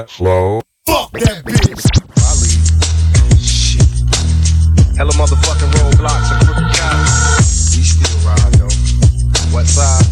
Junior 0.00 0.06
Flow. 0.08 0.60
Fuck 0.86 1.12
that 1.12 1.44
bitch. 1.44 1.84
Shit. 3.36 3.84
Hella 4.96 5.12
motherfucking 5.12 5.70
roadblocks 5.76 6.32
and 6.32 6.40
crooked 6.46 6.72
cops. 6.72 7.76
We 7.76 7.84
still 7.84 8.16
ride 8.24 8.54
though. 8.56 8.72
West 9.52 9.76
side. 9.76 10.08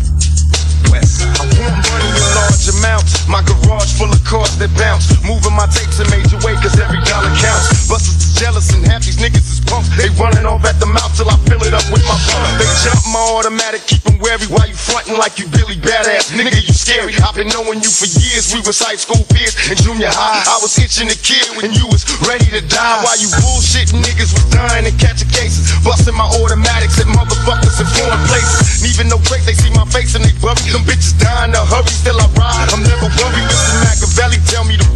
West 0.92 1.24
side. 1.24 1.32
I 1.40 1.44
want 1.56 1.76
money 1.88 2.08
in 2.12 2.26
large 2.36 2.68
amounts. 2.68 3.28
My 3.28 3.40
garage 3.48 3.96
full 3.96 4.12
of 4.12 4.20
cars 4.24 4.58
that 4.58 4.72
bounce. 4.76 5.08
Moving 5.24 5.56
my 5.56 5.66
tapes 5.72 6.00
in 6.00 6.08
major 6.12 6.36
way 6.44 6.52
cause 6.60 6.76
every 6.76 7.00
dollar 7.08 7.32
counts. 7.40 7.88
Busters 7.88 8.20
is 8.20 8.36
jealous 8.36 8.68
and 8.76 8.84
half 8.84 9.04
these 9.04 9.16
niggas 9.16 9.48
is 9.48 9.60
punks. 9.64 9.88
They 9.96 10.12
running 10.20 10.44
off 10.44 10.64
at 10.68 10.76
the 10.80 10.86
mouth 10.86 11.16
till 11.16 11.32
I 11.32 11.36
fill 11.48 11.64
it 11.64 11.72
up 11.72 11.86
with 11.88 12.04
my 12.04 12.18
pump. 12.28 12.60
They 12.60 12.68
jump 12.84 13.00
my 13.08 13.24
automatic, 13.40 13.88
keep 13.88 14.02
them 14.04 14.20
wary 14.20 14.44
while 14.52 14.68
you 14.68 14.76
frontin' 14.98 15.18
like 15.18 15.38
you 15.38 15.46
Billy 15.54 15.78
Badass. 15.78 16.34
Nigga, 16.34 16.58
you 16.58 16.74
scary. 16.74 17.14
I've 17.22 17.34
been 17.34 17.46
knowing 17.54 17.78
you 17.78 17.90
for 17.90 18.10
years. 18.18 18.50
We 18.50 18.58
was 18.66 18.82
high 18.82 18.98
school 18.98 19.22
peers 19.30 19.54
in 19.70 19.78
junior 19.78 20.10
high. 20.10 20.42
I 20.42 20.58
was 20.58 20.74
itching 20.74 21.06
to 21.06 21.18
kill 21.22 21.54
when 21.54 21.70
you 21.70 21.86
was 21.86 22.02
ready 22.26 22.50
to 22.50 22.62
die. 22.66 22.98
While 23.06 23.18
you 23.22 23.30
bullshitting 23.38 24.02
niggas 24.02 24.34
was 24.34 24.42
dying 24.50 24.86
and 24.90 24.96
catching 24.98 25.30
cases. 25.30 25.70
Busting 25.86 26.18
my 26.18 26.26
automatics 26.42 26.98
at 26.98 27.06
motherfuckers 27.06 27.78
in 27.78 27.86
foreign 27.94 28.22
places. 28.26 28.82
Even 28.90 29.06
no 29.06 29.22
break, 29.30 29.46
they 29.46 29.54
see 29.54 29.70
my 29.70 29.86
face 29.94 30.18
and 30.18 30.24
they 30.24 30.34
bury. 30.42 30.58
Them 30.74 30.82
bitches 30.82 31.14
dying 31.14 31.54
to 31.54 31.62
hurry, 31.62 31.92
still 31.94 32.18
I 32.18 32.26
ride. 32.34 32.68
I'm 32.74 32.82
never 32.82 33.06
worried. 33.06 33.46
Mr. 33.46 33.74
Makaveli 33.86 34.38
tell 34.50 34.66
me 34.66 34.74
to 34.82 34.87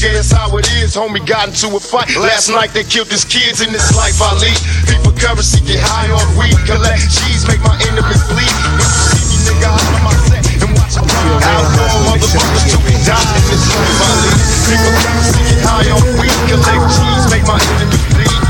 nigga. 0.00 0.18
It's 0.18 0.32
how 0.32 0.56
it 0.56 0.66
is. 0.80 0.96
Homie 0.96 1.24
got 1.26 1.48
into 1.48 1.76
a 1.76 1.80
fight 1.80 2.16
last 2.16 2.48
night. 2.48 2.72
They 2.72 2.84
killed 2.84 3.08
his 3.08 3.24
kids 3.24 3.60
in 3.60 3.72
this 3.72 3.94
life 3.96 4.20
I 4.20 4.32
lead. 4.40 4.56
People 4.88 5.12
currency 5.12 5.60
get 5.64 5.80
high 5.80 6.08
on 6.10 6.24
weed, 6.36 6.56
collect 6.64 7.04
cheese, 7.12 7.46
make 7.46 7.60
my 7.60 7.76
enemies 7.88 8.22
bleed. 8.28 8.48
When 8.48 8.80
you 8.80 8.88
see 8.88 9.24
me, 9.28 9.36
nigga, 9.44 9.68
holler 9.68 10.02
my 10.04 10.14
set 10.28 10.44
and 10.48 10.72
watch 10.76 10.96
it 10.96 11.04
ride. 11.04 11.44
Outlaw 11.44 11.92
motherfuckers 12.08 12.64
till 12.68 12.80
we 12.84 12.96
die 13.04 13.20
in 13.20 13.44
this 13.48 13.64
life 13.68 14.00
I 14.00 14.12
lead. 14.24 14.40
People 14.68 14.94
currency 15.04 15.40
get 15.52 15.60
high 15.64 15.88
on 15.92 16.04
weed, 16.16 16.40
collect 16.48 16.84
cheese, 16.96 17.24
make 17.28 17.44
my 17.44 17.60
enemies 17.60 18.04
bleed. 18.16 18.40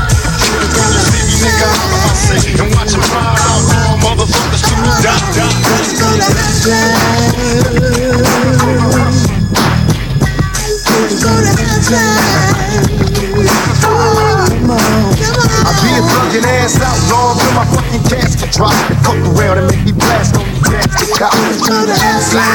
When 0.71 0.87
you 0.87 1.01
see 1.03 1.23
me, 1.27 1.35
nigga, 1.43 1.67
holler 1.67 1.99
my 1.99 2.13
set 2.15 2.47
and 2.47 2.69
watch 2.75 2.95
it 2.95 3.03
ride. 3.11 3.39
Outlaw 3.43 3.99
motherfuckers 3.99 4.63
till 4.63 4.79
we 4.79 4.91
die. 5.03 5.19
Let's 8.91 9.30
go 11.19 11.27
to 11.27 11.51
Hustler. 11.51 11.99
Let's 13.35 13.57
go 13.67 13.75
to 13.75 13.91
Hustler. 13.91 14.47
Come 14.55 14.71
on, 14.71 15.11
come. 15.19 15.51
I 15.67 15.71
be 15.83 15.91
a 15.91 16.01
thuggin' 16.07 16.47
ass 16.47 16.79
out 16.79 16.95
long 17.11 17.35
till 17.35 17.53
my 17.57 17.65
fucking 17.75 18.03
casket 18.07 18.51
drop. 18.55 18.71
And 18.87 18.99
fuck 19.03 19.19
around 19.35 19.59
and 19.59 19.67
make 19.67 19.83
me 19.83 19.91
blast 19.91 20.39
on 20.39 20.45
these 20.47 20.63
casket 20.63 21.11
cops. 21.19 21.35
Let's 21.35 21.59
go 21.67 21.75
to 21.83 21.95
Hustler. 21.99 22.47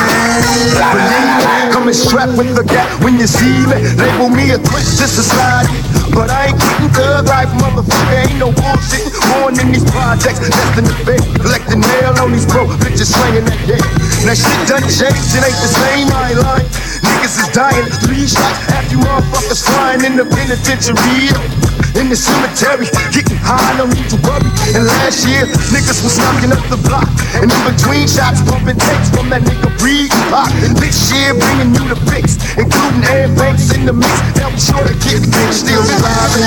Believe 0.73 1.37
me, 1.37 1.73
coming 1.75 1.97
strapped 1.97 2.35
with 2.41 2.57
the 2.57 2.65
gap 2.65 2.89
when 3.05 3.21
you 3.21 3.29
see 3.29 3.67
me. 3.69 3.85
Label 4.01 4.33
me 4.33 4.55
a 4.55 4.59
threat 4.59 4.87
to 4.87 5.07
society. 5.11 5.77
But 6.17 6.33
I 6.33 6.49
ain't 6.49 6.57
quitting 6.57 6.93
thug 6.97 7.29
life, 7.29 7.53
motherfucker. 7.61 8.25
Ain't 8.25 8.41
no 8.41 8.49
bullshit. 8.57 9.05
Born 9.37 9.59
in 9.61 9.69
these 9.69 9.85
projects, 9.93 10.41
destined 10.41 10.89
to 10.89 10.97
fail. 11.05 11.21
Collecting 11.45 11.85
mail 11.85 12.17
on 12.25 12.33
these 12.33 12.49
broke 12.49 12.73
bitches 12.81 13.13
slanging 13.13 13.45
that 13.45 13.61
day. 13.69 13.83
Now 14.25 14.33
shit 14.33 14.57
done 14.65 14.87
changed, 14.89 15.37
it 15.37 15.45
ain't 15.45 15.61
the 15.61 15.69
same, 15.69 16.09
I 16.09 16.33
lying. 16.33 16.86
Niggas 17.27 17.43
is 17.43 17.51
dying, 17.51 17.91
three 18.07 18.23
shots, 18.23 18.71
half 18.71 18.87
you 18.93 18.99
motherfuckers 19.03 19.67
flying 19.67 20.05
in 20.07 20.15
the 20.15 20.23
penitentiary. 20.23 21.27
In 21.99 22.07
the 22.07 22.15
cemetery, 22.15 22.87
getting 23.11 23.43
high, 23.43 23.75
no 23.75 23.91
need 23.91 24.07
to 24.15 24.19
worry. 24.23 24.47
And 24.79 24.87
last 24.87 25.27
year, 25.27 25.43
niggas 25.75 26.07
was 26.07 26.15
knocking 26.23 26.55
up 26.55 26.63
the 26.71 26.79
block. 26.87 27.11
And 27.35 27.51
in 27.51 27.63
between 27.67 28.07
shots, 28.07 28.47
pumping 28.47 28.79
takes 28.79 29.11
from 29.11 29.27
that 29.35 29.43
nigga 29.43 29.75
Reed 29.83 30.15
Pop. 30.31 30.55
And 30.63 30.79
this 30.79 31.11
year, 31.11 31.35
bringing 31.35 31.75
you 31.75 31.91
the 31.91 31.99
fix, 32.07 32.39
including 32.55 33.03
air 33.11 33.27
banks 33.35 33.75
in 33.75 33.87
the 33.87 33.93
mix. 33.93 34.15
Now 34.39 34.55
we 34.55 34.63
sure 34.63 34.87
to 34.87 34.95
get 35.03 35.27
big, 35.27 35.51
still 35.51 35.83
surviving. 35.83 36.47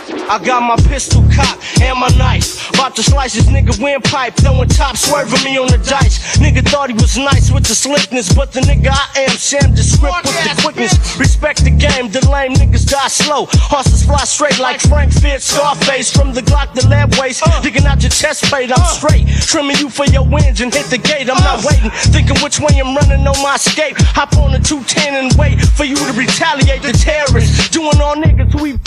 I 0.31 0.39
got 0.39 0.63
my 0.63 0.79
pistol 0.87 1.27
cocked 1.35 1.59
and 1.81 1.99
my 1.99 2.07
knife. 2.15 2.71
About 2.71 2.95
to 2.95 3.03
slice 3.03 3.33
this 3.33 3.47
nigga 3.47 3.75
windpipe, 3.83 4.33
throwing 4.35 4.69
top, 4.69 4.95
swerving 4.95 5.43
me 5.43 5.57
on 5.57 5.67
the 5.67 5.77
dice. 5.83 6.39
Nigga 6.39 6.63
thought 6.63 6.87
he 6.87 6.95
was 6.95 7.17
nice 7.17 7.51
with 7.51 7.67
the 7.67 7.75
slickness, 7.75 8.31
but 8.31 8.53
the 8.53 8.61
nigga 8.61 8.95
I 8.95 9.27
am, 9.27 9.35
Sam 9.35 9.75
the 9.75 9.83
script 9.83 10.23
with 10.23 10.39
the 10.47 10.61
quickness. 10.63 11.19
Respect 11.19 11.65
the 11.65 11.71
game, 11.71 12.07
the 12.15 12.23
lame 12.31 12.53
niggas 12.53 12.87
die 12.87 13.09
slow. 13.09 13.43
Horses 13.51 14.05
fly 14.05 14.23
straight 14.23 14.57
like 14.57 14.79
Frank 14.79 15.11
Fitz, 15.11 15.51
Scarface 15.51 16.15
from 16.15 16.31
the 16.31 16.39
Glock 16.39 16.79
to 16.79 16.87
lead 16.87 17.13
waist. 17.19 17.43
Uh. 17.45 17.59
Digging 17.59 17.83
out 17.83 18.01
your 18.01 18.11
chest 18.15 18.45
plate, 18.45 18.71
I'm 18.71 18.79
uh. 18.79 18.87
straight. 18.87 19.27
Trimming 19.27 19.83
you 19.83 19.89
for 19.89 20.05
your 20.05 20.23
wins 20.23 20.61
and 20.61 20.73
hit 20.73 20.85
the 20.85 20.97
gate. 20.97 21.27
I'm 21.29 21.43
not 21.43 21.59
uh. 21.59 21.67
waiting, 21.67 21.91
thinking 22.07 22.39
which 22.39 22.57
way 22.57 22.79
I'm 22.79 22.95
running 22.95 23.27
on 23.27 23.35
my 23.43 23.55
escape. 23.55 23.99
Hop 24.15 24.31
on 24.37 24.53
the 24.53 24.63
210 24.63 25.11
and 25.11 25.35
wait 25.35 25.59
for 25.59 25.83
you 25.83 25.99
to 25.99 26.13
retaliate 26.15 26.83
the 26.83 26.95
terrorists. 26.95 27.67
Doing 27.67 27.99
all 27.99 28.15
niggas 28.15 28.55
who 28.55 28.63
we 28.63 28.79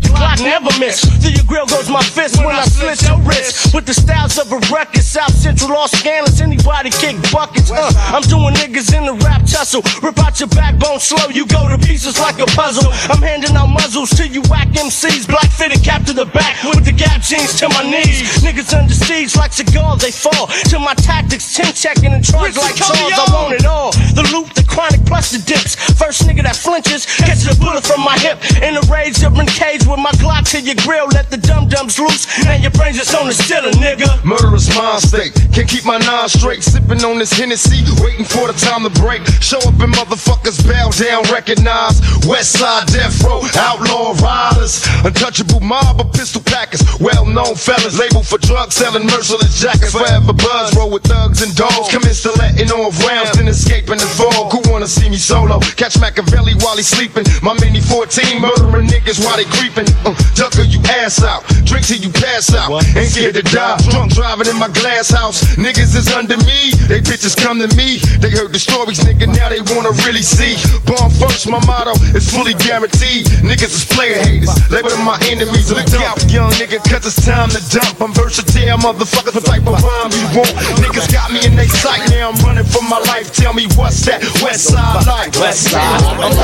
Glock 0.00 0.42
never 0.42 0.70
miss. 0.78 1.00
Through 1.20 1.32
your 1.32 1.44
grill 1.44 1.66
goes 1.66 1.88
my 1.88 2.02
fist 2.02 2.38
when 2.38 2.54
I 2.54 2.64
slit 2.64 3.02
your 3.02 3.18
wrist. 3.20 3.74
With 3.74 3.86
the 3.86 3.94
styles 3.94 4.38
of 4.38 4.52
a 4.52 4.58
record, 4.72 5.02
South 5.02 5.34
Central 5.34 5.70
Los 5.70 5.94
Angeles, 6.04 6.40
anybody 6.40 6.90
kick 6.90 7.16
buckets. 7.32 7.70
Uh, 7.70 7.90
I'm 8.12 8.22
doing 8.22 8.54
niggas 8.54 8.94
in 8.96 9.06
the 9.06 9.14
rap 9.24 9.42
tussle. 9.46 9.82
Rip 10.02 10.18
out 10.18 10.38
your 10.40 10.48
backbone 10.48 11.00
slow, 11.00 11.28
you 11.30 11.46
go 11.46 11.68
to 11.68 11.78
pieces 11.78 12.18
like 12.18 12.38
a 12.38 12.46
puzzle. 12.46 12.90
I'm 13.10 13.22
handing 13.22 13.56
out 13.56 13.68
muzzles 13.68 14.10
to 14.16 14.26
you 14.26 14.42
whack 14.48 14.68
MCs. 14.68 15.26
Black 15.26 15.50
fitted 15.50 15.82
cap 15.84 16.04
to 16.06 16.12
the 16.12 16.26
back 16.26 16.62
with 16.64 16.84
the 16.84 16.92
gap 16.92 17.22
jeans 17.22 17.58
to 17.60 17.68
my 17.68 17.82
knees. 17.82 18.42
Niggas 18.42 18.72
under 18.76 18.94
siege 18.94 19.36
like 19.36 19.52
cigars, 19.52 20.00
they 20.00 20.10
fall. 20.10 20.46
To 20.70 20.78
my 20.78 20.94
tactics, 20.94 21.54
10 21.56 21.74
checking 21.74 22.12
and 22.12 22.24
charge 22.24 22.56
like 22.56 22.76
Charles. 22.76 23.12
I 23.12 23.26
want 23.32 23.54
it 23.54 23.66
all. 23.66 23.92
The 24.14 24.28
loop, 24.32 24.48
chronic, 24.70 25.02
plus 25.04 25.34
the 25.34 25.42
dips. 25.42 25.74
First 25.98 26.22
nigga 26.24 26.46
that 26.46 26.56
flinches, 26.56 27.04
catches 27.18 27.50
a 27.50 27.58
bullet 27.58 27.82
from 27.82 28.00
my 28.00 28.16
hip. 28.22 28.38
In 28.62 28.78
a 28.78 28.82
rage, 28.86 29.18
different 29.18 29.50
cage 29.50 29.82
with 29.84 29.98
my 29.98 30.14
Glock 30.22 30.46
to 30.54 30.60
your 30.62 30.78
grill. 30.86 31.10
Let 31.10 31.28
the 31.28 31.36
dum 31.36 31.68
dums 31.68 31.98
loose. 31.98 32.30
Now 32.46 32.54
your 32.54 32.70
brains 32.70 32.96
just 32.96 33.14
on 33.14 33.26
the 33.26 33.34
stiller, 33.34 33.74
nigga. 33.82 34.08
Murderous 34.22 34.70
mind 34.78 35.02
state. 35.02 35.34
Can't 35.52 35.68
keep 35.68 35.84
my 35.84 35.98
nine 35.98 36.28
straight. 36.30 36.62
Sipping 36.62 37.02
on 37.02 37.18
this 37.18 37.32
Hennessy, 37.34 37.82
waiting 37.98 38.24
for 38.24 38.46
the 38.46 38.54
time 38.54 38.86
to 38.86 38.92
break. 39.02 39.26
Show 39.42 39.58
up 39.66 39.74
and 39.82 39.92
motherfuckers 39.92 40.62
bow 40.62 40.94
down, 40.94 41.26
recognize. 41.34 41.98
West 42.30 42.54
side 42.60 42.86
death 42.88 43.18
row, 43.26 43.42
outlaw 43.58 44.14
riders. 44.22 44.86
Untouchable 45.02 45.60
mob 45.60 46.00
of 46.00 46.12
pistol 46.12 46.42
packers. 46.46 46.82
Well 47.00 47.26
known 47.26 47.56
fellas, 47.56 47.98
labeled 47.98 48.26
for 48.26 48.38
drug 48.38 48.70
selling, 48.72 49.06
merciless 49.06 49.58
jackets. 49.58 49.92
Forever 49.92 50.32
buzz, 50.32 50.76
roll 50.76 50.90
with 50.90 51.02
thugs 51.02 51.42
and 51.42 51.54
dogs. 51.56 51.88
Commence 51.90 52.22
to 52.22 52.30
letting 52.38 52.70
off 52.70 52.94
rounds, 53.02 53.32
then 53.36 53.48
escaping 53.48 53.98
the 53.98 54.10
fog. 54.14 54.59
Who 54.60 54.72
wanna 54.72 54.88
see 54.88 55.08
me 55.08 55.16
solo? 55.16 55.60
Catch 55.80 55.96
Makaveli 55.96 56.60
while 56.62 56.76
he's 56.76 56.88
sleeping. 56.88 57.24
My 57.40 57.54
mini 57.60 57.80
14 57.80 58.40
murdering 58.40 58.88
niggas 58.88 59.24
while 59.24 59.36
they 59.36 59.48
creeping. 59.56 59.88
Uh, 60.04 60.12
ducker 60.34 60.64
you 60.68 60.80
ass 61.00 61.22
out. 61.22 61.46
Drink 61.64 61.86
till 61.86 61.96
you 61.96 62.10
pass 62.10 62.52
out. 62.52 62.68
Ain't 62.96 63.08
scared 63.08 63.34
to 63.34 63.42
die. 63.42 63.78
Drunk 63.88 64.12
driving 64.12 64.48
in 64.48 64.58
my 64.58 64.68
glass 64.68 65.08
house. 65.08 65.40
Niggas 65.56 65.96
is 65.96 66.12
under 66.12 66.36
me. 66.44 66.76
They 66.88 67.00
bitches 67.00 67.36
come 67.36 67.58
to 67.60 67.68
me. 67.76 68.04
They 68.20 68.28
heard 68.28 68.52
the 68.52 68.58
stories, 68.58 69.00
nigga. 69.00 69.32
Now 69.32 69.48
they 69.48 69.64
wanna 69.72 69.96
really 70.04 70.22
see. 70.22 70.60
Born 70.84 71.08
first, 71.16 71.48
my 71.48 71.62
motto 71.64 71.96
is 72.12 72.28
fully 72.28 72.54
guaranteed. 72.54 73.26
Niggas 73.40 73.72
is 73.72 73.84
player 73.88 74.20
haters. 74.20 74.52
Label 74.68 74.90
them 74.90 75.04
my 75.06 75.16
enemies. 75.30 75.72
Look 75.72 75.88
out, 76.04 76.20
young 76.28 76.50
nigga, 76.60 76.82
cause 76.84 77.06
it's 77.06 77.24
time 77.24 77.48
to 77.50 77.60
dump. 77.72 78.00
I'm 78.00 78.12
versatile, 78.12 78.76
motherfuckers. 78.76 79.34
What 79.40 79.46
type 79.46 79.64
of 79.64 79.80
rhyme 79.80 80.12
you 80.12 80.26
want? 80.36 80.52
Niggas 80.84 81.08
got 81.12 81.32
me 81.32 81.40
in 81.46 81.56
they 81.56 81.68
sight. 81.68 82.04
Now 82.10 82.28
I'm 82.28 82.38
running 82.44 82.68
for 82.68 82.82
my 82.84 82.98
life. 83.08 83.32
Tell 83.32 83.54
me 83.54 83.64
what's 83.78 84.04
that 84.04 84.20
West 84.50 84.74
Side 84.74 85.06
like? 85.06 85.30
West 85.38 85.70
Side. 85.70 86.02
I'm 86.10 86.34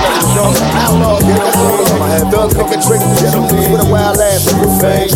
Outlaw, 0.79 1.19
get 1.27 1.43
on 1.43 2.07
in. 2.15 2.31
Thug 2.31 2.55
nigga 2.55 2.79
trick, 2.79 3.03
get 3.19 3.35
on 3.35 3.51
in. 3.51 3.67
With 3.75 3.83
a 3.83 3.89
wild 3.91 4.23
ass 4.23 4.47
nigga 4.47 4.71
fame. 4.79 5.11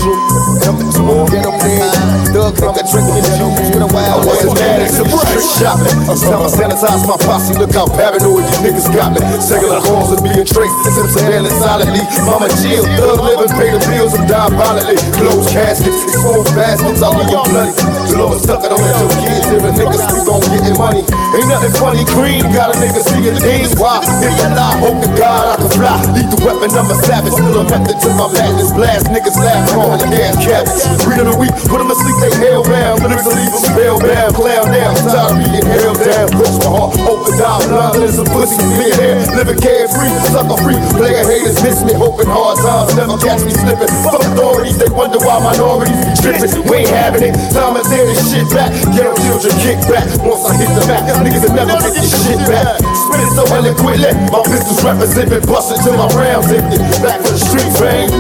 Number 0.59 0.83
two, 0.91 1.07
get 1.31 1.47
on 1.47 1.55
in. 1.71 1.87
Thug 2.35 2.59
nigga 2.59 2.83
trick, 2.91 3.07
get 3.07 3.31
on 3.39 3.55
in. 3.63 3.79
With 3.79 3.87
a 3.87 3.91
wild 3.95 4.27
ass 4.27 4.43
nigga 4.43 4.91
some 4.91 5.07
trick 5.07 5.39
shopping. 5.55 6.03
Time 6.03 6.43
I 6.43 6.51
sanitize 6.51 7.07
my 7.07 7.15
posse, 7.23 7.55
look 7.63 7.71
how 7.71 7.87
paranoid 7.87 8.43
these 8.43 8.59
niggas 8.59 8.91
got 8.91 9.15
me. 9.15 9.23
Secular 9.39 9.79
horns 9.79 10.11
are 10.11 10.23
being 10.27 10.43
traced, 10.43 10.75
sips 10.91 11.15
are 11.15 11.31
hailing 11.31 11.55
silently. 11.63 12.03
Mama 12.27 12.51
chill, 12.59 12.83
thug 12.99 13.23
living, 13.23 13.55
pay 13.55 13.71
the 13.71 13.79
bills, 13.87 14.19
I'm 14.19 14.27
dying 14.27 14.59
violently. 14.59 14.99
Closed 15.15 15.55
caskets, 15.55 16.11
exposed 16.11 16.51
baskets, 16.59 17.07
all 17.07 17.15
of 17.15 17.31
your 17.31 17.47
bloody. 17.55 17.71
Lord 18.17 18.41
stuck 18.41 18.65
it 18.65 18.73
on 18.73 18.81
at 18.81 18.97
your 18.99 19.11
kids, 19.21 19.47
every 19.51 19.73
nigga 19.75 19.99
sleep 19.99 20.27
on 20.31 20.41
getting 20.51 20.77
money. 20.79 21.03
Ain't 21.37 21.49
nothing 21.51 21.75
funny, 21.79 22.03
green 22.15 22.43
got 22.51 22.75
a 22.75 22.77
nigga 22.79 23.03
singing 23.03 23.39
lean. 23.39 23.69
Why? 23.79 24.03
If 24.03 24.35
you 24.39 24.51
lie, 24.55 24.77
hope 24.83 24.99
to 25.03 25.11
God 25.15 25.45
I 25.47 25.55
can 25.61 25.71
fly. 25.75 25.99
The 26.31 26.39
weapon, 26.43 26.71
I'm 26.75 26.91
a 26.91 26.97
savage. 27.07 27.35
Still 27.35 27.61
a 27.61 27.65
method 27.67 27.99
to 28.03 28.09
my 28.19 28.27
madness. 28.33 28.73
Blast 28.73 29.07
niggas 29.11 29.39
laugh 29.39 29.75
on 29.77 29.99
the 29.99 30.09
gas 30.11 30.35
cabins. 30.41 30.83
Read 31.07 31.23
of 31.23 31.35
the 31.35 31.37
week, 31.39 31.55
put 31.67 31.79
them 31.79 31.89
to 31.91 31.97
sleep, 31.99 32.17
they 32.23 32.33
hell 32.41 32.63
bound. 32.65 33.03
Lyrics 33.03 33.27
to 33.27 33.33
leave 33.35 33.53
them 33.53 33.63
spellbound. 33.63 34.31
Clown 34.35 34.67
down, 34.71 34.93
tired 35.07 35.31
of 35.31 35.39
being 35.39 35.67
held 35.67 35.99
down. 36.01 36.27
Push 36.35 36.55
my 36.63 36.71
heart, 36.71 36.93
open 37.07 37.35
down, 37.39 37.61
London 37.71 38.03
is 38.07 38.19
a 38.19 38.27
pussy. 38.31 38.59
Big 38.79 38.95
hair, 38.97 39.19
living 39.37 39.61
carefree, 39.61 40.13
sucker 40.31 40.59
free. 40.63 40.79
Player 40.97 41.25
haters 41.27 41.59
miss 41.63 41.83
me, 41.85 41.93
hoping 41.95 42.31
hard 42.31 42.57
times 42.63 42.95
never 42.97 43.19
catch 43.19 43.43
me 43.45 43.53
slipping. 43.53 43.91
Fuck 44.07 44.23
authorities, 44.23 44.79
they 44.79 44.91
wonder 44.91 45.19
why 45.21 45.43
minorities 45.43 45.99
tripping. 46.21 46.53
We 46.71 46.87
ain't 46.87 46.95
having 46.95 47.31
it. 47.31 47.35
Time 47.53 47.77
tear 48.01 48.15
this 48.15 48.33
shit 48.33 48.49
back. 48.51 48.73
Get 48.97 49.07
our 49.07 49.17
children 49.17 49.53
kick 49.61 49.81
back. 49.89 50.07
Once 50.25 50.45
I 50.49 50.57
hit 50.57 50.71
the 50.73 50.85
back, 50.89 51.05
niggas 51.21 51.45
will 51.45 51.57
never 51.57 51.77
get 51.77 51.93
this 51.93 52.09
shit 52.25 52.41
back. 52.49 52.81
Spit 52.81 53.21
it 53.21 53.31
so 53.37 53.45
eloquently, 53.53 54.13
my 54.33 54.41
pistols 54.49 54.81
represent 54.85 55.29
me. 55.31 55.39
Bust 55.45 55.77
till 55.85 55.97
my 55.97 56.09
rounds 56.17 56.49
empty. 56.53 56.79
Back 57.05 57.21
to 57.21 57.31
the 57.33 57.41
street, 57.41 57.73
fame. 57.77 58.11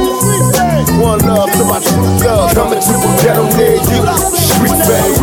One 1.01 1.21
love 1.25 1.51
to 1.53 1.65
my 1.65 1.81
true 1.81 2.05
love. 2.21 2.53
Coming 2.53 2.81
to 2.81 2.93
a 2.93 3.11
ghetto 3.25 3.45
near 3.57 3.81
you. 3.81 4.05
Street 4.37 4.77
yeah. 4.85 5.17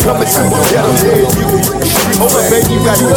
Coming 0.00 0.28
to 0.28 0.40
a 0.40 0.60
ghetto 0.72 0.90
near 1.04 1.28
you. 1.36 1.79
Hold 2.20 2.36
up, 2.36 2.44
baby, 2.52 2.76
you 2.76 2.84
got 2.84 3.00
to 3.00 3.08
get 3.08 3.16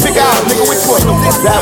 Pick 0.00 0.16
out, 0.16 0.40
nigga, 0.48 0.64
which 0.64 0.80
one? 0.88 1.04
That. 1.44 1.60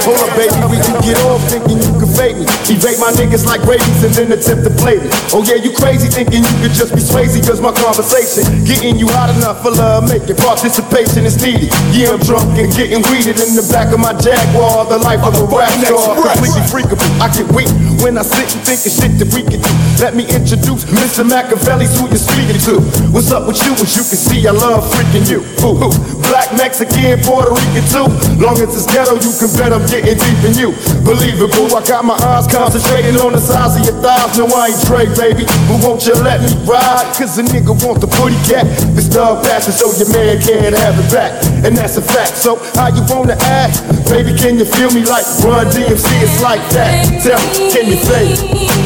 Hold 0.00 0.24
up, 0.24 0.32
baby, 0.32 0.56
we 0.72 0.80
can 0.80 0.96
get 1.04 1.20
off 1.28 1.44
thinking 1.52 1.76
you 1.76 1.92
can 2.00 2.08
fake 2.08 2.40
me. 2.40 2.48
Evade 2.72 2.96
my 2.96 3.12
niggas 3.12 3.44
like 3.44 3.60
rabies 3.68 4.00
and 4.00 4.16
then 4.16 4.32
attempt 4.32 4.64
to 4.64 4.72
play 4.80 4.96
me. 4.96 5.12
Oh 5.36 5.44
yeah, 5.44 5.60
you 5.60 5.76
crazy 5.76 6.08
thinking 6.08 6.40
you 6.40 6.56
could 6.64 6.72
just 6.72 6.96
be 6.96 7.04
Swayze 7.04 7.36
cause 7.44 7.60
my 7.60 7.76
conversation 7.76 8.64
getting 8.64 8.96
you 8.96 9.12
hot 9.12 9.28
enough 9.36 9.60
for 9.60 9.76
love 9.76 10.08
making. 10.08 10.40
Participation 10.40 11.28
is 11.28 11.36
needed. 11.44 11.68
Yeah, 11.92 12.16
I'm 12.16 12.20
drunk 12.24 12.56
and 12.56 12.72
getting 12.72 13.04
weeded 13.12 13.36
in 13.44 13.52
the 13.52 13.66
back 13.68 13.92
of 13.92 14.00
my 14.00 14.16
Jaguar. 14.16 14.88
The 14.88 14.96
life 14.96 15.20
of 15.20 15.36
a 15.36 15.44
rap 15.52 15.68
star. 15.84 16.16
Completely 16.16 16.64
freakable. 16.64 17.04
I 17.20 17.28
get 17.28 17.44
weak 17.52 17.68
when 18.00 18.16
I 18.16 18.24
sit 18.24 18.48
and 18.56 18.64
think 18.64 18.88
of 18.88 18.92
shit 18.96 19.12
that 19.20 19.28
we 19.36 19.44
can 19.44 19.60
do. 19.60 19.72
Let 20.00 20.16
me 20.16 20.24
introduce 20.24 20.88
Mr. 20.88 21.20
Makaveli's 21.28 21.92
who 22.00 22.05
you're 22.10 22.22
speaking 22.22 22.60
to. 22.68 22.82
What's 23.12 23.30
up 23.30 23.46
with 23.46 23.60
you? 23.62 23.72
As 23.78 23.94
you 23.94 24.02
can 24.02 24.18
see, 24.18 24.40
I 24.46 24.52
love 24.52 24.84
freaking 24.90 25.26
you. 25.28 25.40
Ooh. 25.62 25.90
Black, 26.26 26.50
Mexican, 26.56 27.20
Puerto 27.22 27.54
Rican 27.54 27.84
too. 27.88 28.08
Long 28.42 28.58
as 28.58 28.74
it's 28.74 28.88
ghetto, 28.90 29.14
you 29.20 29.32
can 29.36 29.50
bet 29.54 29.70
I'm 29.72 29.86
getting 29.86 30.18
deep 30.18 30.40
in 30.42 30.54
you. 30.58 30.70
Believable, 31.06 31.70
I 31.76 31.80
got 31.86 32.04
my 32.04 32.18
eyes 32.18 32.46
concentrating 32.50 33.16
on 33.22 33.32
the 33.32 33.42
size 33.42 33.78
of 33.78 33.86
your 33.86 33.96
thighs. 34.02 34.34
No, 34.38 34.50
I 34.50 34.74
ain't 34.74 34.80
Trey, 34.86 35.06
baby. 35.14 35.46
But 35.70 35.84
won't 35.84 36.02
you 36.06 36.14
let 36.20 36.42
me 36.42 36.50
ride? 36.66 37.06
Cause 37.14 37.38
a 37.38 37.44
nigga 37.46 37.76
want 37.84 38.02
the 38.02 38.10
booty 38.18 38.38
cat. 38.46 38.66
This 38.94 39.08
dog 39.08 39.44
passion 39.44 39.72
so 39.72 39.92
your 39.94 40.10
man 40.10 40.42
can't 40.42 40.74
have 40.74 40.98
it 40.98 41.08
back. 41.12 41.38
And 41.62 41.76
that's 41.76 41.96
a 41.96 42.02
fact. 42.02 42.36
So, 42.36 42.56
how 42.74 42.90
you 42.90 43.02
wanna 43.08 43.38
act? 43.46 43.82
Baby, 44.10 44.34
can 44.34 44.58
you 44.58 44.64
feel 44.64 44.90
me 44.90 45.06
like 45.06 45.24
Run 45.42 45.66
DMC? 45.70 46.08
It's 46.22 46.42
like 46.42 46.62
that. 46.74 47.06
Tell 47.22 47.40
me, 47.54 47.70
can 47.70 47.86
you 47.86 47.98
it? 47.98 48.85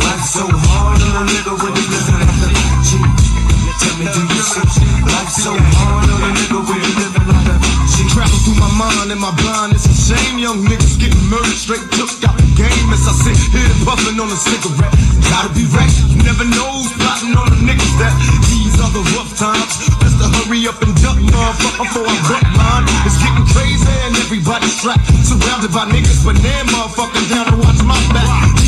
Travel 8.11 8.37
through 8.43 8.59
my 8.59 8.67
mind 8.75 9.09
and 9.09 9.21
my 9.23 9.31
blind. 9.39 9.71
It's 9.71 9.87
a 9.87 9.95
shame 9.95 10.37
young 10.37 10.67
niggas 10.67 10.99
getting 10.99 11.25
murdered 11.31 11.55
straight 11.55 11.81
took 11.95 12.11
out 12.27 12.35
the 12.35 12.43
game 12.59 12.91
as 12.91 13.07
I 13.07 13.15
sit 13.17 13.39
here 13.55 13.71
puffing 13.87 14.19
on 14.19 14.27
a 14.27 14.35
cigarette. 14.35 14.91
Gotta 15.31 15.49
be 15.55 15.63
right, 15.71 15.89
you 16.11 16.19
never 16.21 16.43
know 16.43 16.69
who's 16.75 16.91
plotting 16.99 17.33
on 17.33 17.49
the 17.49 17.57
niggas 17.63 17.95
that 18.03 18.13
these 18.51 18.75
are 18.83 18.91
the 18.91 19.01
rough 19.15 19.31
times. 19.39 19.89
Best 20.03 20.19
to 20.19 20.27
hurry 20.27 20.67
up 20.67 20.77
and 20.83 20.93
duck, 21.01 21.17
motherfucker, 21.17 21.87
before 21.87 22.05
I 22.05 22.15
wreck 22.29 22.45
mine. 22.53 22.85
It's 23.07 23.17
getting 23.17 23.47
crazy 23.57 23.89
and 24.05 24.13
everybody's 24.21 24.75
strapped, 24.75 25.07
surrounded 25.23 25.71
by 25.71 25.87
niggas, 25.87 26.21
but 26.21 26.35
damn 26.43 26.67
motherfuckers 26.67 27.25
down 27.31 27.47
to 27.47 27.57
watch 27.63 27.81
my 27.81 27.97
back. 28.13 28.60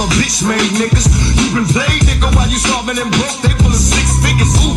The 0.00 0.08
bitch 0.16 0.40
made 0.48 0.72
niggas. 0.80 1.12
You 1.36 1.60
been 1.60 1.68
played, 1.68 2.00
nigga, 2.08 2.32
while 2.32 2.48
you 2.48 2.56
starving 2.56 2.96
and 2.96 3.12
broke. 3.20 3.36
They 3.44 3.52
full 3.60 3.68
of 3.68 3.76
six 3.76 4.16
figures. 4.24 4.48
Ooh, 4.64 4.72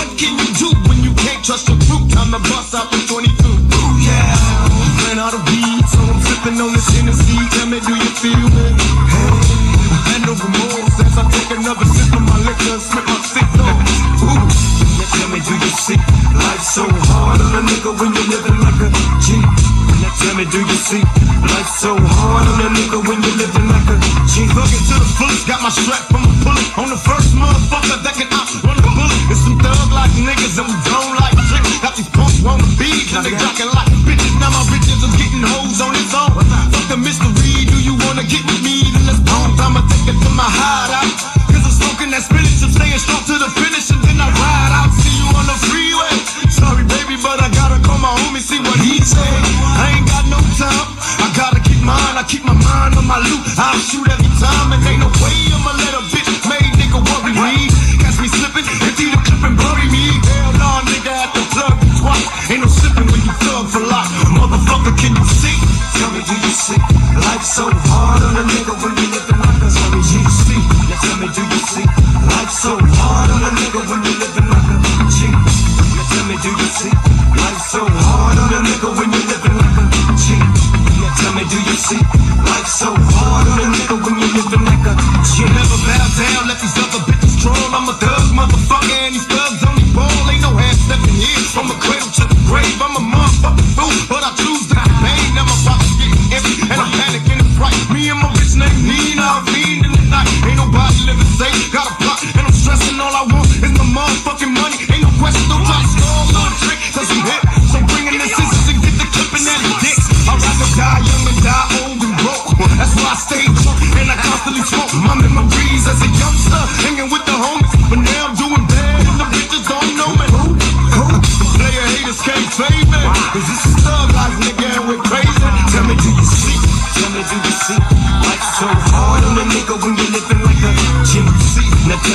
what 0.00 0.08
can 0.16 0.32
you 0.32 0.48
do 0.56 0.72
when 0.88 1.04
you 1.04 1.12
can't 1.12 1.44
trust 1.44 1.68
your 1.68 1.76
crew? 1.84 2.00
Time 2.08 2.32
to 2.32 2.40
bust 2.48 2.72
out 2.72 2.88
the 2.88 2.96
22. 3.04 3.36
Ooh, 3.36 3.92
yeah. 4.00 4.32
Ran 5.04 5.20
out 5.20 5.36
of 5.36 5.44
weed, 5.52 5.84
so 5.92 6.00
I'm 6.08 6.16
sipping 6.24 6.56
on 6.56 6.72
this 6.72 6.88
Hennessy. 6.88 7.36
Tell 7.52 7.68
me, 7.68 7.84
do 7.84 7.92
you 7.92 8.10
feel 8.16 8.32
me? 8.32 8.72
Hey, 9.12 9.60
had 10.08 10.24
no 10.24 10.32
remorse 10.40 10.96
as 11.04 11.20
I 11.20 11.28
take 11.28 11.52
another 11.52 11.84
sip 11.92 12.16
of 12.16 12.24
my 12.24 12.40
liquor 12.40 12.72
and 12.72 12.80
slip 12.80 13.04
my 13.04 13.20
sick 13.28 13.61
do 15.46 15.54
you 15.58 15.72
see? 15.74 15.98
Life's 16.34 16.74
so 16.74 16.84
hard 17.10 17.40
on 17.40 17.52
a 17.58 17.62
nigga 17.66 17.90
when 17.98 18.14
you're 18.14 18.30
living 18.30 18.58
like 18.62 18.78
a 18.78 18.88
G. 19.18 19.38
Now 19.98 20.12
tell 20.18 20.34
me, 20.38 20.44
do 20.46 20.60
you 20.62 20.78
see? 20.78 21.02
Life's 21.42 21.78
so 21.82 21.98
hard 21.98 22.46
on 22.46 22.58
a 22.62 22.70
nigga 22.70 22.98
when 23.02 23.18
you're 23.22 23.38
living 23.38 23.66
like 23.66 23.88
a 23.90 23.96
G. 24.30 24.46
Looking 24.54 24.82
to 24.90 24.94
the 25.02 25.08
fullest, 25.18 25.46
got 25.46 25.62
my 25.62 25.70
strap 25.70 26.06
from 26.10 26.22
a 26.22 26.32
bullet. 26.46 26.66
On 26.78 26.88
the 26.88 27.00
first 27.00 27.34
motherfucker 27.34 28.02
that 28.02 28.14
can 28.14 28.31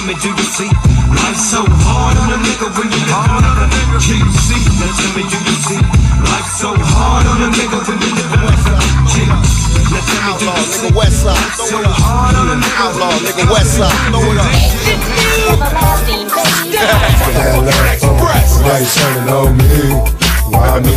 me, 0.07 0.15
do 0.23 0.31
you 0.31 0.47
see? 0.55 0.71
Life 1.11 1.35
so 1.35 1.59
hard 1.83 2.15
on 2.15 2.31
a 2.31 2.39
nigga 2.39 2.71
when 2.79 2.87
you 2.87 2.95
living 2.95 3.43
like 3.43 3.59
a 3.59 3.99
GC, 3.99 4.55
now 4.79 4.87
tell 4.87 5.11
me, 5.19 5.23
do 5.27 5.35
you 5.35 5.55
see? 5.67 5.83
Life 6.23 6.47
so 6.47 6.71
hard 6.71 7.27
on 7.27 7.43
a 7.43 7.51
nigga 7.51 7.75
when 7.83 7.99
you 7.99 8.15
living 8.15 8.43
like 8.47 8.71
a 8.71 8.79
GC. 9.11 9.27
Now 9.27 9.99
tell 10.07 10.23
me, 10.23 10.31
do 10.39 10.47
Outlaw, 10.47 10.63
nigga, 10.63 10.95
West 10.95 11.27
Side. 11.27 11.35
Life 11.35 11.59
so 11.59 11.83
hard 11.83 12.39
on 12.39 12.47
a 12.47 12.55
nigga 12.55 12.87
Outlaw, 12.87 13.19
nigga, 13.19 13.51
West 13.51 13.75
Side. 13.75 13.91
Throw 14.15 14.31
it 14.31 14.39
up. 14.39 14.47
Everlasting, 15.75 16.23
baby. 16.31 16.87
Now 18.63 18.79
you 18.79 18.87
turning 18.87 19.27
on 19.27 19.59
me. 19.59 19.91
Why 20.47 20.79
me? 20.79 20.95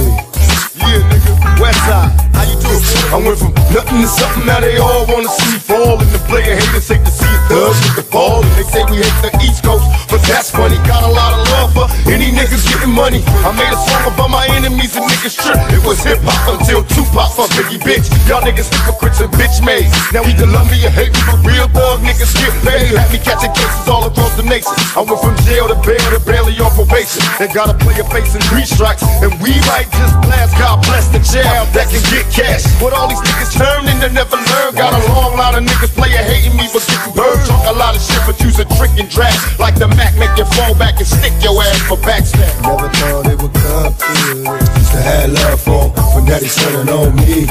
Yeah, 0.78 1.02
nigga, 1.10 1.58
West 1.58 1.82
Side. 1.82 2.19
How 2.40 2.48
you 2.48 2.56
doing, 2.56 2.80
I 3.12 3.20
went 3.20 3.36
from 3.36 3.52
nothing 3.68 4.00
to 4.00 4.08
something, 4.08 4.46
now 4.48 4.64
they 4.64 4.78
all 4.80 5.04
wanna 5.04 5.28
see 5.28 5.60
fall. 5.60 6.00
And 6.00 6.08
the 6.08 6.18
player 6.24 6.56
haters 6.56 6.88
hate 6.88 7.04
to 7.04 7.12
see 7.12 7.28
a 7.28 7.40
thug 7.52 7.76
with 7.84 7.96
the 8.00 8.06
ball. 8.08 8.40
And 8.40 8.52
they 8.56 8.64
say 8.64 8.80
we 8.88 9.04
hate 9.04 9.20
the 9.20 9.32
East 9.44 9.60
Coast, 9.62 9.84
but 10.08 10.24
that's 10.24 10.50
funny. 10.50 10.80
Got 10.88 11.04
a 11.04 11.12
lot 11.12 11.36
of 11.36 11.49
for 11.68 11.86
any 12.08 12.32
niggas 12.32 12.64
getting 12.68 12.94
money. 12.94 13.20
I 13.44 13.52
made 13.52 13.72
a 13.72 13.76
song 13.76 14.08
about 14.08 14.30
my 14.30 14.46
enemies 14.56 14.96
and 14.96 15.04
niggas 15.04 15.36
trip. 15.36 15.58
It 15.74 15.82
was 15.84 16.00
hip 16.00 16.20
hop 16.22 16.56
until 16.56 16.84
Tupac 16.84 17.34
for 17.36 17.46
Biggie 17.56 17.80
bitch. 17.80 18.08
Y'all 18.28 18.40
niggas 18.40 18.72
hypocrites 18.72 19.20
and 19.20 19.32
bitch 19.36 19.60
made. 19.64 19.88
Now 20.12 20.24
either 20.24 20.46
love 20.46 20.70
me 20.70 20.80
or 20.86 20.92
hate 20.92 21.12
me, 21.12 21.22
but 21.28 21.40
real 21.44 21.68
thug 21.72 22.00
niggas 22.00 22.32
get 22.38 22.54
paid. 22.64 22.96
Had 22.96 23.10
me 23.12 23.18
catching 23.20 23.52
cases 23.52 23.86
all 23.88 24.06
across 24.06 24.36
the 24.36 24.46
nation. 24.46 24.72
I 24.96 25.04
went 25.04 25.20
from 25.20 25.36
jail 25.44 25.68
to 25.68 25.76
bail 25.84 26.00
to 26.14 26.20
barely 26.24 26.56
on 26.60 26.70
probation. 26.72 27.20
They 27.36 27.48
gotta 27.52 27.76
play 27.76 27.98
a 28.00 28.06
face 28.08 28.32
in 28.34 28.42
three 28.48 28.64
strikes, 28.64 29.02
and 29.20 29.34
we 29.42 29.52
might 29.68 29.90
just 29.90 30.14
blast. 30.24 30.56
God 30.56 30.80
bless 30.86 31.08
the 31.12 31.20
jail 31.20 31.66
that 31.76 31.90
can 31.90 32.02
get 32.12 32.24
cash. 32.32 32.64
But 32.80 32.92
all 32.94 33.08
these 33.08 33.20
niggas 33.20 33.52
turning 33.58 33.98
to 34.00 34.08
never 34.12 34.36
learn. 34.36 34.70
Got 34.76 34.94
a 34.94 35.02
long 35.12 35.36
line 35.36 35.58
of 35.58 35.64
niggas 35.66 35.92
player 35.96 36.22
hating 36.22 36.56
me, 36.56 36.68
but 36.72 36.84
getting 36.86 37.14
burned. 37.14 37.42
Talk 37.46 37.64
a 37.68 37.76
lot 37.76 37.96
of 37.96 38.02
shit, 38.02 38.22
but 38.24 38.38
use 38.40 38.58
a 38.58 38.66
trick 38.76 38.94
and 38.96 39.08
drag. 39.08 39.34
Like 39.58 39.76
the 39.76 39.88
Mac, 39.88 40.16
make 40.16 40.32
you 40.38 40.46
fall 40.56 40.74
back 40.76 40.98
and 40.98 41.06
stick 41.06 41.32
your 41.42 41.49
ass 41.58 41.82
for 41.88 41.96
backstab. 41.98 42.52
Never 42.62 42.88
thought 42.94 43.26
it 43.26 43.40
would 43.42 43.54
come 43.54 43.92
through. 43.94 44.46
Used 44.78 44.92
to 44.92 45.00
have 45.02 45.32
love 45.32 45.60
for 45.60 45.88
him, 45.88 45.92
but 46.14 46.22
now 46.28 46.38
they 46.38 46.48
turning 46.48 46.88
on 46.92 47.16
me. 47.16 47.46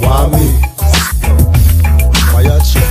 Why 0.00 0.28
me? 0.32 0.46
Why 2.32 2.40
y'all 2.48 2.62
chill? 2.64 2.82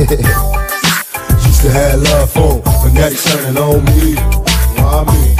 Used 1.46 1.62
to 1.62 1.70
have 1.70 2.00
love 2.02 2.30
for 2.30 2.54
him, 2.54 2.62
but 2.64 2.90
now 2.94 3.08
they 3.08 3.16
turning 3.16 3.56
on 3.58 3.84
me. 3.84 4.16
Why 4.80 5.04
me? 5.06 5.36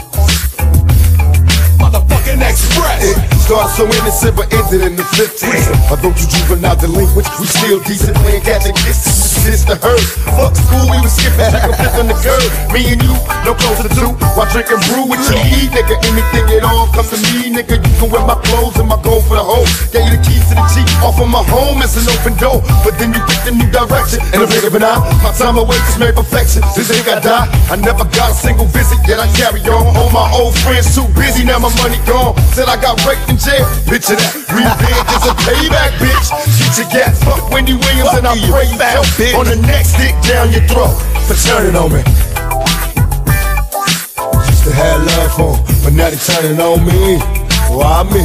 Motherfucking 1.81 2.43
Express. 2.45 3.03
It 3.03 3.41
started 3.41 3.73
so 3.75 3.85
innocent, 3.89 4.37
but 4.37 4.53
ended 4.53 4.83
in 4.87 4.97
the 4.97 5.03
50s. 5.17 5.91
Although 5.91 6.15
you 6.15 6.27
juvenile 6.29 6.77
delinquents, 6.77 7.31
we 7.41 7.47
still 7.47 7.81
decent. 7.81 8.17
Playing 8.19 8.43
Catholic 8.43 8.77
kisses, 8.77 9.45
this 9.45 9.65
to 9.65 9.75
her. 9.75 9.99
Fuck 10.37 10.55
school, 10.55 10.87
we 10.93 11.01
was 11.01 11.13
skipping, 11.17 11.51
chicken 11.51 11.73
flip 11.75 11.95
on 11.99 12.07
the 12.07 12.15
curb. 12.21 12.50
Me 12.71 12.87
and 12.95 13.03
you, 13.03 13.15
no 13.43 13.51
closer 13.59 13.87
to 13.87 13.91
two. 13.91 14.15
While 14.39 14.47
drinking 14.55 14.79
brew 14.87 15.11
with 15.11 15.19
you 15.27 15.39
eat, 15.59 15.75
nigga. 15.75 15.99
Anything 16.07 16.47
at 16.55 16.63
all 16.63 16.87
come 16.95 17.03
to 17.03 17.19
me, 17.35 17.51
nigga. 17.51 17.83
You 17.83 17.93
can 17.99 18.09
wear 18.15 18.23
my 18.23 18.39
clothes 18.47 18.79
and 18.79 18.87
my 18.87 18.95
gold 19.03 19.27
for 19.27 19.35
the 19.35 19.43
hoe. 19.43 19.67
Gave 19.91 20.07
you 20.07 20.15
the 20.15 20.23
keys 20.23 20.47
to 20.51 20.55
the 20.55 20.63
Jeep, 20.71 20.87
off 21.03 21.19
of 21.19 21.27
my 21.27 21.43
home, 21.51 21.83
it's 21.83 21.99
an 21.99 22.07
open 22.15 22.39
door. 22.39 22.63
But 22.87 22.95
then 23.03 23.11
you 23.11 23.19
picked 23.27 23.51
a 23.51 23.53
new 23.55 23.67
direction, 23.75 24.23
and 24.31 24.39
a 24.39 24.47
blink 24.47 24.63
of 24.71 24.75
an 24.79 24.87
eye. 24.87 25.03
My 25.19 25.35
time 25.35 25.59
away 25.59 25.75
just 25.83 25.99
made 25.99 26.15
perfection. 26.15 26.63
This 26.79 26.95
got 27.03 27.27
die, 27.27 27.51
I 27.71 27.75
never 27.75 28.07
got 28.15 28.31
a 28.31 28.37
single 28.39 28.71
visit, 28.71 29.03
yet 29.03 29.19
I 29.19 29.27
carry 29.35 29.67
on. 29.67 29.91
All 29.99 30.11
my 30.15 30.31
old 30.39 30.55
friends 30.63 30.95
too 30.95 31.11
busy, 31.19 31.43
now 31.43 31.59
my 31.59 31.75
money 31.83 31.99
gone. 32.07 32.39
Said 32.55 32.71
I 32.71 32.79
got 32.79 33.03
raped 33.03 33.27
in 33.27 33.35
jail. 33.35 33.67
Picture 33.91 34.15
that. 34.15 34.31
Revenge 34.47 35.11
is 35.11 35.27
a 35.27 35.35
payback, 35.43 35.91
bitch. 35.99 36.31
Get 36.55 36.79
your 36.79 36.89
gas. 36.95 37.19
Fuck 37.27 37.51
Wendy 37.51 37.75
Williams 37.75 38.15
and 38.15 38.27
I 38.31 38.39
pray 38.47 38.71
you 38.71 38.79
choke 38.79 39.43
on 39.43 39.47
the 39.51 39.59
next 39.67 39.99
dick 39.99 40.15
down 40.23 40.55
your 40.55 40.63
throat 40.71 40.95
for 41.27 41.35
turning 41.35 41.75
on 41.75 41.91
me. 41.91 42.30
I 44.71 44.73
used 44.73 44.79
to 44.79 44.87
have 44.87 45.03
love 45.03 45.33
for 45.35 45.83
but 45.83 45.93
now 45.95 46.11
they 46.11 46.17
turning 46.17 46.61
on 46.61 46.85
me. 46.87 47.19
Why 47.75 48.05
me? 48.05 48.23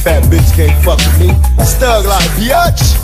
Fat 0.00 0.24
bitch 0.24 0.56
can't 0.56 0.72
fuck 0.82 0.96
with 0.96 1.20
me. 1.20 1.28
Stug 1.60 2.06
like 2.06 2.24
biatch. 2.32 2.96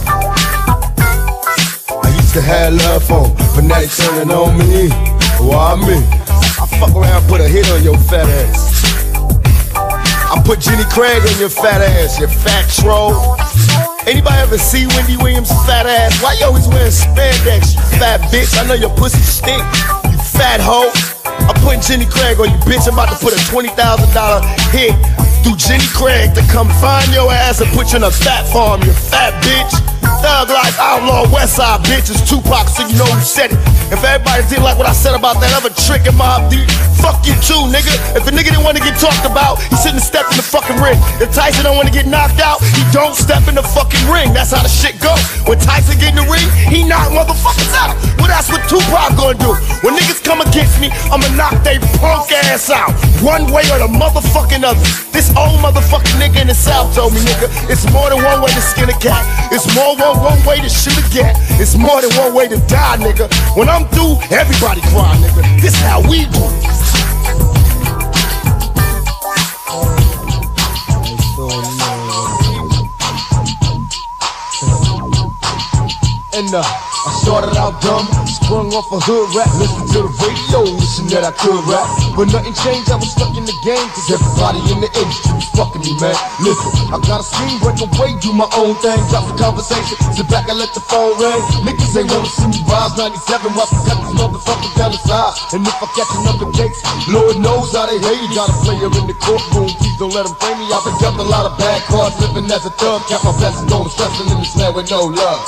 I 1.92 2.08
used 2.16 2.32
to 2.32 2.40
have 2.40 2.72
love 2.72 3.04
for 3.04 3.28
but 3.54 3.64
now 3.68 3.78
they 3.78 3.88
turning 3.88 4.30
on 4.30 4.56
me. 4.56 4.88
Why 5.36 5.76
me? 5.84 6.00
I 6.56 6.66
fuck 6.80 6.96
around, 6.96 7.28
put 7.28 7.42
a 7.42 7.48
hit 7.48 7.68
on 7.72 7.82
your 7.82 7.98
fat 7.98 8.24
ass. 8.24 8.72
I 9.76 10.40
put 10.42 10.60
Jenny 10.60 10.84
Craig 10.84 11.20
on 11.28 11.38
your 11.38 11.50
fat 11.50 11.82
ass, 11.82 12.18
you 12.18 12.26
fat 12.26 12.64
troll. 12.80 13.36
Anybody 14.08 14.36
ever 14.40 14.56
see 14.56 14.86
Wendy 14.96 15.18
Williams' 15.18 15.52
fat 15.66 15.84
ass? 15.84 16.22
Why 16.22 16.36
you 16.40 16.46
always 16.46 16.66
wearing 16.68 16.90
spandex, 16.90 17.76
you 17.76 17.98
fat 17.98 18.20
bitch? 18.32 18.56
I 18.56 18.66
know 18.66 18.74
your 18.74 18.96
pussy 18.96 19.20
stink, 19.20 19.60
you 20.08 20.16
fat 20.16 20.60
hoe. 20.60 21.11
I'm 21.48 21.58
putting 21.62 21.80
Jenny 21.80 22.06
Craig 22.06 22.38
on 22.40 22.50
you, 22.50 22.58
bitch. 22.64 22.86
I'm 22.86 22.94
about 22.94 23.10
to 23.10 23.18
put 23.18 23.32
a 23.32 23.40
$20,000 23.50 23.74
hit 24.70 24.94
through 25.42 25.56
Jenny 25.56 25.86
Craig 25.92 26.34
to 26.34 26.42
come 26.48 26.70
find 26.78 27.10
your 27.12 27.30
ass 27.30 27.60
and 27.60 27.70
put 27.74 27.92
you 27.92 27.98
in 27.98 28.04
a 28.04 28.10
fat 28.10 28.46
farm, 28.48 28.80
you 28.82 28.92
fat 28.92 29.34
bitch. 29.42 29.74
Thug 30.22 30.50
Life 30.50 30.78
Outlaw 30.78 31.26
West 31.34 31.58
Side 31.58 31.82
bitch 31.82 32.10
is 32.10 32.22
Tupac, 32.22 32.68
so 32.70 32.86
you 32.86 32.94
know 32.94 33.10
who 33.10 33.20
said 33.20 33.50
it. 33.50 33.58
If 33.90 34.00
everybody 34.06 34.46
didn't 34.48 34.62
like 34.62 34.78
what 34.78 34.86
I 34.86 34.94
said 34.94 35.18
about 35.18 35.42
that 35.42 35.50
other 35.52 35.74
trick 35.82 36.06
in 36.06 36.14
my 36.14 36.38
dude, 36.46 36.70
fuck 37.02 37.18
you 37.26 37.34
too, 37.42 37.58
nigga. 37.74 37.90
If 38.14 38.22
a 38.24 38.30
nigga 38.30 38.54
didn't 38.54 38.62
want 38.62 38.78
to 38.78 38.84
get 38.86 38.94
talked 39.02 39.26
about, 39.26 39.58
he 39.58 39.74
shouldn't 39.82 39.98
have 39.98 40.06
stepped 40.06 40.30
in 40.30 40.38
the 40.38 40.46
fucking 40.46 40.78
ring. 40.78 40.94
If 41.18 41.34
Tyson 41.34 41.66
don't 41.66 41.74
want 41.74 41.90
to 41.90 41.94
get 41.94 42.06
knocked 42.06 42.38
out, 42.38 42.62
he 42.62 42.82
don't 42.94 43.18
step 43.18 43.50
in 43.50 43.58
the 43.58 43.66
fucking 43.66 44.06
ring. 44.06 44.30
That's 44.30 44.54
how 44.54 44.62
the 44.62 44.70
shit 44.70 45.02
go. 45.02 45.10
When 45.50 45.58
Tyson 45.58 45.98
get 45.98 46.14
in 46.14 46.22
the 46.22 46.28
ring, 46.30 46.46
he 46.70 46.86
knock 46.86 47.10
motherfuckers 47.10 47.74
out. 47.74 47.98
Well, 48.22 48.30
that's 48.30 48.46
what 48.46 48.62
Tupac 48.70 49.18
gonna 49.18 49.34
do. 49.34 49.58
When 49.82 49.98
niggas 49.98 50.22
come 50.22 50.38
against 50.38 50.78
me, 50.78 50.94
I'ma 51.10 51.26
knock 51.34 51.58
they 51.66 51.82
punk 51.98 52.30
ass 52.30 52.70
out. 52.70 52.94
One 53.18 53.50
way 53.50 53.66
or 53.74 53.82
the 53.82 53.90
motherfucking 53.90 54.62
other. 54.62 54.86
This 55.10 55.31
old 55.36 55.60
motherfucking 55.60 56.18
nigga 56.20 56.42
in 56.42 56.48
the 56.48 56.54
South 56.54 56.94
told 56.94 57.12
me, 57.12 57.20
nigga, 57.20 57.48
it's 57.70 57.84
more 57.92 58.10
than 58.10 58.22
one 58.22 58.40
way 58.42 58.50
to 58.50 58.60
skin 58.60 58.88
a 58.88 58.98
cat. 58.98 59.24
It's 59.52 59.66
more 59.74 59.96
than 59.96 60.16
one 60.22 60.40
way 60.44 60.60
to 60.60 60.68
shoot 60.68 60.96
a 60.98 61.04
gat. 61.14 61.36
It's 61.60 61.76
more 61.76 62.00
than 62.00 62.10
one 62.16 62.34
way 62.34 62.48
to 62.48 62.58
die, 62.66 62.96
nigga. 62.98 63.28
When 63.56 63.68
I'm 63.68 63.88
through, 63.88 64.20
everybody 64.30 64.80
cry, 64.92 65.16
nigga. 65.20 65.42
This 65.60 65.76
how 65.80 66.00
we 66.02 66.26
do. 66.26 66.42
I 76.54 76.91
started 77.22 77.54
out 77.54 77.78
dumb, 77.78 78.04
sprung 78.26 78.74
off 78.74 78.90
a 78.90 78.98
hood 78.98 79.30
rap, 79.38 79.46
listen 79.62 79.86
to 79.94 79.98
the 80.10 80.12
radio, 80.26 80.66
wishing 80.74 81.06
that 81.14 81.22
I 81.22 81.30
could 81.30 81.62
rap. 81.70 81.86
But 82.18 82.34
nothing 82.34 82.52
changed, 82.66 82.90
I 82.90 82.98
was 82.98 83.14
stuck 83.14 83.30
in 83.38 83.46
the 83.46 83.54
game, 83.62 83.86
cause 83.94 84.10
everybody 84.10 84.58
in 84.74 84.82
the 84.82 84.90
industry 84.90 85.38
was 85.38 85.48
fucking 85.54 85.86
me, 85.86 85.94
man. 86.02 86.18
Listen, 86.42 86.70
I 86.90 86.98
got 87.06 87.22
a 87.22 87.26
screen, 87.26 87.62
break 87.62 87.78
away, 87.78 88.18
do 88.18 88.34
my 88.34 88.50
own 88.58 88.74
thing, 88.82 88.98
drop 89.14 89.30
the 89.30 89.38
conversation, 89.38 89.94
sit 90.10 90.26
back 90.26 90.50
and 90.50 90.58
let 90.58 90.74
the 90.74 90.82
phone 90.82 91.14
ring. 91.22 91.40
Niggas 91.62 91.94
ain't 91.94 92.10
wanna 92.10 92.26
see 92.26 92.50
me 92.50 92.58
rise 92.66 92.98
97, 92.98 93.54
while 93.54 93.70
I 93.70 93.78
got 93.86 93.96
these 94.02 94.14
motherfuckers 94.18 94.74
down 94.74 94.90
the 94.90 95.00
side. 95.06 95.32
And 95.54 95.62
if 95.62 95.78
I 95.78 95.86
catch 95.94 96.12
another 96.26 96.50
case, 96.58 96.82
Lord 97.06 97.38
knows 97.38 97.70
how 97.70 97.86
they 97.86 98.02
hate 98.02 98.18
it. 98.18 98.34
Got 98.34 98.50
a 98.50 98.56
player 98.66 98.90
in 98.90 99.06
the 99.06 99.14
courtroom, 99.14 99.70
please 99.78 99.96
don't 99.96 100.10
let 100.10 100.26
them 100.26 100.34
frame 100.42 100.58
me. 100.58 100.66
I've 100.74 100.82
been 100.82 100.98
dealt 100.98 101.22
a 101.22 101.28
lot 101.28 101.46
of 101.46 101.54
bad 101.54 101.86
cards, 101.86 102.18
living 102.18 102.50
as 102.50 102.66
a 102.66 102.72
thug, 102.74 103.06
count 103.06 103.22
my 103.22 103.32
blessings, 103.38 103.70
don't 103.70 103.86
stressing 103.86 104.26
in 104.26 104.42
this 104.42 104.58
land 104.58 104.74
with 104.74 104.90
no 104.90 105.06
love. 105.06 105.40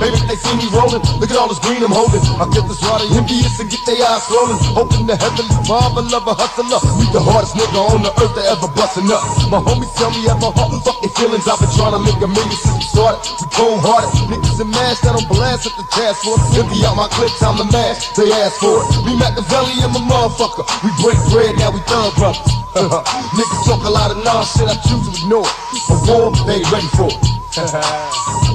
Baby, 0.00 0.16
they 0.26 0.36
see 0.36 0.56
me 0.56 0.66
rolling, 0.72 1.04
look 1.20 1.30
at 1.30 1.36
all 1.36 1.52
this 1.52 1.60
green 1.60 1.84
I'm 1.84 1.92
holding. 1.92 2.24
I 2.40 2.48
get 2.48 2.64
this 2.64 2.80
water 2.80 3.04
envious 3.12 3.60
and 3.60 3.68
get 3.68 3.84
their 3.84 4.00
eyes 4.00 4.24
rolling. 4.32 4.56
Hoping 4.72 5.04
the 5.04 5.14
heavenly 5.20 5.52
father, 5.68 6.00
love 6.08 6.24
a 6.24 6.32
hustler. 6.32 6.80
We 6.96 7.04
the 7.12 7.20
hardest 7.20 7.54
nigga 7.54 7.76
on 7.76 8.00
the 8.00 8.12
earth 8.16 8.34
that 8.40 8.48
ever 8.56 8.72
bustin' 8.72 9.12
up. 9.12 9.20
My 9.52 9.60
homies 9.60 9.92
tell 10.00 10.10
me 10.16 10.24
at 10.26 10.40
my 10.40 10.48
heart, 10.50 10.72
fuck 10.80 10.98
their 11.04 11.12
feelings. 11.12 11.44
I've 11.44 11.60
been 11.60 11.70
trying 11.76 11.94
to 11.94 12.02
make 12.02 12.16
a 12.24 12.26
million 12.26 12.56
since 12.56 12.80
we 12.80 12.86
started. 12.88 13.20
We 13.36 13.46
cold 13.52 13.84
hearted, 13.84 14.10
niggas 14.32 14.58
and 14.64 14.72
mash 14.72 15.04
that 15.04 15.12
on 15.12 15.24
blast 15.28 15.68
at 15.68 15.76
the 15.76 15.84
task 15.92 16.24
force. 16.24 16.40
Empty 16.56 16.80
out 16.88 16.96
my 16.96 17.06
clip, 17.12 17.30
time 17.36 17.60
to 17.60 17.68
mash, 17.68 18.16
they 18.16 18.32
ask 18.40 18.56
for 18.56 18.80
it. 18.80 18.88
Me 19.04 19.12
Makaveli 19.20 19.76
and 19.84 19.92
my 19.92 20.02
motherfucker. 20.08 20.64
We 20.80 20.90
break 21.04 21.20
bread, 21.28 21.52
now 21.60 21.70
we 21.70 21.84
thug 21.84 22.16
brothers. 22.16 22.40
niggas 23.36 23.62
talk 23.68 23.84
a 23.84 23.92
lot 23.92 24.08
of 24.08 24.24
nonsense, 24.24 24.72
I 24.72 24.76
choose 24.88 25.04
to 25.04 25.12
ignore 25.20 25.44
it. 25.44 25.84
A 25.92 25.96
war, 26.08 26.32
they 26.48 26.64
ready 26.72 26.88
for 26.96 27.12
it. 27.12 28.46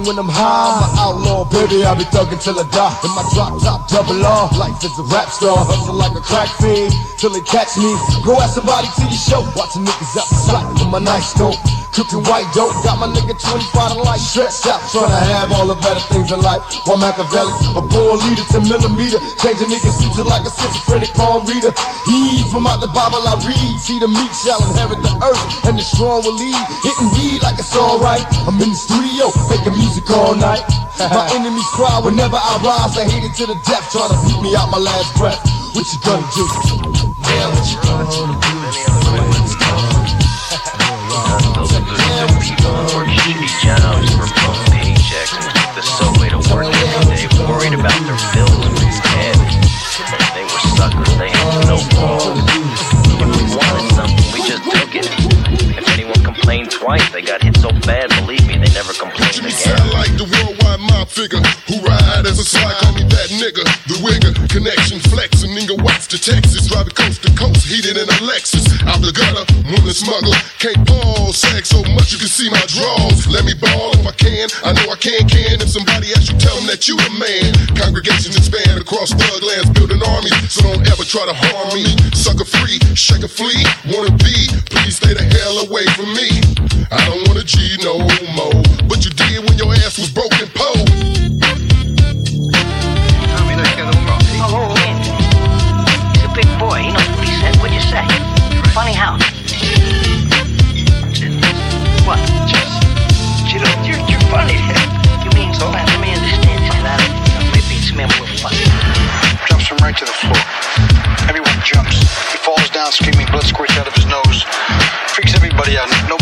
loving 0.00 0.16
when 0.16 0.18
I'm 0.18 0.30
high. 0.30 0.80
I'm 0.80 0.90
an 0.90 0.98
outlaw, 0.98 1.44
baby, 1.50 1.84
I'll 1.84 1.96
be 1.96 2.04
thugging 2.04 2.42
till 2.42 2.58
I 2.58 2.64
die. 2.70 2.96
In 3.04 3.10
my 3.14 3.24
drop 3.34 3.60
top, 3.62 3.88
double 3.88 4.24
R. 4.24 4.50
Life 4.58 4.84
is 4.84 4.98
a 4.98 5.02
rap 5.04 5.28
star, 5.28 5.56
hustle 5.56 5.94
like 5.94 6.16
a 6.16 6.20
crack 6.20 6.48
fiend 6.60 6.92
till 7.18 7.30
they 7.30 7.40
catch 7.40 7.76
me. 7.76 7.94
Go 8.24 8.40
ask 8.40 8.54
somebody 8.54 8.88
to 8.96 9.02
your 9.02 9.12
show. 9.12 9.40
Watching 9.56 9.84
niggas 9.84 10.16
out 10.16 10.28
the 10.28 10.34
slot 10.34 10.72
with 10.74 10.88
my 10.88 10.98
nice 10.98 11.34
dope. 11.34 11.79
Cooking 12.00 12.24
white 12.32 12.48
dope, 12.56 12.72
got 12.80 12.96
my 12.96 13.12
nigga 13.12 13.36
25 13.36 13.92
to 13.92 14.00
life. 14.00 14.24
Stressed 14.24 14.64
out, 14.72 14.80
trying 14.88 15.12
to 15.12 15.20
have 15.36 15.52
all 15.52 15.68
the 15.68 15.76
better 15.84 16.00
things 16.08 16.32
in 16.32 16.40
life. 16.40 16.64
One 16.88 16.96
Makaveli, 16.96 17.52
a 17.76 17.84
born 17.84 18.16
leader 18.24 18.40
to 18.56 18.58
millimeter. 18.64 19.20
Changing 19.36 19.68
niggas 19.68 20.00
suits 20.00 20.16
like 20.24 20.40
a 20.40 20.48
schizophrenic 20.48 21.12
palm 21.12 21.44
reader. 21.44 21.76
He 22.08 22.40
from 22.48 22.64
out 22.64 22.80
the 22.80 22.88
Bible 22.88 23.20
I 23.20 23.36
read. 23.44 23.76
See 23.76 24.00
the 24.00 24.08
meek 24.08 24.32
shall 24.32 24.64
inherit 24.64 25.04
the 25.04 25.12
earth, 25.20 25.44
and 25.68 25.76
the 25.76 25.84
strong 25.84 26.24
will 26.24 26.40
lead. 26.40 26.56
Hitting 26.80 27.12
weed 27.20 27.44
like 27.44 27.60
it's 27.60 27.76
alright. 27.76 28.24
I'm 28.48 28.56
in 28.64 28.72
the 28.72 28.80
studio, 28.80 29.28
making 29.52 29.76
music 29.76 30.08
all 30.08 30.32
night. 30.32 30.64
my 31.04 31.28
enemies 31.36 31.68
cry 31.76 32.00
whenever 32.00 32.40
I 32.40 32.64
rise. 32.64 32.96
I 32.96 33.04
hate 33.12 33.28
it 33.28 33.36
to 33.36 33.44
the 33.44 33.60
death, 33.68 33.84
trying 33.92 34.08
to 34.08 34.16
beat 34.24 34.40
me 34.40 34.56
out 34.56 34.72
my 34.72 34.80
last 34.80 35.12
breath. 35.20 35.36
What 35.76 35.84
you 35.84 36.00
gonna 36.00 36.24
do? 36.32 36.48
Damn, 37.28 37.52
what 37.52 37.68
you 37.68 37.76
gonna 37.84 39.04
do? 39.04 39.09
Those 41.86 42.04
losing 42.20 42.56
people 42.56 42.72
work 42.92 43.08
shitty 43.08 43.50
jobs 43.64 44.08
for 44.14 44.28
bum 44.40 44.56
paychecks 44.74 45.60
the 45.74 45.82
subway 45.82 46.28
to 46.28 46.38
work 46.52 46.68
every 46.68 47.16
day, 47.16 47.24
worried 47.48 47.72
about 47.72 47.96
their 48.04 48.20
bills 48.34 48.66
and 48.66 49.00
dead. 49.08 49.38
They 50.34 50.44
were 50.44 50.62
suckers, 50.76 51.12
they 51.16 51.30
had 51.30 51.66
no 51.68 51.78
balls. 51.96 52.36
If 53.16 53.28
we 53.32 53.44
wanted 53.56 53.88
something, 53.94 54.26
we 54.32 54.40
just 54.44 54.64
took 54.64 54.94
it. 54.94 55.08
If 55.78 55.88
anyone 55.94 56.20
complained 56.24 56.70
twice, 56.70 57.06
they 57.12 57.22
got 57.22 57.42
hit 57.42 57.56
so 57.56 57.70
bad, 57.86 58.10
believe 58.20 58.46
me, 58.46 58.58
they 58.58 58.72
never 58.74 58.92
complained 58.92 59.38
again. 59.38 59.50
sound 59.50 59.90
like 59.92 60.12
the 60.16 60.24
worldwide 60.24 60.80
mob 60.80 61.08
figure 61.08 61.40
who 61.68 61.80
ride 61.86 62.26
as 62.26 62.38
a 62.38 62.44
slide. 62.44 62.76
Call 62.80 62.92
me 62.94 63.04
that 63.08 63.28
nigga, 63.40 63.64
the 63.88 63.96
wigger. 64.04 64.32
Connection 64.50 64.98
flexing, 65.00 65.50
nigga 65.50 65.80
to 66.10 66.18
Texas, 66.18 66.66
driving 66.66 66.90
coast 66.90 67.22
to 67.22 67.30
coast, 67.38 67.62
heated 67.62 67.94
in 67.94 68.02
a 68.02 68.18
Lexus. 68.26 68.66
Out 68.90 68.98
the 68.98 69.14
gutter, 69.14 69.46
woman 69.70 69.94
smuggler, 69.94 70.34
can't 70.58 70.82
ball, 70.82 71.30
sag 71.30 71.62
so 71.62 71.86
much 71.94 72.10
you 72.10 72.18
can 72.18 72.26
see 72.26 72.50
my 72.50 72.58
draws. 72.66 73.30
Let 73.30 73.46
me 73.46 73.54
ball 73.54 73.94
if 73.94 74.02
I 74.02 74.10
can, 74.18 74.50
I 74.66 74.74
know 74.74 74.90
I 74.90 74.98
can, 74.98 75.22
can. 75.30 75.62
If 75.62 75.70
somebody 75.70 76.10
asks 76.10 76.26
you, 76.26 76.34
tell 76.42 76.58
them 76.58 76.66
that 76.66 76.90
you 76.90 76.98
the 76.98 77.14
man. 77.14 77.54
Congregations 77.78 78.34
expand 78.34 78.74
across 78.82 79.14
thug 79.14 79.38
lands, 79.46 79.70
building 79.70 80.02
armies, 80.02 80.34
so 80.50 80.66
don't 80.66 80.82
ever 80.90 81.06
try 81.06 81.30
to 81.30 81.36
harm 81.46 81.78
me. 81.78 81.86
Sucker 82.10 82.42
free, 82.42 82.82
shake 82.98 83.22
a 83.22 83.30
flea, 83.30 83.62
wanna 83.86 84.10
be, 84.18 84.50
please 84.66 84.98
stay 84.98 85.14
the 85.14 85.22
hell 85.22 85.62
away 85.62 85.86
from 85.94 86.10
me. 86.10 86.42
I 86.90 86.98
don't 87.06 87.22
wanna 87.30 87.46
G 87.46 87.78
no 87.86 88.02
more, 88.34 88.58
but 88.90 89.06
you 89.06 89.14
did 89.14 89.46
when 89.46 89.54
your 89.62 89.70
ass 89.86 89.94
was 89.94 90.10
broken 90.10 90.50
pole. 90.58 90.90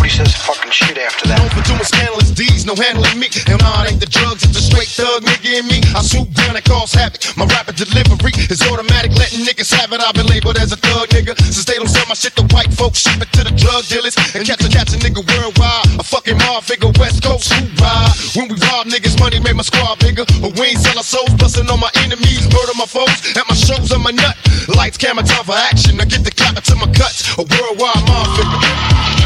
Says 0.09 0.33
fucking 0.35 0.73
shit 0.73 0.97
after 0.97 1.29
that. 1.29 1.37
Known 1.37 1.53
for 1.53 1.61
doing 1.69 1.85
scandalous 1.85 2.33
deeds, 2.33 2.65
no 2.65 2.73
handling 2.73 3.21
me. 3.21 3.29
And 3.45 3.61
mine 3.61 3.93
ain't 3.93 4.01
the 4.01 4.09
drugs, 4.09 4.41
it's 4.41 4.57
the 4.57 4.65
straight 4.65 4.89
thug 4.89 5.21
nigga 5.21 5.61
in 5.61 5.69
me. 5.69 5.85
I 5.93 6.01
swoop 6.01 6.33
down 6.33 6.57
and 6.57 6.65
cause 6.65 6.97
havoc. 6.97 7.21
My 7.37 7.45
rapid 7.45 7.77
delivery 7.77 8.33
is 8.49 8.65
automatic, 8.65 9.13
letting 9.21 9.45
niggas 9.45 9.69
have 9.77 9.93
it. 9.93 10.01
I've 10.01 10.17
been 10.17 10.25
labeled 10.27 10.57
as 10.57 10.73
a 10.73 10.81
thug 10.81 11.13
nigga. 11.13 11.37
Since 11.37 11.69
they 11.69 11.77
don't 11.77 11.93
sell 11.93 12.09
my 12.09 12.17
shit 12.17 12.33
to 12.41 12.43
white 12.57 12.73
folks, 12.73 13.05
ship 13.05 13.21
it 13.21 13.29
to 13.37 13.45
the 13.45 13.53
drug 13.53 13.85
dealers. 13.87 14.17
And 14.33 14.49
catch 14.49 14.65
a 14.65 14.73
catch 14.73 14.97
a 14.97 14.99
nigga 14.99 15.21
worldwide. 15.21 16.01
A 16.01 16.05
fucking 16.09 16.41
mob 16.41 16.65
figure, 16.65 16.89
West 16.97 17.21
Coast, 17.21 17.53
who 17.53 17.69
ride? 17.77 18.11
When 18.33 18.49
we 18.49 18.57
rob 18.65 18.89
niggas, 18.89 19.21
money 19.21 19.45
made 19.45 19.61
my 19.61 19.63
squad 19.63 20.01
bigger. 20.01 20.25
But 20.41 20.57
we 20.57 20.73
ain't 20.73 20.81
sell 20.81 20.97
our 20.97 21.05
souls, 21.05 21.37
busting 21.37 21.69
on 21.69 21.79
my 21.79 21.93
enemies, 22.01 22.49
murder 22.49 22.75
my 22.81 22.89
foes. 22.89 23.13
At 23.37 23.45
my 23.45 23.55
shows, 23.55 23.93
I'm 23.93 24.09
a 24.09 24.13
nut. 24.17 24.35
Lights, 24.73 24.97
camera, 24.97 25.23
time 25.23 25.45
for 25.45 25.55
action. 25.69 26.01
I 26.01 26.09
get 26.09 26.25
the 26.25 26.33
clap 26.33 26.57
to 26.57 26.75
my 26.81 26.89
cuts. 26.97 27.29
A 27.37 27.45
worldwide 27.45 28.03
mob 28.09 28.27
figure. 28.41 29.18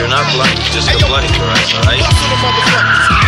You're 0.00 0.08
not 0.08 0.32
blind, 0.32 0.58
you 0.58 0.64
just 0.72 0.88
a 0.88 0.96
your 1.36 1.44
eyes, 1.44 1.74
alright? 1.74 3.19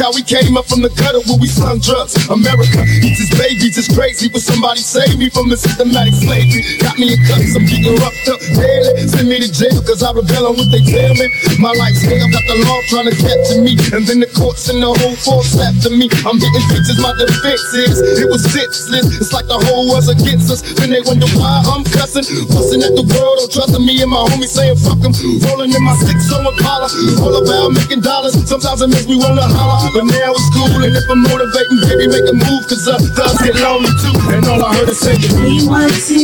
How 0.00 0.10
we 0.16 0.24
came 0.24 0.56
up 0.56 0.64
from 0.64 0.80
the 0.80 0.88
gutter 0.96 1.20
where 1.28 1.36
we 1.36 1.46
slung 1.46 1.78
drugs. 1.78 2.16
America 2.32 2.80
eats 3.04 3.20
his 3.20 3.30
babies, 3.36 3.76
it's 3.76 3.92
crazy. 3.92 4.32
Will 4.32 4.40
somebody 4.40 4.80
save 4.80 5.20
me 5.20 5.28
from 5.28 5.52
the 5.52 5.56
systematic 5.60 6.16
slavery? 6.16 6.64
Got 6.80 6.96
me 6.96 7.12
in 7.12 7.20
cuffs, 7.28 7.52
I'm 7.52 7.68
getting 7.68 7.92
roughed 8.00 8.28
up 8.32 8.40
daily. 8.56 9.04
Send 9.04 9.28
me 9.28 9.44
to 9.44 9.50
jail, 9.52 9.76
cause 9.84 10.00
I 10.00 10.16
rebel 10.16 10.48
on 10.48 10.56
what 10.56 10.72
they 10.72 10.80
tell 10.80 11.12
me. 11.12 11.28
My 11.60 11.76
life's 11.76 12.00
hell, 12.00 12.24
got 12.32 12.40
the 12.48 12.56
law 12.64 12.80
trying 12.88 13.12
to 13.12 13.16
capture 13.20 13.60
me. 13.60 13.76
And 13.92 14.08
then 14.08 14.24
the 14.24 14.32
courts 14.32 14.72
and 14.72 14.80
the 14.80 14.88
whole 14.88 15.12
force 15.20 15.52
after 15.60 15.92
me. 15.92 16.08
I'm 16.24 16.40
getting 16.40 16.64
bitches, 16.72 16.96
my 17.04 17.12
defense 17.20 17.68
is. 17.76 18.00
It 18.16 18.32
was 18.32 18.40
senseless. 18.48 19.20
It's 19.20 19.36
like 19.36 19.44
the 19.44 19.60
whole 19.68 19.92
world's 19.92 20.08
against 20.08 20.48
us. 20.48 20.64
Then 20.64 20.88
they 20.88 21.04
wonder 21.04 21.28
why 21.36 21.60
I'm 21.68 21.84
cussing. 21.84 22.24
Fussing 22.48 22.80
at 22.80 22.96
the 22.96 23.04
world, 23.04 23.44
don't 23.44 23.52
trusting 23.52 23.84
me 23.84 24.00
and 24.00 24.08
my 24.08 24.24
homies 24.32 24.56
saying 24.56 24.80
fuck 24.80 25.04
them. 25.04 25.12
Rolling 25.44 25.68
in 25.68 25.84
my 25.84 25.92
six 26.00 26.32
on 26.32 26.48
Impala. 26.48 26.88
All 27.20 27.36
about 27.36 27.76
making 27.76 28.00
dollars. 28.00 28.40
Sometimes 28.48 28.80
it 28.80 28.88
makes 28.88 29.04
me 29.04 29.20
wanna 29.20 29.44
holler. 29.44 29.84
But 29.92 30.08
now 30.08 30.32
it's 30.32 30.48
cool, 30.56 30.80
and 30.80 30.96
if 30.96 31.04
I'm 31.12 31.20
motivating, 31.28 31.76
baby, 31.84 32.08
make 32.08 32.24
a 32.24 32.36
move, 32.40 32.64
cause 32.72 32.88
uh, 32.88 32.96
thugs 33.20 33.36
get 33.44 33.60
lonely 33.60 33.92
too. 34.00 34.16
And 34.32 34.48
all 34.48 34.64
I 34.64 34.80
heard 34.80 34.88
is 34.88 34.96
say, 34.96 35.12
We 35.36 35.60
want 35.68 35.92
to 35.92 36.16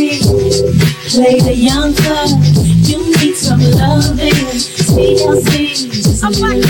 play 1.13 1.45
the 1.45 1.53
young. 1.53 1.93
Need 3.21 3.35
some 3.37 3.61
loving. 3.61 4.31
TLC. 4.93 5.96
I'm 6.07 6.33
like, 6.39 6.63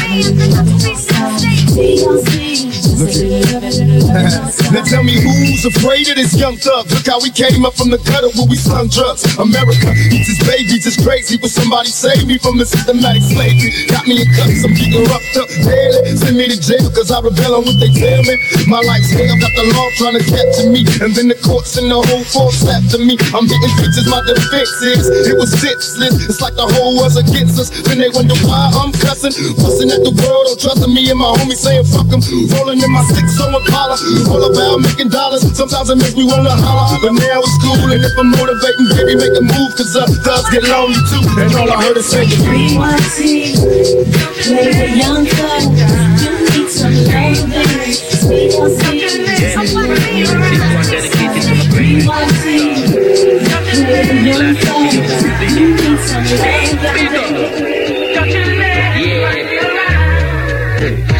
Now 4.73 4.83
tell 4.89 5.05
me 5.05 5.21
who's 5.21 5.65
afraid 5.69 6.09
of 6.09 6.17
this 6.17 6.33
young 6.33 6.57
thug? 6.57 6.89
Look 6.89 7.05
how 7.05 7.21
we 7.21 7.29
came 7.29 7.69
up 7.69 7.77
from 7.77 7.93
the 7.93 8.01
gutter 8.01 8.33
where 8.33 8.49
we 8.49 8.57
slung 8.57 8.89
drugs. 8.89 9.29
America 9.37 9.93
eats 10.09 10.33
its 10.33 10.41
babies, 10.41 10.89
it's 10.89 10.97
crazy. 11.05 11.37
Will 11.37 11.53
somebody 11.53 11.93
save 11.93 12.25
me 12.25 12.39
from 12.39 12.57
the 12.57 12.65
systematic 12.65 13.29
slavery? 13.29 13.77
Got 13.93 14.09
me 14.09 14.25
in 14.25 14.29
cuffs, 14.33 14.65
I'm 14.65 14.73
getting 14.73 15.05
roughed 15.05 15.37
up 15.37 15.53
daily. 15.53 16.17
Send 16.17 16.37
me 16.41 16.49
to 16.49 16.57
jail 16.57 16.89
cause 16.89 17.13
I 17.13 17.21
rebel 17.21 17.61
on 17.61 17.69
what 17.69 17.77
they 17.77 17.93
tell 17.93 18.25
me. 18.25 18.41
My 18.65 18.81
life's 18.81 19.13
hell, 19.13 19.37
got 19.37 19.53
the 19.53 19.69
law 19.77 19.89
trying 20.01 20.17
to 20.17 20.25
capture 20.25 20.73
me. 20.73 20.89
And 21.05 21.13
then 21.13 21.29
the 21.29 21.37
courts 21.45 21.77
and 21.77 21.93
the 21.93 22.01
whole 22.01 22.25
force 22.25 22.65
after 22.65 22.97
me. 22.97 23.21
I'm 23.37 23.45
getting 23.45 23.73
pictures, 23.77 24.09
my 24.09 24.25
defense 24.25 24.81
is. 24.81 25.05
It 25.29 25.37
was 25.37 25.53
senseless. 25.53 26.25
It's 26.25 26.41
like 26.41 26.57
the 26.57 26.65
whole 26.65 26.97
world's 26.97 27.21
against 27.21 27.61
us. 27.61 27.69
Then 27.85 28.01
they 28.01 28.09
wonder 28.09 28.35
why 28.41 28.73
I'm 28.73 28.97
cussing. 28.97 29.26
Fussing 29.27 29.91
at 29.91 30.07
the 30.07 30.15
world, 30.23 30.47
don't 30.47 30.55
trusting 30.55 30.95
me 30.95 31.11
and 31.11 31.19
my 31.19 31.35
homies 31.35 31.59
saying 31.59 31.83
fuck 31.91 32.07
them. 32.07 32.23
Rolling 32.55 32.79
in 32.79 32.87
my 32.95 33.03
six 33.11 33.35
on 33.43 33.59
Impala. 33.59 33.99
All 34.31 34.39
about 34.39 34.79
making 34.79 35.11
dollars. 35.11 35.43
Sometimes 35.51 35.91
it 35.91 35.99
makes 35.99 36.15
me 36.15 36.31
wanna 36.31 36.55
holler. 36.55 36.95
But 37.03 37.19
now 37.19 37.43
it's 37.43 37.59
cool, 37.59 37.91
and 37.91 38.07
if 38.07 38.15
I'm 38.15 38.31
motivating, 38.31 38.87
baby, 38.95 39.19
make 39.19 39.35
a 39.35 39.43
move, 39.43 39.75
cause 39.75 39.99
uh, 39.99 40.07
thugs 40.23 40.47
get 40.55 40.63
lonely 40.71 40.95
too. 41.11 41.27
And 41.43 41.51
all 41.59 41.67
I 41.67 41.75
heard 41.83 41.99
is 41.99 42.07
say, 42.07 42.23
We 42.23 42.79
want 42.79 43.03
to 43.03 43.27
play 44.47 44.71
the 44.71 44.95
young 44.95 45.27
thug. 45.27 45.75
You 45.75 46.47
need 46.47 46.71
some 46.71 46.95
loving. 46.95 47.51
TLC. 48.31 48.95
We 51.75 52.07
want 52.07 52.31
to 52.31 52.47
play 53.75 54.07
the 54.07 54.23
young 54.23 54.55
thug. 54.55 54.95
You 55.51 55.75
need 55.75 55.99
some 56.07 56.31
loving. 56.79 57.76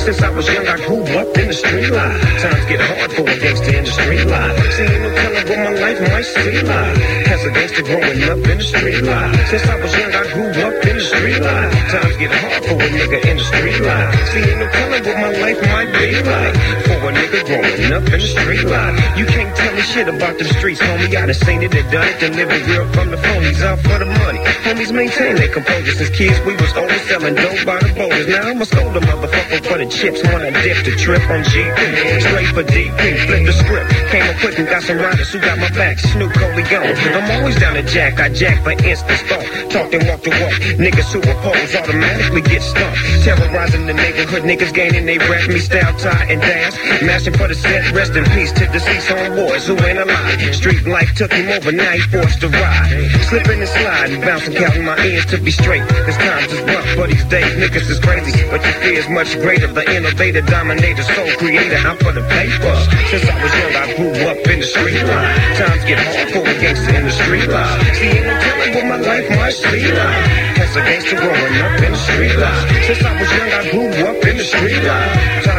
Since 0.07 0.23
I 0.23 0.31
was 0.31 0.47
young, 0.47 0.69
I 0.69 0.77
grew 0.87 1.03
up 1.19 1.37
in 1.37 1.49
the 1.49 1.53
street 1.53 1.91
life. 1.91 2.23
Times 2.41 2.65
get 2.67 2.81
hard 2.81 3.11
for 3.11 3.23
a 3.23 3.41
gangster 3.41 3.77
in 3.77 3.85
the 3.85 3.91
street 3.91 4.25
life. 4.27 4.73
See, 4.75 4.85
ain't 4.85 5.03
no 5.03 5.13
telling 5.17 5.49
what 5.49 5.59
my 5.59 5.81
life 5.81 6.01
might 6.01 6.23
see 6.23 6.63
like. 6.63 7.26
As 7.37 7.45
a 7.45 7.51
gangster 7.53 7.83
growing 7.83 8.23
up 8.33 8.41
in 8.49 8.57
the 8.57 8.65
street 8.65 9.03
life. 9.05 9.37
Since 9.53 9.69
I 9.69 9.77
was 9.77 9.93
young, 9.93 10.09
I 10.09 10.25
grew 10.33 10.49
up 10.57 10.73
in 10.89 10.97
the 10.97 11.05
street 11.05 11.37
life. 11.37 11.73
Times 11.93 12.17
get 12.17 12.33
hard 12.33 12.65
for 12.65 12.81
a 12.81 12.89
nigga 12.89 13.19
in 13.29 13.37
the 13.37 13.45
street 13.45 13.81
life. 13.85 14.09
See, 14.33 14.41
ain't 14.41 14.57
no 14.57 14.67
telling 14.73 15.05
what 15.05 15.17
my 15.21 15.33
life 15.45 15.61
might 15.69 15.93
be 15.93 16.17
like. 16.17 16.57
For 16.89 16.97
a 16.97 17.13
nigga 17.13 17.45
growing 17.45 17.93
up 17.93 18.09
in 18.09 18.21
the 18.25 18.31
street 18.33 18.65
life. 18.65 18.97
You 19.21 19.27
can't 19.29 19.53
tell 19.53 19.75
me 19.77 19.83
shit 19.85 20.09
about 20.09 20.39
the 20.39 20.49
streets, 20.49 20.81
homie. 20.81 21.13
I 21.13 21.29
done 21.29 21.35
seen 21.37 21.61
it 21.61 21.77
and 21.77 21.85
done 21.93 22.09
it. 22.09 22.17
Delivered 22.25 22.65
real 22.73 22.89
from 22.97 23.11
the 23.13 23.21
phonies 23.21 23.61
out 23.61 23.85
for 23.85 23.99
the 24.01 24.09
money. 24.09 24.41
Homies 24.65 24.93
maintain 24.97 25.37
their 25.37 25.53
composure 25.53 25.93
since 25.93 26.17
kids. 26.17 26.41
We 26.49 26.57
was 26.57 26.73
always 26.73 27.05
selling 27.05 27.37
dope 27.37 27.61
by 27.69 27.85
the 27.85 27.93
boulders. 27.93 28.33
Now 28.33 28.49
I'ma 28.49 28.65
scold 28.65 28.97
a 28.97 29.01
motherfucker 29.05 29.61
for 29.61 29.77
the 29.77 29.85
chips 29.93 30.25
when 30.25 30.41
I 30.41 30.57
dip 30.65 30.89
the 30.89 30.97
trip 30.97 31.21
on 31.29 31.45
GP. 31.45 31.81
Straight 32.25 32.49
for 32.57 32.65
DP, 32.65 33.01
flip 33.29 33.45
the 33.45 33.53
script. 33.53 33.93
Came 34.09 34.25
up 34.25 34.41
quick 34.41 34.59
and 34.59 34.69
got 34.73 34.83
some 34.83 34.97
riders 34.97 35.29
who 35.31 35.39
got 35.39 35.59
my 35.59 35.69
back. 35.77 35.99
Snoop 36.01 36.33
Corleone. 36.33 36.97
I'm 36.97 37.26
always 37.31 37.57
down 37.59 37.75
to 37.75 37.83
jack. 37.83 38.21
I 38.21 38.29
jack 38.29 38.63
for 38.63 38.73
instance 38.73 39.21
thought. 39.29 39.45
Talk 39.71 39.93
and 39.93 40.07
walk 40.09 40.23
the 40.23 40.31
walk. 40.31 40.55
Niggas 40.79 41.15
oppose 41.15 41.75
automatically 41.75 42.43
get 42.43 42.63
stumped. 42.63 42.99
Terrorizing 43.25 43.87
the 43.87 43.95
neighborhood. 43.95 44.43
Niggas 44.43 44.73
gaining 44.73 45.07
they 45.07 45.19
rap. 45.19 45.49
Me 45.49 45.59
style, 45.59 45.95
tie, 45.99 46.27
and 46.31 46.41
dance. 46.41 46.77
Mashing 47.03 47.35
for 47.35 47.49
the 47.49 47.55
set. 47.55 47.93
Rest 47.93 48.15
in 48.15 48.25
peace 48.37 48.53
to 48.53 48.67
deceased 48.71 49.09
homeboys 49.09 49.67
who 49.67 49.75
ain't 49.85 49.99
alive. 49.99 50.55
Street 50.55 50.87
life 50.87 51.15
took 51.15 51.33
him 51.33 51.49
over. 51.51 51.73
Now 51.73 51.97
forced 52.11 52.41
to 52.41 52.49
ride. 52.49 53.11
Slipping 53.29 53.61
and 53.61 53.69
sliding. 53.69 54.21
Bouncing, 54.21 54.55
counting 54.55 54.85
my 54.85 54.99
ears 55.05 55.27
to 55.27 55.39
be 55.39 55.51
straight. 55.51 55.87
This 56.07 56.17
times 56.17 56.53
is 56.53 56.61
rough, 56.63 56.87
but 56.97 57.11
these 57.11 57.25
days 57.25 57.53
niggas 57.57 57.91
is 57.91 58.01
crazy. 58.01 58.33
But 58.51 58.63
your 58.63 58.77
fear 58.81 58.99
is 58.99 59.09
much 59.09 59.35
greater. 59.41 59.67
The 59.67 59.85
innovator, 59.95 60.43
dominator, 60.43 61.03
soul 61.03 61.29
creator. 61.39 61.77
I'm 61.77 61.97
for 61.99 62.13
the 62.13 62.23
paper. 62.29 62.75
Since 63.11 63.27
I 63.29 63.37
was 63.43 63.53
young, 63.59 63.75
I 63.75 63.85
grew 63.97 64.15
up 64.31 64.41
in 64.47 64.61
the 64.61 64.67
street 64.67 65.03
life. 65.03 65.59
Times 65.59 65.85
get 65.85 65.99
hard 65.99 66.31
for 66.31 66.43
a 66.47 66.55
gangster 66.61 66.95
in 66.95 67.05
the 67.05 67.16
street 67.17 67.49
life. 67.49 67.81
See, 67.97 68.13
ain't 68.13 68.27
no 68.27 68.35
telling 68.45 68.73
what 68.77 68.87
my 68.93 68.99
life 69.01 69.29
might 69.39 69.57
be 69.73 69.81
like. 69.93 70.25
As 70.61 70.77
a 70.77 70.81
gangster 70.85 71.17
growing 71.17 71.57
up 71.65 71.81
in 71.83 71.93
the 71.93 72.01
street 72.07 72.37
life. 72.37 72.65
Since 72.87 73.03
I 73.05 73.13
was 73.21 73.31
young, 73.37 73.51
I 73.59 73.61
grew 73.71 73.89
up 74.09 74.21
in 74.25 74.37
the 74.37 74.45
street 74.45 74.83
life. 74.85 75.13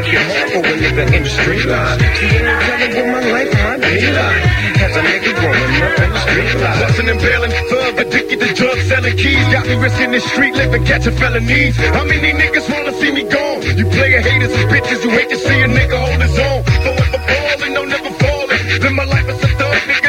Get 0.08 0.24
hard 0.24 0.50
for 0.56 0.64
a 0.64 0.74
nigga 0.80 1.04
in 1.18 1.24
the 1.24 1.30
street 1.30 1.66
life. 1.66 2.00
See, 2.16 2.32
ain't 2.32 2.46
no 2.48 2.54
telling 2.64 2.94
what 2.96 3.08
my 3.12 3.22
life 3.36 3.52
might 3.52 3.82
be 3.84 4.08
like. 4.08 4.42
As 4.78 4.96
a 4.96 5.02
nigga 5.04 5.32
growing 5.36 5.76
up 5.84 6.00
in 6.00 6.10
the 6.16 6.22
street 6.24 6.54
life. 6.62 6.80
Bustin' 6.80 7.10
and 7.10 7.20
bailing, 7.20 7.54
thug 7.70 8.00
addicted 8.00 8.40
to 8.40 8.50
drugs, 8.54 8.84
selling 8.88 9.18
keys. 9.18 9.46
Got 9.52 9.68
me 9.68 9.76
risking 9.76 10.12
the 10.12 10.22
street 10.22 10.56
living, 10.56 10.86
catching 10.86 11.16
felonies. 11.18 11.76
How 11.76 12.06
many 12.06 12.32
niggas 12.32 12.72
wanna 12.72 12.94
see 12.94 13.12
me 13.12 13.24
gone? 13.24 13.62
You 13.78 13.86
player 13.92 14.22
haters 14.22 14.54
and 14.54 14.70
bitches 14.72 15.04
who 15.04 15.10
hate 15.10 15.30
to 15.30 15.38
see 15.38 15.60
a 15.62 15.68
nigga 15.68 15.98
hold 16.00 16.22
his 16.22 16.38
own. 16.40 16.64
Forever 16.86 17.20
falling, 17.28 17.74
no 17.74 17.84
never 17.84 18.12
falling. 18.24 18.64
Live 18.84 18.94
my 18.94 19.04
life 19.04 19.27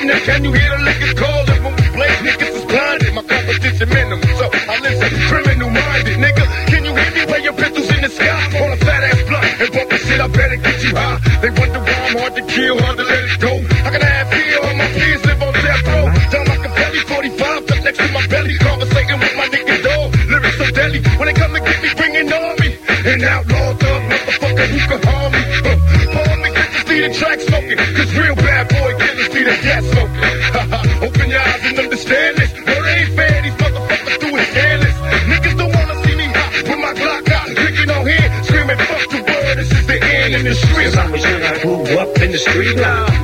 can 0.07 0.45
you 0.45 0.53
hear 0.53 0.71
the 0.71 0.83
liquors 0.85 1.15
calling? 1.15 1.63
When 1.65 1.75
we 1.75 1.87
play, 1.91 2.13
niggas 2.23 2.55
is 2.55 2.65
blinded. 2.71 3.15
My 3.15 3.23
competition 3.23 3.89
minimum, 3.89 4.23
so 4.39 4.47
I 4.47 4.79
listen. 4.79 5.11
Criminal 5.27 5.71
minded, 5.71 6.19
nigga. 6.23 6.45
Can 6.71 6.85
you 6.85 6.95
hear 6.95 7.11
me 7.17 7.23
where 7.27 7.41
your 7.41 7.53
pistols 7.53 7.91
in 7.91 8.03
the 8.03 8.11
sky? 8.11 8.39
On 8.63 8.71
a 8.71 8.77
fat 8.77 9.03
ass 9.03 9.23
blunt 9.27 9.61
and 9.61 9.71
bump 9.75 9.91
the 9.91 9.99
shit, 9.99 10.21
I 10.21 10.29
better 10.29 10.57
get 10.57 10.83
you 10.85 10.95
high. 10.95 11.19
They 11.43 11.51
wonder 11.51 11.81
why 11.81 11.99
I'm 12.07 12.19
hard 12.19 12.35
to 12.37 12.43
kill, 12.47 12.79
hard 12.79 12.97
to 12.99 13.05
let 13.05 13.25
it 13.27 13.41
go. 13.41 13.53
I 13.59 13.89
can 13.91 14.03
have 14.03 14.29
fear, 14.31 14.59
all 14.63 14.77
my 14.79 14.89
kids 14.95 15.25
live 15.27 15.43
on 15.43 15.53
death 15.55 15.83
row. 15.91 16.07
Down 16.31 16.45
like 16.47 16.65
a 16.65 16.71
belly, 16.79 17.01
45 17.03 17.67
tucked 17.67 17.85
next 17.85 17.99
to 17.99 18.09
my 18.13 18.27
belly. 18.29 18.55
Conversating 18.59 19.19
with 19.19 19.35
my 19.35 19.49
niggas, 19.51 19.83
dog. 19.83 20.15
Lyrics 20.31 20.59
so 20.59 20.67
deadly. 20.71 21.01
When 21.19 21.27
they 21.27 21.35
come 21.35 21.55
and 21.55 21.65
get 21.67 21.79
me, 21.83 21.91
bringing 21.99 22.29
on 22.31 22.55
me. 22.63 22.69
An 23.03 23.25
outlaw 23.25 23.75
thug, 23.75 24.03
motherfucker, 24.11 24.67
who 24.69 24.79
can 24.79 25.03
harm 25.03 25.28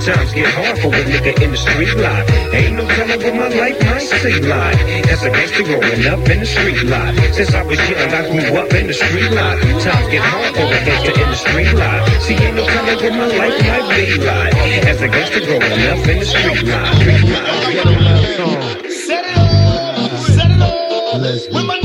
Times 0.04 0.34
get 0.34 0.52
hard 0.52 0.78
for 0.80 0.88
a 0.88 1.00
nigga 1.00 1.32
in 1.40 1.50
the 1.50 1.56
street 1.56 1.96
life. 1.96 2.28
Ain't 2.52 2.76
no 2.76 2.84
telling 2.86 3.22
what 3.24 3.34
my 3.40 3.48
life 3.48 3.80
might 3.88 4.04
see 4.04 4.38
like. 4.40 4.76
As 5.08 5.24
a 5.24 5.30
gangster 5.30 5.64
growing 5.64 6.06
up 6.12 6.28
in 6.28 6.40
the 6.40 6.44
street 6.44 6.82
life. 6.84 7.16
Since 7.32 7.54
I 7.54 7.62
was 7.64 7.78
young, 7.88 8.12
I 8.12 8.28
grew 8.28 8.54
up 8.60 8.70
in 8.74 8.86
the 8.86 8.92
street 8.92 9.32
life. 9.32 9.62
Times 9.80 10.08
get 10.12 10.20
hard 10.20 10.54
for 10.54 10.68
a 10.68 10.84
gangster 10.84 11.14
in 11.22 11.30
the 11.30 11.36
street 11.36 11.72
life. 11.72 12.20
See, 12.20 12.34
ain't 12.34 12.54
no 12.54 12.66
telling 12.66 13.00
what 13.00 13.12
my 13.16 13.26
life 13.32 13.56
might 13.64 13.88
be 13.96 14.20
like. 14.20 14.54
As 14.84 15.00
a 15.00 15.08
gangster 15.08 15.40
growing 15.40 15.62
up 15.88 16.06
in 16.06 16.18
the 16.20 16.26
street 16.26 16.68
life. 16.68 17.00
Street 17.00 17.24
life. 17.32 18.92
Set 18.92 19.24
it 19.24 19.38
up, 19.38 20.20
set 20.20 20.50
it 20.50 20.60
up. 20.60 21.52
Where 21.54 21.83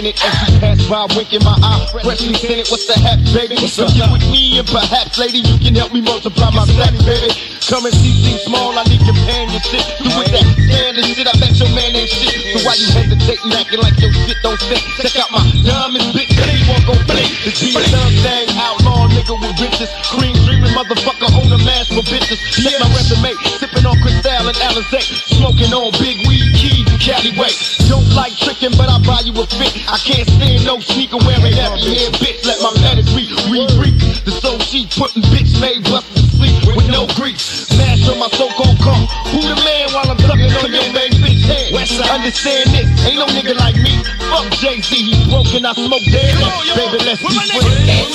tenant 0.00 0.16
as 0.24 0.48
you 0.48 0.60
pass 0.60 0.80
by, 0.88 1.06
winking 1.16 1.44
my 1.44 1.56
eye. 1.60 1.86
Freshly 2.02 2.34
sent 2.34 2.60
it. 2.60 2.68
What's 2.68 2.86
the 2.86 2.96
hat, 2.96 3.20
baby? 3.32 3.56
What's 3.60 3.78
up? 3.78 3.92
You 3.92 4.08
with 4.12 4.24
me 4.32 4.58
and 4.58 4.66
perhaps, 4.68 5.18
lady, 5.18 5.44
you 5.44 5.58
can 5.60 5.74
help 5.74 5.92
me 5.92 6.00
multiply 6.00 6.50
my 6.50 6.64
stack, 6.64 6.96
baby. 7.04 7.30
Come 7.68 7.84
and 7.84 7.94
see 7.94 8.16
things 8.24 8.42
small. 8.48 8.72
I 8.76 8.84
need 8.88 9.04
companionship. 9.04 9.84
You 10.00 10.10
with 10.16 10.32
that 10.32 10.46
standard 10.56 11.04
shit? 11.04 11.28
I 11.28 11.34
bet 11.36 11.52
your 11.60 11.70
man 11.76 11.92
ain't 11.92 12.08
shit. 12.08 12.56
So 12.56 12.64
why 12.64 12.74
you 12.80 12.88
hesitating, 12.88 13.52
acting 13.52 13.80
like 13.80 13.96
your 14.00 14.12
shit 14.12 14.38
don't 14.42 14.60
fit? 14.64 14.80
Check 15.04 15.16
out 15.20 15.30
my 15.30 15.44
diamonds, 15.64 16.08
bitch. 16.16 16.32
They 16.32 16.60
won't 16.64 16.84
go 16.88 16.94
blink. 17.04 17.30
The 17.44 17.52
G 17.52 17.72
thug 17.76 18.12
thing, 18.24 18.48
outlaw 18.56 19.08
nigga 19.12 19.36
with 19.36 19.54
riches. 19.60 19.90
Cream 20.08 20.34
dreaming 20.48 20.72
motherfucker 20.72 21.28
on 21.28 21.48
the 21.50 21.60
man 21.64 21.80
ass 21.80 21.88
for 21.88 22.04
bitches. 22.04 22.38
Check 22.52 22.76
my 22.80 22.88
resume, 22.92 23.32
sipping 23.56 23.86
on 23.86 23.96
Cristal 24.04 24.48
and 24.48 24.58
Alizé, 24.68 25.00
smoking 25.32 25.72
on 25.72 25.92
big 25.96 26.20
weed 26.28 26.52
key, 26.54 26.84
Cali 27.00 27.32
way. 27.40 27.52
Don't 27.90 28.06
like 28.14 28.38
tricking, 28.38 28.70
but 28.78 28.86
I 28.86 29.02
buy 29.02 29.26
you 29.26 29.34
a 29.34 29.42
fit. 29.50 29.74
I 29.90 29.98
can't 29.98 30.22
stand 30.30 30.62
no 30.64 30.78
sneaker 30.78 31.18
wearing 31.26 31.50
heavy 31.50 31.90
hair 31.90 32.10
bitch. 32.22 32.46
Let 32.46 32.62
my 32.62 32.70
pedigree 32.78 33.26
re-reek. 33.50 33.98
The 34.22 34.30
soul 34.30 34.62
she 34.62 34.86
putting 34.86 35.26
bitch 35.34 35.58
made 35.60 35.82
bustin' 35.82 36.22
to 36.22 36.30
sleep 36.38 36.54
with 36.78 36.86
no 36.86 37.10
grease. 37.18 37.66
Mash 37.74 38.06
on 38.06 38.22
my 38.22 38.30
so-called 38.30 38.78
car. 38.78 38.94
Who 39.34 39.42
the 39.42 39.58
man 39.66 39.90
while 39.90 40.06
I'm 40.06 40.18
sucking 40.22 40.54
on 40.54 40.70
your 40.70 40.86
baby 40.94 41.18
bitch 41.18 41.42
head? 41.42 41.74
Understand 42.14 42.70
this, 42.70 42.86
ain't 43.02 43.18
no 43.18 43.26
nigga 43.26 43.58
like 43.58 43.74
me. 43.74 43.98
Fuck 44.30 44.46
Jay-Z, 44.62 44.94
he 44.94 45.18
broke 45.26 45.50
and 45.50 45.66
I 45.66 45.74
smoke 45.74 46.06
dead. 46.14 46.38
Baby, 46.78 47.02
let's 47.02 47.18
be 47.26 47.42
friends. 47.42 48.14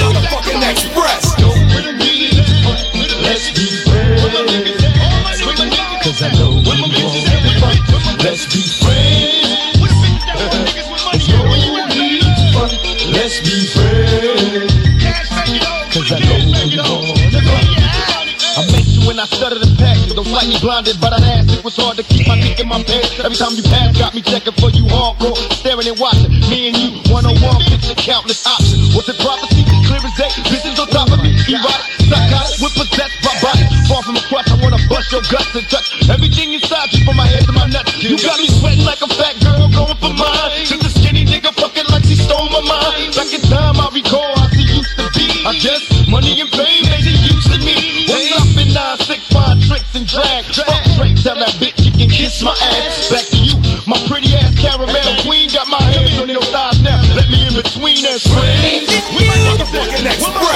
Motherfucking 0.00 0.64
Express. 0.64 1.36
Let's 3.20 3.52
be 3.52 3.68
friends. 3.84 4.69
The. 20.24 20.30
Slightly 20.30 20.58
blinded, 20.60 20.96
but 21.00 21.12
I 21.12 21.20
asked 21.38 21.50
it 21.50 21.64
was 21.64 21.76
hard 21.76 21.96
to 21.96 22.04
keep 22.04 22.26
my 22.28 22.38
dick 22.40 22.60
in 22.60 22.68
my 22.68 22.82
pants. 22.82 23.18
Every 23.20 23.36
time 23.36 23.52
you 23.56 23.62
pass, 23.62 23.96
got 23.96 24.14
me 24.14 24.22
checking 24.22 24.52
for 24.54 24.70
you 24.70 24.84
hardcore. 24.84 25.36
Staring 25.60 25.88
and 25.88 25.98
watching. 25.98 26.30
Me 26.48 26.68
and 26.68 26.76
you, 26.76 26.90
one 27.12 27.26
on 27.26 27.36
one, 27.40 27.60
picture 27.64 27.94
countless 27.96 28.46
options. 28.46 28.94
Was 28.94 29.08
it 29.08 29.18
prophecy? 29.20 29.64
Clear 29.86 30.02
as 30.04 30.14
day. 30.16 30.32
Bitches 30.48 30.78
on 30.80 30.88
top 30.88 31.10
of 31.10 31.20
me. 31.22 31.32
Erotic, 31.48 32.08
psychotic, 32.08 32.56
with 32.60 32.74
possessed 32.76 33.16
by 33.24 33.34
body. 33.40 33.64
Far 33.88 34.02
from 34.02 34.16
a 34.16 34.22
crush, 34.28 34.48
I 34.50 34.56
wanna 34.60 34.80
bust 34.88 35.10
your 35.12 35.24
guts 35.28 35.52
and 35.56 35.66
touch 35.68 35.88
everything 36.08 36.52
inside 36.54 36.92
you 36.92 37.04
from 37.04 37.16
my 37.16 37.26
head 37.26 37.44
to 37.48 37.52
my 37.52 37.66
nuts. 37.66 38.02
You 38.02 38.16
got 38.20 38.38
me 38.38 38.48
sweating 38.48 38.84
like 38.84 39.00
a 39.02 39.08
fat 39.08 39.40
girl 39.40 39.68
going 39.68 39.98
for 39.98 40.12
mine. 40.14 40.50
Just 40.64 40.84
a 40.84 40.90
skinny 40.90 41.24
nigga 41.24 41.52
fucking 41.56 41.88
like 41.90 42.04
she 42.04 42.16
stole 42.16 42.48
my 42.50 42.62
mind. 42.62 43.14
Back 43.16 43.32
in 43.32 43.42
time, 43.48 43.80
I 43.80 43.88
recall 43.92 44.30
how 44.38 44.48
she 44.54 44.62
used 44.68 44.94
to 44.96 45.06
be. 45.16 45.26
I 45.44 45.56
guess 45.58 45.89
tricks 49.90 49.96
and 49.96 50.06
drag? 50.06 50.44
Fuck 50.44 50.84
straight, 50.94 51.16
tell 51.18 51.36
that 51.36 51.54
bitch 51.58 51.84
you 51.84 51.92
can 51.92 52.08
kiss 52.08 52.42
my 52.42 52.52
ass. 52.52 53.10
Back 53.10 53.26
to 53.26 53.36
you, 53.38 53.56
my 53.86 53.98
pretty 54.06 54.34
ass 54.36 54.54
caramel 54.58 54.94
queen. 55.22 55.50
Got 55.50 55.68
my 55.68 55.82
hands 55.82 56.18
on 56.20 56.28
your 56.28 56.42
thighs 56.42 56.82
now. 56.82 57.00
Let 57.14 57.28
me 57.30 57.46
in 57.46 57.54
between 57.54 58.04
us, 58.06 58.26
friends. 58.26 58.88
We 59.16 59.26
motherfucking 59.26 60.06
express. 60.06 60.49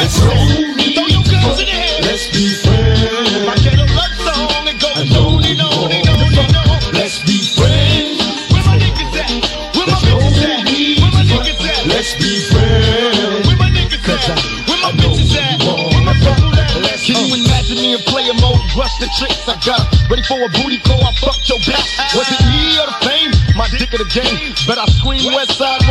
For 20.27 20.41
a 20.41 20.49
booty 20.49 20.79
call? 20.81 21.05
I 21.05 21.13
fucked 21.13 21.49
your 21.49 21.59
bitch. 21.61 22.17
Was 22.17 22.29
it 22.33 22.41
me 22.49 22.79
or 22.81 22.87
the 22.89 22.99
fame? 23.05 23.31
My 23.57 23.69
dick 23.69 23.93
of 23.93 24.01
the 24.01 24.11
game. 24.11 24.55
Bet 24.67 24.79
I 24.79 24.87
scream 24.87 25.33
west 25.35 25.57
side 25.59 25.84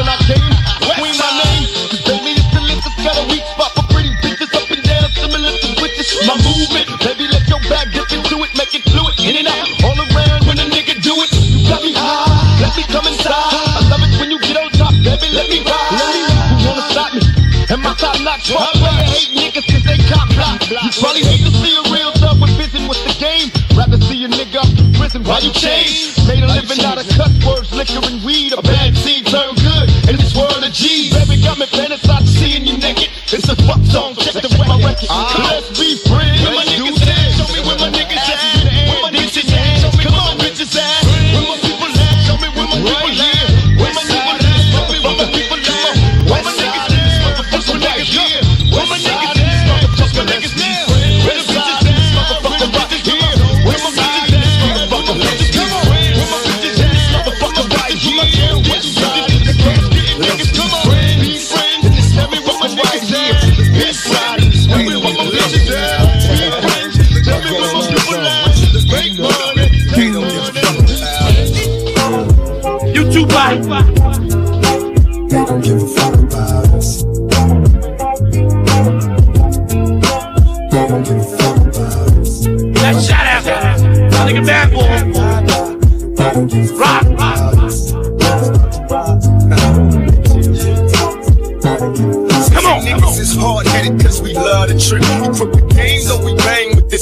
while 25.25 25.41
you 25.41 25.51
change. 25.51 26.15
Made 26.27 26.43
a 26.43 26.47
living 26.47 26.83
out 26.86 26.97
of 26.97 27.07
cuss 27.09 27.31
words, 27.45 27.71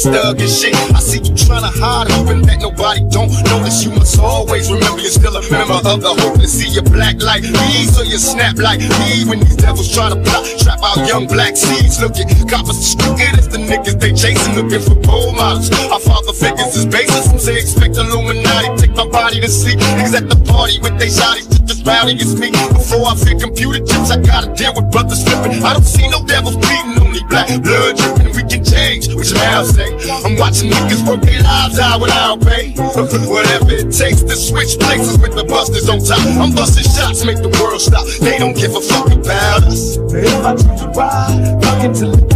this 0.01 0.13
thug 0.13 0.39
and 0.41 0.49
shit. 0.49 0.75
I 0.93 0.99
see 0.99 1.19
you 1.19 1.33
tryna 1.33 1.71
hide, 1.77 2.09
hoping 2.11 2.41
that 2.43 2.59
nobody 2.59 3.01
don't 3.09 3.31
notice. 3.45 3.83
You 3.83 3.91
must 3.91 4.19
always 4.19 4.71
remember 4.71 5.01
you're 5.01 5.11
still 5.11 5.35
a 5.35 5.43
member 5.51 5.77
of 5.77 6.01
the 6.01 6.13
hope 6.17 6.39
to 6.39 6.47
see 6.47 6.69
your 6.69 6.83
black 6.83 7.21
like 7.21 7.43
me, 7.43 7.85
so 7.85 8.01
you 8.03 8.17
snap 8.17 8.57
like 8.57 8.79
me 8.79 9.25
when 9.25 9.39
these 9.39 9.55
devils 9.55 9.91
try 9.93 10.09
to 10.09 10.15
plot, 10.15 10.45
trap 10.59 10.79
out 10.83 11.07
young 11.07 11.27
black 11.27 11.55
seeds. 11.55 12.01
Looking, 12.01 12.27
coppers 12.47 12.77
the 12.77 12.85
stupid 12.85 13.37
as 13.37 13.47
the 13.47 13.57
niggas 13.57 13.99
they 13.99 14.13
chasing, 14.13 14.55
looking 14.55 14.81
for 14.81 14.97
role 15.05 15.33
models. 15.33 15.69
Our 15.91 15.99
father 15.99 16.33
figures 16.33 16.75
is 16.75 16.85
basis, 16.85 17.29
some 17.29 17.39
say 17.39 17.57
expect 17.57 17.97
Illuminati, 17.97 18.73
take 18.77 18.95
my 18.95 19.07
body 19.07 19.41
to 19.41 19.49
sleep. 19.49 19.79
Niggas 19.79 20.15
at 20.17 20.29
the 20.29 20.39
party 20.49 20.79
with 20.81 20.97
they 20.97 21.13
shotties, 21.13 21.49
just 21.65 21.85
rowdy 21.85 22.17
as 22.17 22.33
me. 22.39 22.49
Before 22.73 23.05
I 23.05 23.15
fit 23.15 23.39
computer 23.39 23.83
chips, 23.85 24.09
I 24.09 24.17
gotta 24.21 24.49
deal 24.53 24.73
with 24.73 24.89
brothers 24.91 25.23
flipping. 25.23 25.61
I 25.61 25.73
don't 25.73 25.85
see 25.85 26.09
no 26.09 26.25
devils 26.25 26.57
bleeding, 26.57 26.97
only 27.01 27.21
black 27.29 27.49
blood 27.61 27.97
dripping. 27.97 28.33
We 28.33 28.43
can 28.49 28.63
change, 28.65 28.90
what 29.21 29.29
you 29.29 29.37
now 29.37 29.63
say? 29.63 29.93
I'm 30.25 30.35
watching 30.35 30.71
niggas 30.71 31.07
work 31.07 31.21
their 31.21 31.43
lives 31.43 31.77
out 31.77 32.01
without 32.01 32.41
pay. 32.41 32.73
Whatever 32.73 33.69
it 33.69 33.93
takes 33.93 34.23
to 34.23 34.35
switch 34.35 34.79
places 34.79 35.19
with 35.19 35.35
the 35.35 35.43
busters 35.43 35.87
on 35.89 35.99
top. 35.99 36.25
I'm 36.41 36.55
busting 36.55 36.89
shots, 36.89 37.23
make 37.23 37.37
the 37.37 37.53
world 37.61 37.81
stop. 37.81 38.07
They 38.19 38.39
don't 38.39 38.57
give 38.57 38.75
a 38.75 38.81
fuck 38.81 39.11
about 39.11 39.63
us. 39.63 39.97
If 40.09 40.43
I 40.43 40.55
choose 40.55 40.81
to 40.81 40.87
ride, 40.97 41.61
fuck 41.61 41.93
till 41.93 42.15
I 42.15 42.31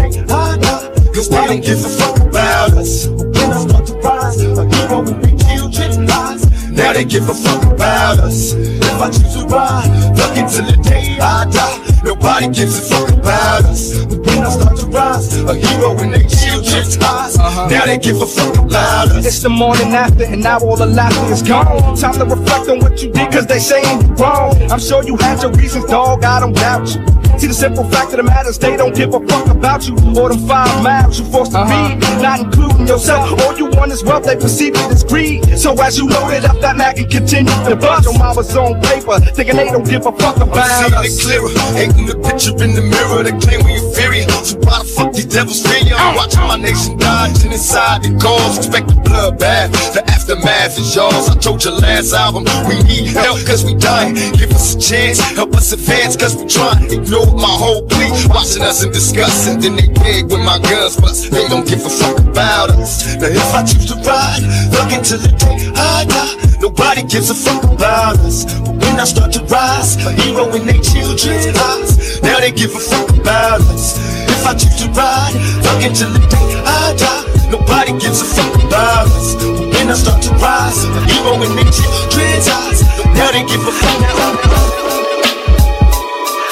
they 1.16 1.48
don't 1.48 1.62
give 1.66 1.84
a 1.84 1.90
fuck 1.90 2.20
about 2.20 2.74
us. 2.74 3.08
When 3.08 3.52
I 3.52 3.58
start 3.66 3.86
to 3.88 3.94
rise, 3.96 4.44
will 4.44 5.14
be 5.22 5.44
killed, 5.44 5.74
tripping 5.74 6.06
lies. 6.06 6.70
Now 6.70 6.94
they 6.94 7.06
give 7.06 7.28
a 7.28 7.34
fuck 7.34 7.64
about 7.64 8.20
us. 8.20 8.54
If 8.54 9.02
I 9.02 9.10
choose 9.10 9.34
to 9.36 9.46
ride, 9.48 9.90
fuck 10.18 10.38
it 10.38 10.50
till 10.54 10.66
the 10.66 10.78
day 10.84 11.18
I 11.20 11.50
die. 11.50 11.85
Nobody 12.06 12.48
gives 12.48 12.78
a 12.78 12.82
fuck 12.84 13.10
about 13.10 13.66
us. 13.66 14.06
But 14.06 14.20
when 14.20 14.44
I 14.46 14.50
start 14.50 14.78
to 14.78 14.86
rise, 14.88 15.38
a 15.42 15.56
hero 15.56 15.96
when 15.96 16.12
they 16.12 16.24
chill, 16.24 16.62
drip 16.62 16.86
ties. 16.86 17.36
Uh-huh. 17.36 17.68
Now 17.68 17.86
they 17.86 17.98
give 17.98 18.22
a 18.22 18.28
fuck 18.28 18.56
about 18.58 19.10
us. 19.10 19.26
It's 19.26 19.42
the 19.42 19.50
morning 19.50 19.88
after, 19.94 20.24
and 20.24 20.44
now 20.44 20.60
all 20.60 20.76
the 20.78 20.86
laughter 20.86 21.34
is 21.34 21.42
gone. 21.42 21.98
Time 21.98 22.14
to 22.14 22.26
reflect 22.26 22.70
on 22.70 22.80
what 22.80 23.02
you 23.02 23.12
did, 23.12 23.32
cause 23.32 23.48
they 23.48 23.58
saying 23.60 24.02
you 24.02 24.14
wrong. 24.16 24.56
I'm 24.72 24.80
sure 24.80 25.04
you 25.04 25.18
had 25.18 25.42
your 25.42 25.52
reasons, 25.54 25.86
dog, 25.86 26.24
I 26.24 26.40
don't 26.42 26.54
doubt 26.54 26.94
you. 26.94 27.15
See 27.38 27.48
the 27.48 27.54
simple 27.54 27.84
fact 27.90 28.12
of 28.12 28.18
the 28.18 28.24
matter 28.24 28.50
is 28.50 28.58
they 28.58 28.78
don't 28.78 28.96
give 28.96 29.14
a 29.14 29.20
fuck 29.28 29.48
about 29.48 29.88
you 29.88 29.94
or 30.16 30.30
them 30.30 30.48
five 30.48 30.72
miles 30.82 31.20
you 31.20 31.26
forced 31.26 31.52
to 31.52 31.60
uh-huh. 31.60 31.96
read, 31.96 32.00
not 32.22 32.40
including 32.40 32.88
yourself. 32.88 33.40
All 33.42 33.58
you 33.58 33.66
want 33.66 33.92
is 33.92 34.04
wealth, 34.04 34.24
they 34.24 34.36
perceive 34.36 34.74
it 34.74 34.92
as 34.92 35.04
greed. 35.04 35.44
So 35.60 35.74
as 35.84 35.98
you 35.98 36.08
load 36.08 36.32
it 36.32 36.46
up, 36.46 36.60
that 36.62 36.78
Mac 36.78 36.98
and 36.98 37.12
continue 37.12 37.52
to 37.68 37.76
bust 37.76 38.06
your 38.06 38.18
mama's 38.18 38.56
on 38.56 38.82
paper, 38.82 39.20
thinking 39.36 39.58
they 39.58 39.66
don't 39.66 39.86
give 39.86 40.06
a 40.06 40.12
fuck 40.14 40.38
I'm 40.38 40.48
about 40.48 40.68
seeing 40.80 40.96
it 40.96 41.20
clearer. 41.20 41.52
Hating 41.76 42.06
the 42.08 42.16
picture 42.24 42.56
in 42.64 42.74
the 42.74 42.82
mirror. 42.82 43.24
They 43.24 43.36
claim 43.36 43.66
we 43.66 43.84
inferior. 43.84 44.28
Why 44.64 44.80
the 44.80 44.86
fuck 44.86 45.14
these 45.14 45.26
devils 45.26 45.62
fear 45.62 45.84
you? 45.84 45.96
I'm 45.96 46.16
watching 46.16 46.42
my 46.42 46.58
nation 46.58 46.98
dodging 46.98 47.52
inside 47.52 48.04
the 48.04 48.16
cause. 48.18 48.58
Expect 48.58 48.88
the 48.88 48.96
bloodbath. 49.04 49.72
The 49.94 50.04
aftermath 50.08 50.80
is 50.80 50.96
yours. 50.96 51.30
I 51.30 51.36
told 51.36 51.64
your 51.64 51.74
last 51.76 52.14
album, 52.14 52.46
we 52.68 52.80
need 52.84 53.12
help 53.12 53.44
cause 53.46 53.66
we 53.66 53.76
dying. 53.76 54.16
Give 54.38 54.52
us 54.52 54.76
a 54.76 54.80
chance, 54.80 55.20
help 55.36 55.56
us 55.56 55.72
advance 55.72 56.16
cause 56.16 56.36
we 56.36 56.48
trying. 56.48 56.92
Ignore 56.92 57.36
my 57.36 57.52
whole 57.52 57.84
plea, 57.88 58.12
watching 58.30 58.64
us 58.64 58.84
and 58.84 58.94
discussing. 58.94 59.60
Then 59.60 59.76
they 59.76 59.88
beg 59.88 60.32
when 60.32 60.44
my 60.46 60.60
guns 60.60 60.96
bust. 60.96 61.32
They 61.32 61.48
don't 61.48 61.68
give 61.68 61.86
a 61.86 61.90
fuck 61.90 62.20
about 62.20 62.72
us. 62.72 63.16
Now 63.18 63.28
if 63.28 63.54
I 63.54 63.62
choose 63.64 63.88
to 63.92 63.98
ride, 64.08 64.44
look 64.72 64.92
into 64.92 65.18
the 65.18 65.32
day 65.36 65.72
I 65.76 66.06
die. 66.06 66.60
Nobody 66.62 67.04
gives 67.04 67.30
a 67.30 67.36
fuck 67.36 67.64
about 67.64 68.18
us. 68.20 68.46
But 68.62 68.76
when 68.82 69.00
I 69.00 69.06
start 69.06 69.32
to 69.34 69.44
rise, 69.46 69.98
a 70.06 70.12
hero 70.14 70.48
in 70.56 70.66
their 70.66 70.82
children's 70.82 71.46
eyes. 71.54 72.22
Now 72.22 72.40
they 72.40 72.52
give 72.52 72.74
a 72.76 72.80
fuck 72.80 73.10
about 73.10 73.62
us. 73.62 74.25
If 74.46 74.52
I 74.52 74.54
choose 74.62 74.78
to 74.86 74.90
ride, 74.94 75.34
fuck 75.66 75.82
until 75.82 76.14
the 76.14 76.22
day 76.22 76.54
I 76.62 76.94
die. 76.94 77.50
Nobody 77.50 77.98
gives 77.98 78.22
a 78.22 78.26
fuck 78.30 78.54
about 78.62 79.10
us. 79.10 79.34
But 79.42 79.74
when 79.74 79.90
I 79.90 79.98
start 79.98 80.22
to 80.22 80.30
rise, 80.38 80.86
a 80.86 81.02
hero 81.10 81.34
in 81.42 81.50
their 81.58 81.66
children's 81.74 82.46
eyes. 82.46 82.86
Now 83.18 83.34
they 83.34 83.42
give 83.42 83.66
a 83.66 83.74
fuck. 83.74 84.06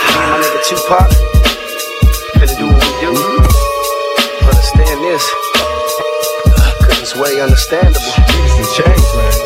My 0.10 0.42
nigga 0.42 0.58
Tupac, 0.66 1.06
finna 2.34 2.58
do 2.58 2.66
what 2.66 2.82
we 2.82 2.90
do. 2.98 3.14
Understand 4.42 4.98
this, 5.06 5.22
cause 6.82 6.98
it's 6.98 7.14
way 7.14 7.46
understandable. 7.46 8.02
Niggas 8.26 8.58
done 8.58 8.74
changed, 8.74 9.14
man. 9.22 9.38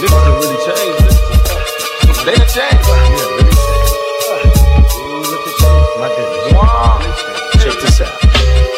Niggas 0.00 0.24
done 0.24 0.40
really 0.40 0.60
changed. 0.64 1.12
They 2.24 2.40
done 2.40 2.48
changed. 2.48 3.05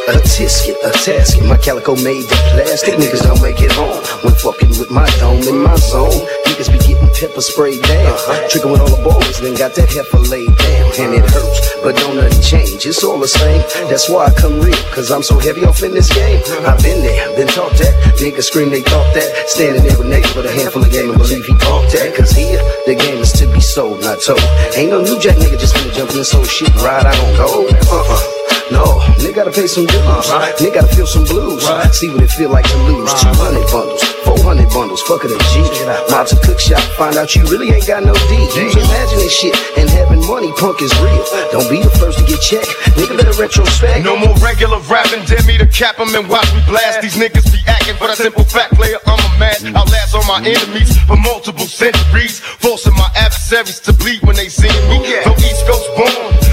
A 0.09 0.16
tisket, 0.25 0.73
a 0.81 0.90
tasket, 1.05 1.47
my 1.47 1.59
calico 1.59 1.94
made 1.97 2.25
of 2.25 2.40
plastic. 2.57 2.94
Niggas 2.97 3.29
don't 3.29 3.42
make 3.44 3.61
it 3.61 3.71
home 3.73 4.01
when 4.25 4.33
fucking 4.40 4.73
with 4.81 4.90
my 4.90 5.05
dome 5.21 5.44
in 5.44 5.61
my 5.61 5.77
zone. 5.77 6.25
Niggas 6.49 6.73
be 6.73 6.81
getting 6.81 7.12
pepper 7.12 7.44
sprayed 7.44 7.83
down. 7.85 8.16
Uh-huh. 8.16 8.49
Tricking 8.49 8.73
with 8.73 8.81
all 8.81 8.88
the 8.88 9.05
boys, 9.05 9.37
then 9.37 9.53
got 9.53 9.77
that 9.77 9.92
heifer 9.92 10.25
laid 10.33 10.49
down. 10.57 10.88
And 10.97 11.12
it 11.12 11.29
hurts, 11.29 11.61
but 11.85 11.92
don't 12.01 12.16
nothing 12.16 12.40
change. 12.40 12.88
It's 12.88 13.05
all 13.05 13.21
the 13.21 13.29
same. 13.29 13.61
That's 13.92 14.09
why 14.09 14.27
I 14.27 14.33
come 14.33 14.57
real, 14.64 14.81
cause 14.97 15.12
I'm 15.12 15.23
so 15.23 15.37
heavy 15.37 15.68
off 15.68 15.83
in 15.85 15.92
this 15.92 16.09
game. 16.09 16.40
Uh-huh. 16.40 16.73
I've 16.73 16.81
been 16.81 17.05
there, 17.05 17.29
been 17.37 17.53
taught 17.53 17.77
that. 17.77 17.92
Niggas 18.16 18.49
scream 18.49 18.73
they 18.73 18.81
thought 18.81 19.12
that. 19.12 19.29
Standing 19.44 19.85
there 19.85 19.99
with 20.01 20.09
niggas 20.09 20.33
with 20.33 20.49
a 20.49 20.53
handful 20.57 20.81
of 20.81 20.88
game 20.88 21.12
and 21.12 21.21
believe 21.21 21.44
he 21.44 21.53
bought 21.61 21.85
that. 21.92 22.16
Cause 22.16 22.33
here, 22.33 22.57
the 22.88 22.97
game 22.97 23.21
is 23.21 23.29
to 23.37 23.44
be 23.53 23.61
sold, 23.61 24.01
not 24.01 24.25
told. 24.25 24.40
Ain't 24.73 24.88
no 24.88 25.05
new 25.05 25.21
jack 25.21 25.37
nigga 25.37 25.61
just 25.61 25.77
finna 25.77 25.92
jump 25.92 26.16
in 26.16 26.16
this 26.16 26.33
whole 26.33 26.49
shit 26.49 26.73
ride 26.81 27.05
out 27.05 27.12
on 27.12 27.37
gold. 27.37 27.77
Uh-uh. 27.92 28.38
No, 28.70 29.00
nigga 29.18 29.35
gotta 29.35 29.50
pay 29.50 29.66
some 29.66 29.87
dues. 29.87 30.00
Uh-huh. 30.04 30.52
Nigga 30.61 30.74
gotta 30.83 30.94
feel 30.94 31.07
some 31.07 31.24
blues. 31.24 31.64
Right. 31.64 31.92
See 31.94 32.11
what 32.11 32.22
it 32.22 32.31
feel 32.31 32.50
like 32.50 32.68
to 32.68 32.76
lose. 32.85 33.09
200 33.16 33.64
bundles, 33.72 34.02
400 34.24 34.68
bundles, 34.70 35.00
fuck 35.09 35.24
it 35.24 35.33
a 35.33 35.38
G. 35.52 35.64
Mob 36.12 36.26
to 36.28 36.37
cook 36.44 36.61
shop, 36.61 36.83
find 37.00 37.16
out 37.16 37.35
you 37.35 37.42
really 37.48 37.72
ain't 37.72 37.87
got 37.87 38.04
no 38.04 38.12
D. 38.28 38.37
Use 38.52 38.76
imagining 38.76 39.28
shit 39.28 39.57
and 39.78 39.88
having 39.88 40.20
money, 40.26 40.52
punk 40.61 40.83
is 40.83 40.92
real. 41.00 41.24
Don't 41.50 41.68
be 41.72 41.81
the 41.81 41.90
first 41.96 42.18
to 42.20 42.24
get 42.28 42.40
checked. 42.44 42.68
Nigga 42.98 43.16
better 43.16 43.37
retrospect. 43.40 44.04
No 44.04 44.16
more 44.16 44.37
regular 44.44 44.78
rapping, 44.90 45.24
dare 45.24 45.42
me 45.48 45.57
to 45.57 45.66
cap 45.66 45.98
'em 45.98 46.14
and 46.14 46.28
watch 46.28 46.48
me 46.52 46.61
blast. 46.68 47.00
These 47.00 47.16
niggas 47.16 47.48
be 47.52 47.61
acting, 47.66 47.96
but 47.98 48.11
a 48.11 48.16
simple 48.16 48.44
fact, 48.44 48.74
player, 48.76 48.98
I'm 49.07 49.18
a 49.18 49.31
match. 49.38 49.64
Outlast 49.64 50.14
all 50.14 50.24
my 50.24 50.44
enemies 50.44 50.92
for 51.09 51.16
multiple 51.16 51.66
centuries, 51.66 52.40
forcing 52.61 52.94
my 52.94 53.09
adversaries 53.16 53.81
to 53.81 53.92
bleed 53.92 54.20
when 54.22 54.37
they 54.37 54.48
see 54.48 54.68
me. 54.92 54.98
Though 55.24 55.37
East 55.40 55.64
Coast 55.66 55.88
born, 55.96 56.12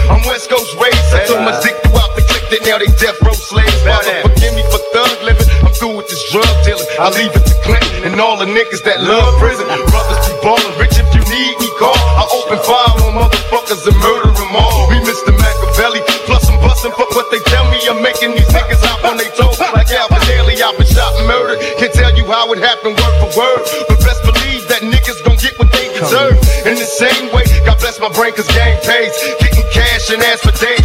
I'm 0.09 0.23
West 0.27 0.49
Coast 0.49 0.71
raised. 0.79 1.13
I 1.13 1.25
so 1.25 1.39
much 1.41 1.63
dick 1.63 1.74
now 2.65 2.81
they 2.81 2.89
death 2.97 3.17
row 3.21 3.33
slaves. 3.33 3.77
Father, 3.85 4.25
forgive 4.25 4.53
me 4.57 4.65
for 4.73 4.81
thug 4.89 5.21
living. 5.21 5.45
I'm 5.61 5.71
through 5.77 6.01
with 6.01 6.09
this 6.09 6.21
drug 6.33 6.49
dealing. 6.65 6.85
I 6.97 7.13
leave 7.13 7.29
it 7.29 7.45
to 7.45 7.55
Clinton 7.61 8.09
and 8.09 8.17
all 8.17 8.37
the 8.37 8.49
niggas 8.49 8.81
that 8.89 9.05
love 9.05 9.37
prison. 9.37 9.69
Brothers 9.69 10.19
be 10.25 10.33
ballin', 10.41 10.75
rich 10.81 10.97
if 10.97 11.05
you 11.13 11.21
need 11.29 11.53
me, 11.61 11.69
call. 11.77 11.93
I 11.93 12.25
open 12.41 12.59
fire 12.65 12.93
on 13.05 13.21
motherfuckers 13.21 13.85
and 13.85 13.97
murder 14.01 14.33
them 14.33 14.53
all. 14.57 14.89
We 14.89 14.97
Mr. 15.05 15.31
Makaveli, 15.37 16.01
plus 16.25 16.49
I'm 16.49 16.57
bustin' 16.59 16.91
for 16.97 17.05
what 17.13 17.29
they 17.29 17.39
tell 17.45 17.69
me. 17.69 17.77
I'm 17.85 18.01
making 18.01 18.33
these 18.33 18.49
niggas 18.49 18.81
out 18.89 19.05
on 19.05 19.17
they 19.21 19.29
toes. 19.37 19.61
Like 19.61 19.89
Alvin 19.93 20.21
Daly, 20.25 20.57
I've 20.57 20.73
been 20.77 20.89
shot 20.89 21.13
and 21.21 21.29
murdered. 21.29 21.61
Can't 21.77 21.93
tell 21.93 22.13
you 22.17 22.25
how 22.25 22.49
it 22.53 22.59
happened 22.59 22.97
word 22.97 23.15
for 23.21 23.31
word. 23.37 23.61
But 23.89 24.01
best 24.01 24.25
believe 24.25 24.65
that 24.73 24.81
niggas 24.81 25.21
gon' 25.21 25.37
get 25.37 25.53
what 25.61 25.69
they 25.69 25.93
deserve. 25.93 26.37
In 26.65 26.81
the 26.81 26.89
same 26.89 27.29
way, 27.29 27.45
God 27.61 27.77
bless 27.77 28.01
my 28.01 28.09
brain 28.09 28.33
cause 28.33 28.49
game 28.49 28.81
pays. 28.81 29.13
Getting 29.37 29.69
cash 29.69 30.09
and 30.09 30.21
ass 30.33 30.41
for 30.41 30.55
days. 30.57 30.84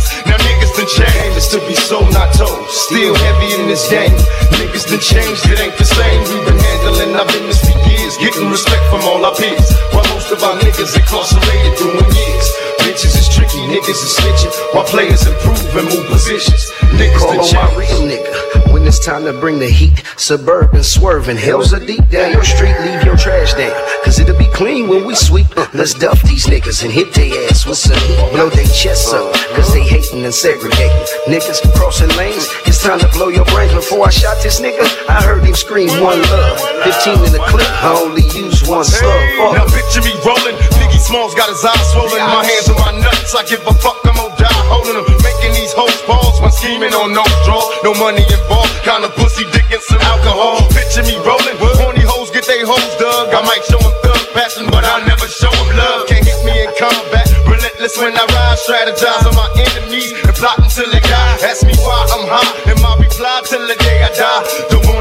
Niggas 0.99 1.53
done 1.53 1.61
to 1.61 1.67
be 1.69 1.75
sold, 1.75 2.13
not 2.13 2.35
told. 2.35 2.69
Still 2.69 3.15
heavy 3.15 3.55
in 3.61 3.69
this 3.69 3.89
game. 3.89 4.11
Niggas 4.59 4.91
done 4.91 4.99
changed, 4.99 5.47
it 5.47 5.61
ain't 5.61 5.77
the 5.79 5.85
same. 5.85 6.21
We've 6.27 6.45
been 6.45 6.59
handling 6.59 7.15
our 7.15 7.27
business 7.27 7.61
for 7.61 7.79
years. 7.89 8.17
Getting 8.19 8.51
respect 8.51 8.83
from 8.91 9.01
all 9.03 9.25
our 9.25 9.35
peers. 9.35 9.71
While 9.93 10.05
most 10.15 10.33
of 10.33 10.43
our 10.43 10.59
niggas 10.59 10.97
incarcerated 10.97 11.79
doing 11.79 12.11
years. 12.13 12.50
Bitches 12.91 13.15
is 13.15 13.29
tricky, 13.29 13.59
niggas 13.71 14.03
is 14.03 14.19
snitching. 14.19 14.75
While 14.75 14.83
players 14.83 15.25
improve 15.25 15.77
and 15.77 15.87
move 15.95 16.07
positions. 16.11 16.73
Niggas 16.99 17.19
Call 17.19 17.39
on 17.39 17.55
my 17.55 17.79
real 17.79 18.03
nigga 18.03 18.73
when 18.73 18.85
it's 18.85 18.99
time 18.99 19.23
to 19.27 19.33
bring 19.33 19.61
the 19.61 19.71
heat. 19.71 20.03
Suburban 20.17 20.83
swerving, 20.83 21.37
hills 21.37 21.73
are 21.73 21.79
deep 21.79 22.09
down 22.09 22.33
your 22.33 22.43
street. 22.43 22.75
Leave 22.81 23.05
your 23.05 23.17
trash 23.17 23.55
down, 23.55 23.71
cause 24.03 24.19
it'll 24.19 24.37
be 24.37 24.51
clean 24.59 24.89
when 24.89 25.07
we 25.07 25.15
sweep. 25.15 25.47
Uh, 25.57 25.69
Let's 25.73 25.95
duff 25.95 26.21
these 26.23 26.47
niggas 26.47 26.83
and 26.83 26.91
hit 26.91 27.15
they 27.15 27.31
ass 27.47 27.65
with 27.65 27.79
some 27.79 27.97
heat. 27.97 28.33
Blow 28.33 28.51
they 28.51 28.67
chests 28.67 29.13
up, 29.13 29.35
cause 29.55 29.73
they 29.73 29.83
hating 29.83 30.25
and 30.25 30.35
segregating. 30.35 31.07
Niggas 31.31 31.63
crossing 31.79 32.11
lanes, 32.19 32.49
it's 32.67 32.83
time 32.83 32.99
to 32.99 33.09
blow 33.15 33.29
your 33.29 33.45
brains. 33.47 33.73
Before 33.73 34.05
I 34.05 34.11
shot 34.11 34.43
this 34.43 34.61
nigga, 34.61 34.83
I 35.09 35.23
heard 35.23 35.45
him 35.45 35.55
scream 35.55 35.89
one 36.03 36.21
love. 36.23 36.59
15 36.83 37.25
in 37.25 37.33
the 37.33 37.45
clip, 37.47 37.71
I 37.87 37.95
only 38.03 38.23
use 38.35 38.67
one 38.67 38.85
slug. 38.85 39.15
Fuck. 39.39 39.55
Now 39.55 39.67
picture 39.71 40.03
me 40.03 40.11
rolling. 40.27 40.59
Smalls 41.01 41.35
got 41.35 41.49
his 41.49 41.65
eyes 41.65 41.87
swollen. 41.91 42.21
My 42.29 42.45
hands 42.45 42.69
on 42.69 42.77
my 42.77 42.93
nuts. 43.01 43.35
I 43.35 43.43
give 43.49 43.65
a 43.65 43.75
fuck. 43.75 43.99
I'm 44.05 44.15
gonna 44.15 44.37
die 44.37 44.63
holding 44.69 44.95
them. 45.01 45.09
Making 45.25 45.57
these 45.57 45.73
hoes 45.73 45.97
balls 46.05 46.39
when 46.45 46.53
scheming 46.53 46.93
on 46.93 47.17
no 47.17 47.25
draw. 47.49 47.65
No 47.83 47.97
money 47.97 48.23
involved. 48.23 48.71
Kind 48.85 49.03
of 49.03 49.17
pussy, 49.17 49.49
dick, 49.51 49.67
and 49.73 49.83
some 49.83 50.01
alcohol. 50.05 50.61
Picture 50.71 51.03
me 51.09 51.17
rolling. 51.25 51.57
Horny 51.81 52.05
hoes 52.05 52.31
get 52.31 52.45
they 52.45 52.61
hoes 52.61 52.93
dug. 53.01 53.33
I 53.33 53.41
might 53.43 53.65
show 53.65 53.81
them 53.81 53.97
thug 54.05 54.21
passion, 54.37 54.69
but 54.69 54.85
I'll 54.85 55.03
never 55.09 55.25
show 55.27 55.51
them 55.51 55.73
love. 55.75 56.07
Can't 56.07 56.23
hit 56.23 56.37
me 56.45 56.53
in 56.53 56.71
combat. 56.77 57.27
Relentless 57.49 57.97
when 57.97 58.13
I 58.13 58.25
ride. 58.37 58.61
Strategize 58.61 59.25
on 59.25 59.35
my 59.35 59.49
enemies 59.57 60.13
and 60.13 60.37
plot 60.37 60.61
until 60.61 60.85
they 60.93 61.01
die. 61.01 61.49
Ask 61.49 61.65
me 61.65 61.75
why 61.81 61.97
I'm 62.13 62.29
high. 62.29 62.71
And 62.71 62.79
my 62.85 62.93
reply 63.01 63.41
till 63.49 63.65
the 63.65 63.75
day 63.81 64.05
I 64.05 64.13
die. 64.13 64.43
Don't 64.69 64.85
wanna 64.85 65.00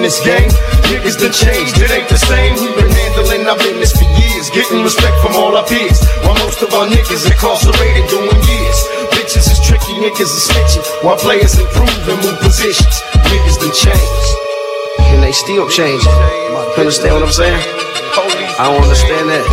in 0.00 0.08
this 0.08 0.24
game. 0.24 0.48
Niggas 0.88 1.20
done 1.20 1.32
changed. 1.36 1.76
It 1.76 1.92
ain't 1.92 2.08
the 2.08 2.16
same. 2.16 2.56
We've 2.56 2.72
been 2.72 2.88
handling 2.88 3.44
our 3.44 3.56
business 3.60 3.92
for 3.92 4.08
years. 4.16 4.48
Getting 4.48 4.80
respect 4.80 5.12
from 5.20 5.36
all 5.36 5.52
our 5.52 5.66
peers. 5.68 6.00
While 6.24 6.40
most 6.40 6.64
of 6.64 6.72
our 6.72 6.88
niggas 6.88 7.28
incarcerated 7.28 8.08
doing 8.08 8.40
years. 8.48 8.78
Bitches 9.12 9.44
is 9.52 9.60
tricky, 9.60 10.00
niggas 10.00 10.32
is 10.32 10.48
snitching. 10.48 10.84
While 11.04 11.20
players 11.20 11.52
improve 11.60 11.92
and 12.08 12.16
move 12.24 12.38
positions. 12.40 12.96
Niggas 13.28 13.60
done 13.60 13.76
changed. 13.76 14.28
And 15.12 15.22
they 15.22 15.32
still 15.32 15.68
changing. 15.68 16.16
Understand 16.80 17.20
what 17.20 17.24
I'm 17.28 17.36
saying? 17.36 17.60
I 18.56 18.72
don't 18.72 18.80
understand 18.80 19.28
that. 19.28 19.44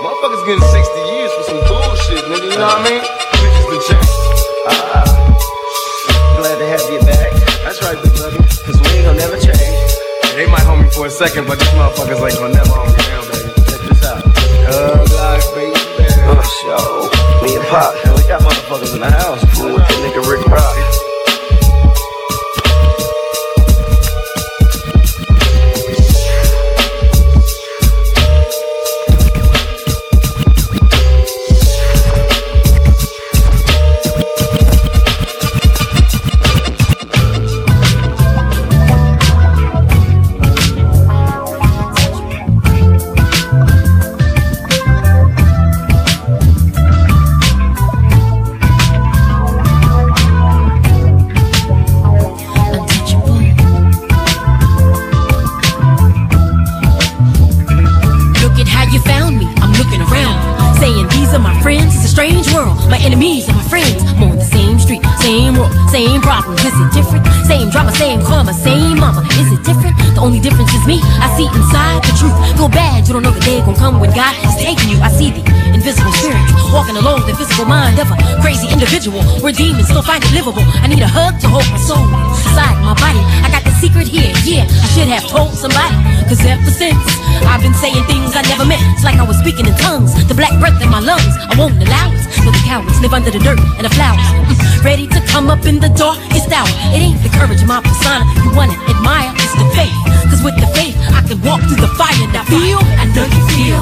Motherfuckers 0.00 0.44
getting 0.48 0.64
60 0.64 1.00
years 1.12 1.30
for 1.36 1.44
some 1.44 1.60
bullshit, 1.68 2.24
nigga. 2.32 2.48
You 2.52 2.56
know 2.56 2.72
what 2.72 2.80
I 2.80 2.88
mean? 2.88 3.13
Second, 11.14 11.46
but 11.46 11.60
these 11.60 11.68
motherfuckers 11.78 12.18
ain't 12.26 12.38
gonna 12.38 12.54
never 12.54 12.74
hold 12.74 12.90
me 12.90 12.98
down, 13.06 13.22
baby. 13.30 13.54
Check 13.70 13.80
this 13.86 14.02
out. 14.02 14.24
Thug 14.66 15.10
life, 15.14 15.46
baby. 15.54 15.78
Uh, 16.26 16.42
show. 16.42 17.06
Me 17.46 17.54
and 17.54 17.66
Pop. 17.70 17.94
And 18.04 18.14
we 18.18 18.22
got 18.26 18.42
motherfuckers 18.42 18.94
in 18.94 19.00
the 19.00 19.10
house. 19.10 19.38
Fooling 19.54 19.74
with 19.74 19.86
that 19.86 19.98
nigga 20.02 20.26
Rick 20.26 20.44
Rock. 20.50 20.83
Enemies 63.04 63.48
are 63.48 63.54
my 63.54 63.62
friends. 63.68 64.00
I'm 64.16 64.24
on 64.24 64.36
the 64.40 64.48
same 64.48 64.80
street, 64.80 65.04
same 65.20 65.54
road, 65.54 65.70
same 65.92 66.20
problems. 66.24 66.64
Is 66.64 66.72
it 66.72 66.90
different? 66.96 67.22
Same 67.44 67.68
drama, 67.68 67.92
same 67.92 68.20
karma, 68.24 68.52
same 68.56 68.98
mama. 68.98 69.20
Is 69.36 69.52
it 69.52 69.62
different? 69.62 69.94
The 70.16 70.20
only 70.24 70.40
difference 70.40 70.72
is 70.72 70.84
me. 70.88 70.98
I 71.20 71.28
see 71.36 71.46
inside 71.52 72.00
the 72.00 72.12
truth. 72.16 72.34
Feel 72.56 72.72
bad, 72.72 73.06
you 73.06 73.12
don't 73.12 73.22
know 73.22 73.30
the 73.36 73.44
day 73.44 73.60
gon' 73.60 73.76
come 73.76 74.00
when 74.00 74.10
God 74.16 74.32
is 74.48 74.56
taking 74.56 74.88
you. 74.88 74.98
I 75.04 75.12
see 75.12 75.30
the 75.30 75.44
invisible 75.76 76.12
spirit 76.16 76.40
walking 76.72 76.96
along 76.96 77.28
the 77.28 77.36
physical 77.36 77.68
mind 77.68 78.00
of 78.00 78.08
a 78.08 78.16
crazy 78.40 78.66
individual. 78.72 79.20
Where 79.44 79.52
demons 79.52 79.92
still 79.92 80.02
find 80.02 80.24
it 80.24 80.32
livable. 80.32 80.64
I 80.80 80.88
need 80.88 81.04
a 81.04 81.10
hug 81.10 81.38
to 81.44 81.48
hold 81.52 81.68
my 81.68 81.80
soul 81.84 82.08
inside 82.32 82.80
my 82.80 82.96
body. 82.96 83.20
I 83.44 83.52
got 83.52 83.62
the 83.68 83.73
secret 83.80 84.08
here, 84.08 84.34
yeah. 84.44 84.66
I 84.66 84.86
should 84.94 85.08
have 85.08 85.26
told 85.28 85.54
somebody. 85.54 85.94
Cause 86.28 86.40
ever 86.44 86.70
since 86.70 87.02
I've 87.44 87.60
been 87.60 87.74
saying 87.74 88.02
things 88.04 88.34
I 88.34 88.42
never 88.48 88.64
meant. 88.64 88.82
It's 88.94 89.04
like 89.04 89.16
I 89.16 89.26
was 89.26 89.38
speaking 89.38 89.66
in 89.66 89.76
tongues. 89.76 90.14
The 90.26 90.34
black 90.34 90.54
breath 90.60 90.80
in 90.82 90.90
my 90.90 91.00
lungs. 91.00 91.34
I 91.50 91.54
won't 91.58 91.76
allow 91.80 92.12
it. 92.12 92.22
So 92.44 92.50
the 92.50 92.62
cowards 92.64 93.00
live 93.00 93.12
under 93.12 93.30
the 93.30 93.40
dirt 93.40 93.60
and 93.78 93.84
the 93.84 93.92
flowers. 93.94 94.24
Ready 94.84 95.06
to 95.08 95.20
come 95.32 95.48
up 95.48 95.64
in 95.64 95.80
the 95.80 95.88
door, 95.96 96.14
it's 96.36 96.44
hour. 96.52 96.68
It 96.92 97.00
ain't 97.00 97.22
the 97.24 97.32
courage 97.32 97.62
of 97.62 97.68
my 97.68 97.80
persona 97.80 98.24
you 98.44 98.52
wanna 98.52 98.76
admire. 98.84 99.32
It's 99.40 99.56
the 99.56 99.66
faith. 99.72 99.96
Cause 100.28 100.42
with 100.44 100.56
the 100.60 100.68
faith, 100.76 100.96
I 101.12 101.24
can 101.24 101.40
walk 101.40 101.60
through 101.64 101.80
the 101.80 101.92
fire 101.96 102.12
and 102.20 102.36
I 102.36 102.44
feel. 102.44 102.80
I 103.00 103.04
know 103.16 103.24
you 103.24 103.42
feel. 103.52 103.80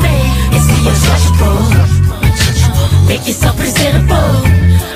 It's 0.55 0.67
the 0.71 0.79
untouchable. 0.87 2.13
Make 3.09 3.27
yourself 3.27 3.57
presentable. 3.59 4.47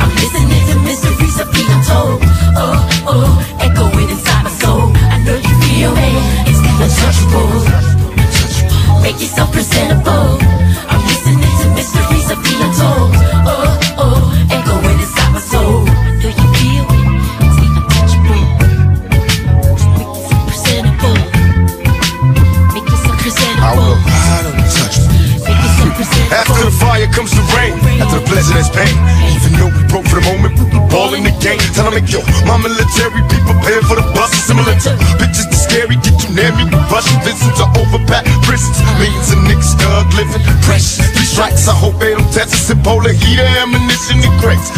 I'm 0.01 0.13
listening 0.15 0.63
to 0.71 0.75
mysteries 0.87 1.37
of 1.43 1.51
being 1.53 1.83
told. 1.91 2.23
Oh, 2.55 2.79
oh, 3.11 3.59
echoing 3.61 4.09
inside 4.09 4.45
my 4.45 4.56
untouchable. 6.87 7.51
Make 9.03 9.19
yourself 9.19 9.51
presentable. 9.51 10.39
I'm 10.87 11.03
listening 11.11 11.43
to 11.43 11.67
mysteries 11.75 12.31
of 12.31 12.39
being 12.47 12.73
told. 12.79 13.11
Oh, 13.43 13.75
oh, 13.99 14.47
echoing 14.55 14.99
inside 15.03 15.33
my 15.35 15.43
soul. 15.43 15.85
Do 16.23 16.29
you 16.31 16.49
feel 16.55 16.87
it? 16.87 17.07
It's 17.43 17.59
untouchable. 17.67 18.47
Make 19.03 20.07
yourself 20.15 20.43
presentable. 20.47 21.19
Make 22.71 22.87
yourself 22.87 23.17
presentable. 23.19 23.67
I 23.67 23.73
will 23.75 23.99
ride 24.07 24.47
untouchable. 24.47 25.11
Make 25.43 25.59
yourself 25.67 25.91
presentable. 25.99 26.39
After 26.39 26.63
the 26.71 26.75
fire 26.79 27.09
comes 27.11 27.33
the 27.35 27.43
rain. 27.59 27.75
After 27.99 28.21
the 28.23 28.27
there's 28.55 28.71
pain. 28.71 28.95
Even 29.35 29.51
though 29.59 29.73
we 29.75 29.83
broke 29.91 30.07
for 30.07 30.23
the 30.23 30.27
moment, 30.31 30.55
we 30.71 30.79
ball 30.87 31.15
in 31.15 31.25
the 31.27 31.35
game. 31.43 31.59
Tell 31.75 31.91
them, 31.91 32.07
yo, 32.07 32.23
my 32.47 32.57
military 32.63 33.23
be 33.27 33.39
prepared 33.43 33.85
for 33.91 33.97
the 33.99 34.07
bus. 34.15 34.31
Similar 34.47 34.79
to 34.87 34.91
bitches 35.19 35.56
scary, 35.67 35.97
get 35.99 36.17
you 36.23 36.31
near 36.35 36.53
me. 36.55 36.65
Rush 36.89 37.11
Vincent 37.27 37.55
to 37.59 37.67
overpack 37.83 38.25
prisons. 38.47 38.79
Millions 38.99 39.31
of 39.35 39.43
niggas 39.47 39.75
stuck 39.75 40.07
living 40.15 40.43
precious. 40.63 41.03
These 41.13 41.35
strikes, 41.35 41.67
I 41.69 41.75
hope 41.75 41.99
they 41.99 42.15
don't 42.15 42.31
test 42.31 42.55
us. 42.55 42.71
And 42.71 42.83
polar 42.83 43.13
heater, 43.13 43.47
ammunition, 43.63 44.23
and 44.23 44.35
crates. 44.41 44.71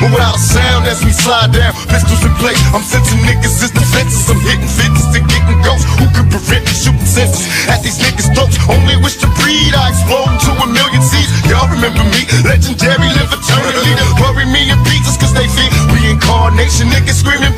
Move 0.00 0.14
without 0.14 0.38
a 0.38 0.42
sound 0.42 0.86
as 0.86 1.04
we 1.04 1.12
slide 1.12 1.52
down. 1.52 1.74
Pistols 1.90 2.22
in 2.24 2.32
place. 2.40 2.58
I'm 2.72 2.82
sensing 2.82 3.20
niggas 3.26 3.60
as 3.60 3.70
defenses. 3.74 4.24
I'm 4.30 4.40
hitting 4.40 4.70
fences 4.70 5.06
to 5.12 5.20
getting 5.20 5.60
ghosts. 5.60 5.84
Who 5.98 6.06
could 6.14 6.30
prevent 6.30 6.64
me 6.64 6.74
shooting 6.74 7.04
senses 7.04 7.44
at 7.68 7.82
these 7.82 7.98
niggas' 7.98 8.30
throats? 8.32 8.56
Only 8.70 8.96
wish 9.02 9.18
to 9.20 9.28
breed. 9.42 9.74
I 9.74 9.92
explode 9.92 10.32
into 10.32 10.50
a 10.54 10.66
million 10.70 11.02
seeds. 11.02 11.28
Y'all 11.50 11.68
remember 11.68 12.02
me? 12.08 12.24
Legendary, 12.46 13.10
live 13.18 13.32
eternally. 13.34 13.92
Bury 14.16 14.46
me 14.48 14.70
in 14.72 14.78
pieces 14.88 15.18
cause 15.20 15.34
they 15.34 15.46
fear 15.50 15.68
reincarnation. 15.92 16.88
Niggas 16.88 17.20
screaming 17.20 17.52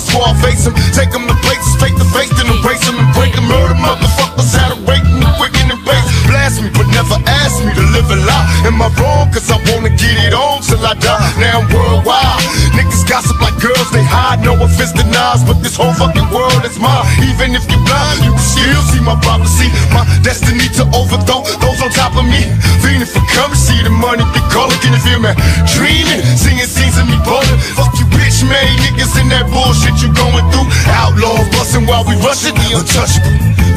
squad 0.00 0.34
face 0.42 0.64
them. 0.64 0.74
Take 0.96 1.10
them 1.10 1.26
to 1.28 1.36
places 1.44 1.74
face 1.78 1.94
the 1.98 2.06
face, 2.14 2.32
then 2.34 2.48
embrace 2.50 2.82
them 2.86 2.96
and 2.98 3.10
break 3.14 3.34
them. 3.34 3.46
Murder 3.46 3.76
motherfuckers 3.78 4.54
out 4.58 4.72
of 4.74 4.80
rating 4.88 5.18
me 5.20 5.26
quick 5.36 5.54
and 5.60 5.70
base. 5.84 6.06
Blast 6.26 6.62
me, 6.62 6.68
but 6.72 6.88
never 6.90 7.16
ask 7.28 7.60
me 7.62 7.70
to 7.74 7.84
live 7.92 8.08
a 8.10 8.18
lie. 8.24 8.46
Am 8.66 8.80
I 8.80 8.88
wrong? 8.98 9.30
Cause 9.30 9.50
I 9.50 9.58
wanna 9.70 9.92
get 9.94 10.16
it 10.24 10.34
on 10.34 10.62
till 10.62 10.80
I 10.82 10.94
die. 10.94 11.30
Now 11.38 11.60
I'm 11.60 11.68
worldwide. 11.70 12.40
Niggas 12.74 13.04
gossip 13.06 13.38
like 13.40 13.56
girls, 13.60 13.90
they 13.92 14.02
hide. 14.02 14.42
No 14.42 14.56
offense 14.58 14.92
to 14.98 15.04
Nas, 15.12 15.44
but 15.44 15.60
this 15.62 15.76
whole 15.76 15.94
fucking 15.94 16.28
world 16.32 16.64
is 16.64 16.78
mine. 16.80 17.04
Even 17.28 17.54
if 17.54 17.64
you're 17.70 17.84
blind, 17.84 18.24
you 18.24 18.32
can 18.32 18.42
still 18.42 18.82
see 18.90 19.02
my 19.04 19.16
prophecy. 19.20 19.68
My 19.92 20.02
destiny 20.24 20.66
to 20.80 20.84
overthrow 20.96 21.44
those 21.60 21.80
on 21.84 21.90
top 21.92 22.16
of 22.16 22.24
me. 22.24 22.42
Fiending 22.82 23.08
for 23.08 23.22
currency, 23.30 23.76
the 23.84 23.92
money 23.92 24.24
be 24.32 24.40
calling. 24.50 24.78
Can 24.80 24.96
you 24.96 25.02
feel 25.04 25.20
me? 25.20 25.32
Dreaming, 25.76 26.22
singing 26.34 26.68
scenes 26.68 26.96
of 26.98 27.06
me 27.06 27.16
ballin'. 27.22 27.58
Fuck 27.76 27.94
you, 28.00 28.03
bitch, 28.34 28.48
man. 28.48 28.76
Niggas 28.78 29.20
in 29.20 29.28
that 29.28 29.46
bullshit 29.50 30.02
you 30.02 30.12
going 30.14 30.44
through. 30.50 30.66
Outlaws 30.90 31.48
bustin' 31.50 31.86
while 31.86 32.04
we 32.04 32.14
rushin', 32.16 32.54
the 32.54 32.78
untouchable. 32.78 33.30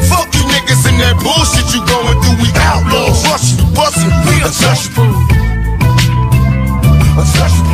Fuck 0.08 0.34
you 0.34 0.42
niggas 0.50 0.88
in 0.88 0.98
that 0.98 1.16
bullshit 1.22 1.68
you 1.74 1.80
going 1.86 2.16
through. 2.22 2.36
We 2.42 2.50
outlaws 2.56 3.22
rushin', 3.26 3.74
bustin', 3.74 4.10
we. 4.26 4.34
Untouchable, 4.42 5.14
untouchable. 7.18 7.67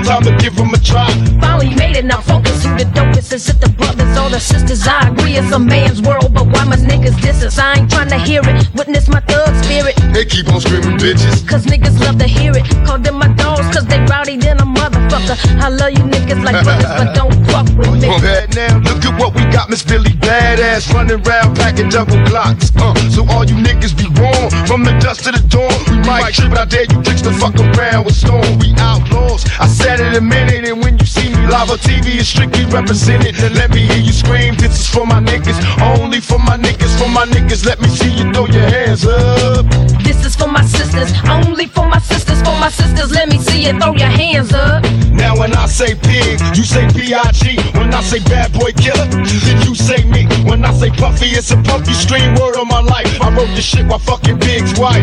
Time 0.00 0.22
to 0.24 0.34
give 0.38 0.56
them 0.56 0.72
a 0.72 0.78
try. 0.78 1.06
Finally 1.38 1.74
made 1.74 1.96
it, 1.96 2.06
now 2.06 2.20
focus 2.20 2.64
who 2.64 2.74
the 2.78 2.84
dopest 2.84 3.32
is 3.32 3.48
it 3.50 3.60
the 3.60 3.68
brothers 3.68 4.16
or 4.16 4.30
the 4.30 4.40
sisters? 4.40 4.86
I 4.88 5.08
agree 5.08 5.36
it's 5.36 5.52
a 5.52 5.58
man's 5.58 6.00
world, 6.00 6.32
but 6.32 6.46
why 6.46 6.64
my 6.64 6.76
niggas 6.76 7.20
diss 7.20 7.44
us? 7.44 7.58
I 7.58 7.78
ain't 7.78 7.90
trying 7.90 8.08
to 8.08 8.18
hear 8.18 8.40
it, 8.42 8.68
witness 8.74 9.08
my 9.08 9.20
thug 9.20 9.54
spirit. 9.62 9.94
They 10.14 10.24
keep 10.24 10.48
on 10.48 10.62
screaming, 10.62 10.96
bitches. 10.96 11.46
Cause 11.46 11.66
niggas 11.66 12.00
love 12.00 12.18
to 12.18 12.26
hear 12.26 12.52
it. 12.56 12.64
Call 12.86 12.98
them 12.98 13.16
my 13.16 13.28
dogs, 13.34 13.68
cause 13.74 13.86
they 13.86 14.00
rowdy 14.06 14.38
than 14.38 14.60
a 14.60 14.66
motherfucker. 15.12 15.60
I 15.60 15.68
love 15.68 15.92
you 15.92 16.04
niggas 16.04 16.42
like 16.42 16.64
brothers, 16.64 16.88
but 16.96 17.14
don't 17.18 17.34
fuck 17.46 17.66
with 17.76 18.00
me. 18.00 18.08
Now, 18.56 18.78
look 18.78 19.04
at 19.04 19.18
what 19.20 19.34
we 19.34 19.44
got, 19.52 19.68
Miss 19.68 19.82
Billy 19.82 20.10
Badass 20.10 20.92
running 20.92 21.20
around 21.26 21.56
packing 21.56 21.88
double 21.88 22.16
glocks. 22.28 22.72
Uh, 22.76 22.94
so 23.10 23.26
all 23.28 23.44
you 23.44 23.56
niggas 23.56 23.96
be 23.96 24.08
warm 24.20 24.50
from 24.66 24.84
the 24.84 24.92
dust 25.00 25.24
to 25.24 25.32
the 25.32 25.42
dawn. 25.48 25.72
We 25.90 26.00
might 26.06 26.34
trip, 26.34 26.50
but 26.50 26.58
I 26.58 26.64
dare 26.64 26.84
you 26.84 27.02
tricks 27.02 27.22
to 27.22 27.32
fuck 27.32 27.54
around 27.56 28.04
with 28.04 28.16
storm. 28.16 28.58
We 28.58 28.74
outlaws. 28.78 29.44
I 29.60 29.66
said 29.66 30.00
it 30.00 30.16
a 30.16 30.20
minute, 30.20 30.64
and 30.68 30.82
when 30.82 30.98
you 30.98 31.06
see 31.06 31.28
me 31.28 31.46
live 31.46 31.70
on 31.70 31.78
TV, 31.78 32.18
it's 32.18 32.28
strictly 32.28 32.64
represented. 32.66 33.34
Then 33.36 33.54
let 33.54 33.70
me 33.70 33.86
hear 33.86 33.98
you 33.98 34.12
scream. 34.12 34.54
This 34.54 34.80
is 34.80 34.88
for 34.88 35.06
my 35.06 35.20
niggas, 35.20 35.58
only 35.98 36.20
for 36.20 36.38
my 36.38 36.56
niggas, 36.56 36.96
for 36.98 37.08
my 37.08 37.26
niggas. 37.26 37.64
Let 37.66 37.80
me 37.80 37.88
see 37.88 38.10
you 38.10 38.32
throw 38.32 38.46
your 38.46 38.68
hands 38.68 39.06
up. 39.06 39.66
This 40.02 40.24
is 40.24 40.34
for 40.36 40.48
my 40.48 40.64
sisters, 40.64 41.12
only 41.28 41.66
for 41.66 41.86
my 41.86 41.98
sisters, 42.00 42.40
for 42.40 42.56
my 42.58 42.70
sisters. 42.70 43.12
Let 43.12 43.28
me 43.28 43.38
see 43.38 43.66
you 43.66 43.78
throw 43.78 43.94
your 43.94 44.08
hands 44.08 44.52
up. 44.52 45.01
Now 45.10 45.38
when 45.38 45.54
I 45.54 45.66
say 45.66 45.94
pig, 45.94 46.40
you 46.56 46.64
say 46.64 46.86
B.I.G. 46.92 47.56
When 47.78 47.92
I 47.92 48.02
say 48.02 48.20
bad 48.20 48.52
boy 48.52 48.72
killer, 48.72 49.06
then 49.06 49.62
you 49.66 49.74
say 49.74 50.04
me. 50.04 50.26
When 50.48 50.64
I 50.64 50.72
say 50.72 50.90
puffy, 50.90 51.26
it's 51.26 51.50
a 51.50 51.56
puffy 51.62 51.92
stream 51.92 52.34
word 52.34 52.56
on 52.56 52.68
my 52.68 52.80
life. 52.80 53.20
I 53.20 53.34
wrote 53.34 53.52
this 53.54 53.64
shit 53.64 53.86
while 53.86 53.98
fucking 53.98 54.38
Big's 54.38 54.78
wife. 54.78 55.02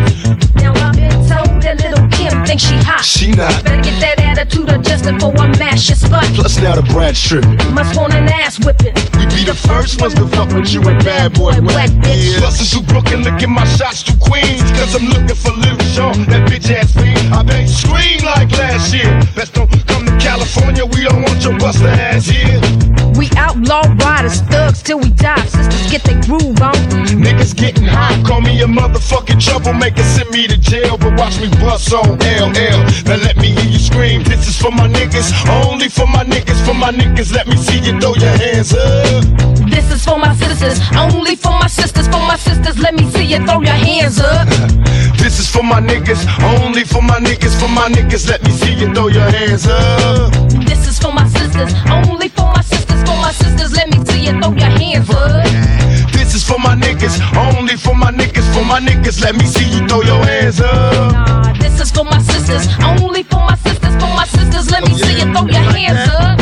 Now 0.56 0.72
I've 0.76 0.94
been 0.94 1.10
told 1.28 1.62
that 1.62 1.80
little 1.82 2.06
Kim 2.08 2.44
thinks 2.44 2.64
she 2.64 2.76
hot. 2.76 3.04
She 3.04 3.32
not. 3.32 3.64
Better 3.64 3.82
get 3.82 4.00
that 4.00 4.20
attitude 4.20 4.68
adjusted 4.68 5.14
before 5.14 5.36
I 5.38 5.48
mash 5.58 5.88
your 5.88 5.96
spot. 5.96 6.24
Plus 6.34 6.58
now 6.60 6.76
the 6.76 6.82
Brat 6.82 7.14
tripping. 7.14 7.56
Must 7.74 7.96
want 7.96 8.14
an 8.14 8.28
ass 8.28 8.58
whipping. 8.64 8.94
We 9.18 9.26
be 9.26 9.44
the 9.44 9.54
first 9.54 10.00
ones 10.00 10.14
to 10.14 10.26
fuck 10.28 10.52
with 10.52 10.72
you 10.72 10.82
and 10.82 11.02
bad 11.04 11.34
boy 11.34 11.54
whack. 11.60 11.90
Yeah. 12.04 12.40
Busters 12.40 12.72
who 12.72 12.82
Brooklyn 12.82 13.22
looking 13.22 13.50
my 13.50 13.64
shots 13.64 14.02
to 14.04 14.16
Queens. 14.18 14.62
Cause 14.78 14.94
I'm 14.94 15.06
looking 15.08 15.36
for 15.36 15.52
Lil 15.52 15.78
Sean, 15.92 16.24
that 16.30 16.48
bitch 16.48 16.70
ass 16.70 16.92
fiend. 16.92 17.34
I 17.34 17.42
been 17.42 17.68
scream 17.68 18.20
like 18.24 18.50
last 18.52 18.92
year. 18.94 19.10
Best 19.34 19.54
don't 19.54 19.70
come 19.90 20.06
to 20.06 20.16
California, 20.18 20.84
we 20.86 21.02
don't 21.02 21.22
want 21.22 21.42
your 21.42 21.58
buster 21.58 21.88
ass 21.88 22.26
here. 22.26 22.60
We 23.18 23.28
outlaw 23.36 23.82
riders, 23.98 24.40
thugs 24.42 24.82
till 24.82 24.98
we 24.98 25.10
die. 25.10 25.44
Sisters 25.46 25.90
get 25.90 26.02
their 26.04 26.20
groove 26.22 26.60
on. 26.62 26.74
Niggas 27.26 27.54
getting 27.56 27.84
hot, 27.84 28.24
call 28.24 28.40
me 28.40 28.60
a 28.62 28.66
motherfucking 28.66 29.40
troublemaker, 29.44 30.02
send 30.02 30.30
me 30.30 30.46
to 30.46 30.56
jail, 30.56 30.96
but 30.96 31.18
watch 31.18 31.40
me 31.40 31.48
bust 31.60 31.92
on 31.92 32.18
LL. 32.18 32.80
Now 33.08 33.18
let 33.26 33.36
me 33.36 33.48
hear 33.48 33.70
you 33.70 33.78
scream. 33.78 34.22
This 34.24 34.48
is 34.48 34.56
for 34.56 34.70
my 34.70 34.88
niggas, 34.88 35.28
only 35.66 35.88
for 35.88 36.06
my 36.06 36.24
niggas, 36.24 36.64
for 36.64 36.74
my 36.74 36.92
niggas. 36.92 37.34
Let 37.34 37.46
me 37.46 37.56
see 37.56 37.78
you 37.80 37.98
throw 38.00 38.14
your 38.14 38.36
hands 38.36 38.72
up. 38.72 39.24
This 39.68 39.90
is 39.92 40.04
for 40.04 40.18
my 40.18 40.34
sisters, 40.36 40.80
only 40.96 41.36
for 41.36 41.52
my 41.52 41.66
sisters, 41.66 42.06
for 42.06 42.22
my 42.30 42.36
sisters. 42.36 42.78
Let 42.78 42.94
me 42.94 43.10
see 43.10 43.24
you 43.24 43.44
throw 43.44 43.60
your 43.60 43.80
hands 43.88 44.20
up. 44.20 44.48
This 45.80 45.94
is 45.96 46.28
for 46.28 46.28
my 46.28 46.36
niggas, 46.36 46.60
only 46.60 46.84
for 46.84 47.02
my 47.02 47.18
niggas, 47.18 47.58
for 47.58 47.68
my 47.68 47.88
niggas. 47.88 48.28
Let 48.28 48.42
me 48.42 48.50
see 48.50 48.74
you 48.74 48.92
throw 48.92 49.08
your 49.08 49.30
hands 49.30 49.66
up. 49.66 50.32
This 50.66 50.86
is 50.86 50.98
for 50.98 51.12
my 51.12 51.26
sisters. 51.28 51.72
Only 51.88 52.28
for 52.28 52.44
my 52.52 52.60
sisters, 52.60 53.00
for 53.02 53.16
my 53.16 53.32
sisters. 53.32 53.72
Let 53.72 53.88
me 53.88 54.04
see 54.04 54.26
you 54.26 54.38
throw 54.40 54.52
your 54.52 54.68
hands 54.68 55.08
up. 55.08 55.44
This 56.12 56.34
is 56.34 56.44
for 56.44 56.58
my 56.58 56.74
niggas, 56.74 57.16
only 57.34 57.76
for 57.76 57.94
my 57.94 58.10
niggas, 58.12 58.44
for 58.52 58.64
my 58.64 58.78
niggas. 58.80 59.22
Let 59.22 59.36
me 59.36 59.46
see 59.46 59.64
you 59.70 59.86
throw 59.88 60.02
your 60.02 60.22
hands 60.22 60.60
up. 60.60 61.12
Nah, 61.12 61.52
this 61.54 61.80
is 61.80 61.90
for 61.90 62.04
my 62.04 62.20
sisters. 62.20 62.68
Only 62.82 63.22
for 63.22 63.40
my 63.40 63.56
sisters, 63.56 63.94
for 63.96 64.12
my 64.14 64.26
sisters. 64.26 64.70
Let 64.70 64.84
me 64.84 64.94
see 64.94 65.16
you 65.18 65.32
throw 65.32 65.46
your 65.46 65.64
hands 65.72 66.10
up. 66.10 66.38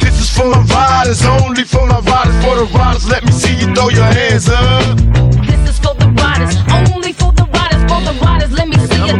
This 0.00 0.20
is 0.20 0.30
for 0.36 0.46
my 0.50 0.62
riders, 0.74 1.24
only 1.24 1.64
for 1.64 1.86
my 1.86 2.00
riders, 2.00 2.36
for 2.44 2.56
the 2.56 2.66
riders. 2.74 3.08
Let 3.08 3.24
me 3.24 3.30
see 3.32 3.54
you 3.54 3.72
throw 3.74 3.90
your 3.90 4.04
hands 4.04 4.48
up. 4.48 5.53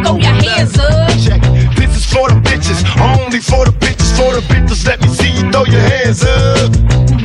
Throw 0.05 0.17
your 0.17 0.37
hands 0.45 0.77
up. 0.77 1.09
Check. 1.17 1.41
This 1.75 1.97
is 1.97 2.05
for 2.05 2.29
the 2.29 2.37
bitches, 2.45 2.79
only 3.01 3.39
for 3.39 3.65
the 3.65 3.73
bitches, 3.81 4.13
for 4.13 4.33
the 4.37 4.43
bitches. 4.45 4.85
Let 4.85 5.01
me 5.01 5.07
see 5.09 5.31
you 5.31 5.51
throw 5.51 5.65
your 5.65 5.81
hands 5.81 6.23
up. 6.23 6.71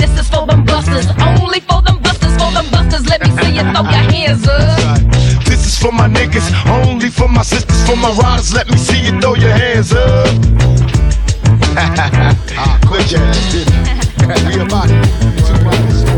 This 0.01 0.13
is 0.19 0.29
for 0.29 0.47
them 0.47 0.65
busters. 0.65 1.07
Only 1.21 1.61
for 1.61 1.83
them 1.83 1.99
busters, 2.01 2.33
for 2.41 2.51
them 2.53 2.67
busters. 2.71 3.07
Let 3.09 3.21
me 3.23 3.31
see 3.41 3.53
you 3.57 3.65
throw 3.73 3.85
your 3.85 4.07
hands 4.15 4.49
up. 4.49 5.01
This 5.45 5.67
is 5.67 5.79
for 5.79 5.93
my 5.93 6.09
niggas, 6.09 6.49
only 6.67 7.11
for 7.11 7.29
my 7.29 7.43
sisters, 7.43 7.81
for 7.87 7.97
my 7.97 8.13
riders. 8.13 8.55
Let 8.55 8.71
me 8.71 8.77
see 8.77 9.01
you 9.07 9.21
throw 9.21 9.35
your 9.35 9.53
hands 9.53 9.93
up. 9.93 10.27
ah, 11.77 12.79
quit 12.87 13.13
your 13.13 13.21
ass, 13.21 13.53
didn't 13.53 13.91
We 14.47 14.61
about 14.61 14.91
it. 14.91 16.10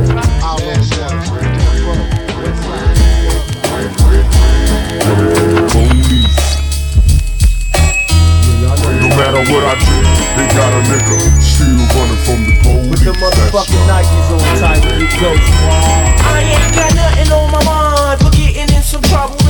No 9.43 9.49
matter 9.49 9.67
what 9.67 9.75
I 9.75 9.79
did, 9.83 10.07
they 10.39 10.47
got 10.55 10.71
a 10.71 10.81
nigga 10.87 11.19
still 11.43 11.75
running 11.99 12.23
from 12.23 12.47
the 12.47 12.55
police. 12.63 12.91
With 12.91 13.03
the 13.03 13.11
motherfucking 13.19 13.87
Nikes 13.91 14.31
on 14.31 14.39
tight 14.63 14.85
when 14.87 15.01
you 15.03 15.11
go 15.19 15.35
I 15.35 16.47
ain't 16.47 16.75
got 16.79 16.95
nothing 16.95 17.33
on 17.33 17.51
my 17.51 17.65
mind 17.67 18.21
but 18.23 18.31
getting 18.39 18.71
in 18.71 18.83
some 18.83 19.03
trouble, 19.03 19.35
making 19.35 19.42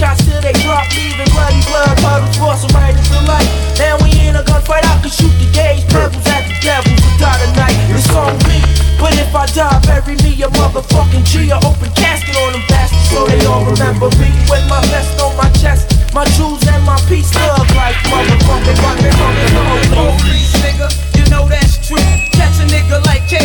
shots 0.00 0.24
till 0.24 0.40
they 0.40 0.56
drop, 0.64 0.88
leaving 0.96 1.28
bloody 1.36 1.60
blood 1.68 1.92
puddles, 2.00 2.32
forcing 2.40 2.72
right 2.72 2.96
into 2.96 3.20
light. 3.28 3.44
Now 3.76 4.00
we 4.00 4.16
in 4.24 4.34
a 4.34 4.42
gunfight, 4.42 4.80
I 4.88 4.96
can 5.04 5.12
shoot 5.12 5.32
the 5.36 5.46
gauge, 5.52 5.84
pebbles 5.92 6.24
at 6.24 6.48
the 6.48 6.56
devil 6.64 6.88
to 6.88 7.10
die 7.20 7.36
tonight. 7.44 7.76
It's 7.92 8.08
on 8.16 8.32
me, 8.48 8.64
but 8.96 9.12
if 9.20 9.28
I 9.36 9.44
die, 9.52 9.76
bury 9.84 10.16
me 10.24 10.32
a 10.40 10.48
motherfucking 10.56 11.28
G, 11.28 11.52
a 11.52 11.60
open 11.60 11.92
casket 11.92 12.34
on 12.40 12.56
them 12.56 12.64
bastards 12.72 13.12
so 13.12 13.28
they 13.28 13.44
all 13.44 13.68
remember 13.68 14.08
me. 14.16 14.32
With 14.48 14.64
my 14.72 14.80
vest 14.88 15.20
on 15.20 15.36
my 15.36 15.52
chest, 15.60 15.92
my 16.16 16.24
jewels 16.40 16.64
and 16.64 16.82
my 16.88 16.96
peace 17.04 17.30
love 17.36 17.68
like 17.76 18.00
motherfucker, 18.08 18.74
running 18.80 19.14
from 19.20 19.32
the 19.36 20.16
police, 20.24 20.56
nigga. 20.64 20.88
You 21.12 21.28
know 21.28 21.44
that's 21.44 21.76
true. 21.84 22.00
Catch 22.32 22.56
a 22.64 22.66
nigga 22.72 23.04
like 23.04 23.28
K 23.28 23.36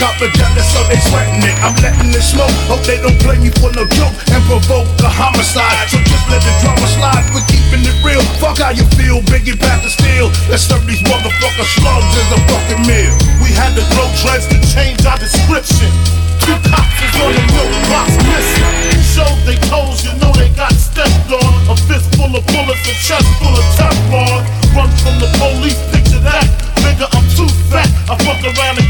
The 0.00 0.06
dirty 0.06 0.16
copper 0.16 0.32
jealous, 0.32 0.72
so 0.72 0.80
they 0.88 0.96
sweating 0.96 1.44
it. 1.44 1.56
I'm 1.60 1.76
letting 1.84 2.08
it 2.08 2.24
smoke, 2.24 2.52
hope 2.72 2.80
they 2.88 2.96
don't 3.04 3.20
blame 3.20 3.44
me 3.44 3.52
for 3.60 3.68
no 3.76 3.84
joke 3.84 4.16
and 4.32 4.40
provoke 4.48 4.88
a 5.04 5.10
homicide. 5.12 5.92
So 5.92 6.00
just 6.00 6.24
let 6.32 6.40
the 6.40 6.52
drama 6.64 6.88
slide, 6.88 7.24
we're 7.36 7.44
keeping 7.52 7.84
it 7.84 7.96
real. 8.00 8.24
Fuck 8.40 8.64
how 8.64 8.72
you 8.72 8.88
feel, 8.96 9.20
Biggie 9.28 9.60
back 9.60 9.84
to 9.84 9.90
steel. 9.92 10.32
Let's 10.48 10.64
serve 10.64 10.88
these 10.88 11.04
motherfucker 11.04 11.66
slugs 11.76 12.12
as 12.16 12.28
a 12.32 12.40
fucking 12.48 12.82
meal. 12.88 13.12
We 13.44 13.52
had 13.52 13.76
to 13.76 13.84
grow 13.92 14.08
dreads 14.24 14.48
to 14.48 14.56
change 14.72 15.04
our 15.04 15.20
description. 15.20 15.92
Two 16.40 16.56
cops 16.72 16.96
is 17.04 17.14
on 17.20 17.36
the 17.36 17.44
milk 17.52 17.72
box 17.92 18.08
missing. 18.24 18.72
Showed 19.04 19.40
they 19.44 19.60
toes, 19.68 20.00
you 20.00 20.16
know 20.16 20.32
they 20.32 20.48
got 20.56 20.72
stepped 20.72 21.28
on. 21.28 21.52
A 21.68 21.76
fist 21.76 22.08
full 22.16 22.32
of 22.32 22.44
bullets, 22.48 22.88
a 22.88 22.94
chest 23.04 23.28
full 23.36 23.52
of 23.52 23.66
Teflon. 23.76 24.48
Run 24.72 24.88
from 25.04 25.20
the 25.20 25.28
police, 25.36 25.76
picture 25.92 26.24
that. 26.24 26.48
Nigga, 26.80 27.04
I'm 27.12 27.26
too 27.36 27.50
fat. 27.68 27.90
I 28.08 28.16
fuck 28.24 28.40
around 28.42 28.80
and 28.80 28.89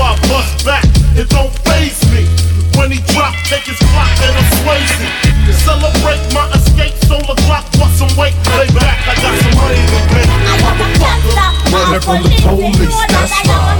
I 0.00 0.14
bust 0.30 0.64
back. 0.64 0.84
It 1.18 1.28
don't 1.28 1.50
phase 1.66 1.98
me. 2.14 2.26
When 2.78 2.90
he 2.90 3.02
drop, 3.12 3.34
take 3.50 3.66
his 3.66 3.78
clock 3.90 4.10
and 4.22 4.38
I'm 4.38 4.46
swayzy. 4.62 5.10
Celebrate 5.66 6.22
my 6.32 6.46
escape, 6.54 6.94
solar 7.02 7.34
clock, 7.46 7.66
bust 7.74 7.98
some 7.98 8.14
weight. 8.16 8.34
Lay 8.54 8.70
back, 8.78 9.02
I 9.06 9.14
got 9.18 9.34
some 9.42 9.54
money 9.58 9.82
to 9.82 9.98
pay. 10.14 10.26
Motherfucker. 10.62 11.58
Running 11.72 12.00
from 12.00 12.22
the 12.22 12.30
police, 12.42 12.98
that's 13.08 13.34
right. 13.48 13.78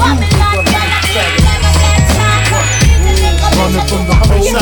Running 0.00 0.49
They 4.50 4.56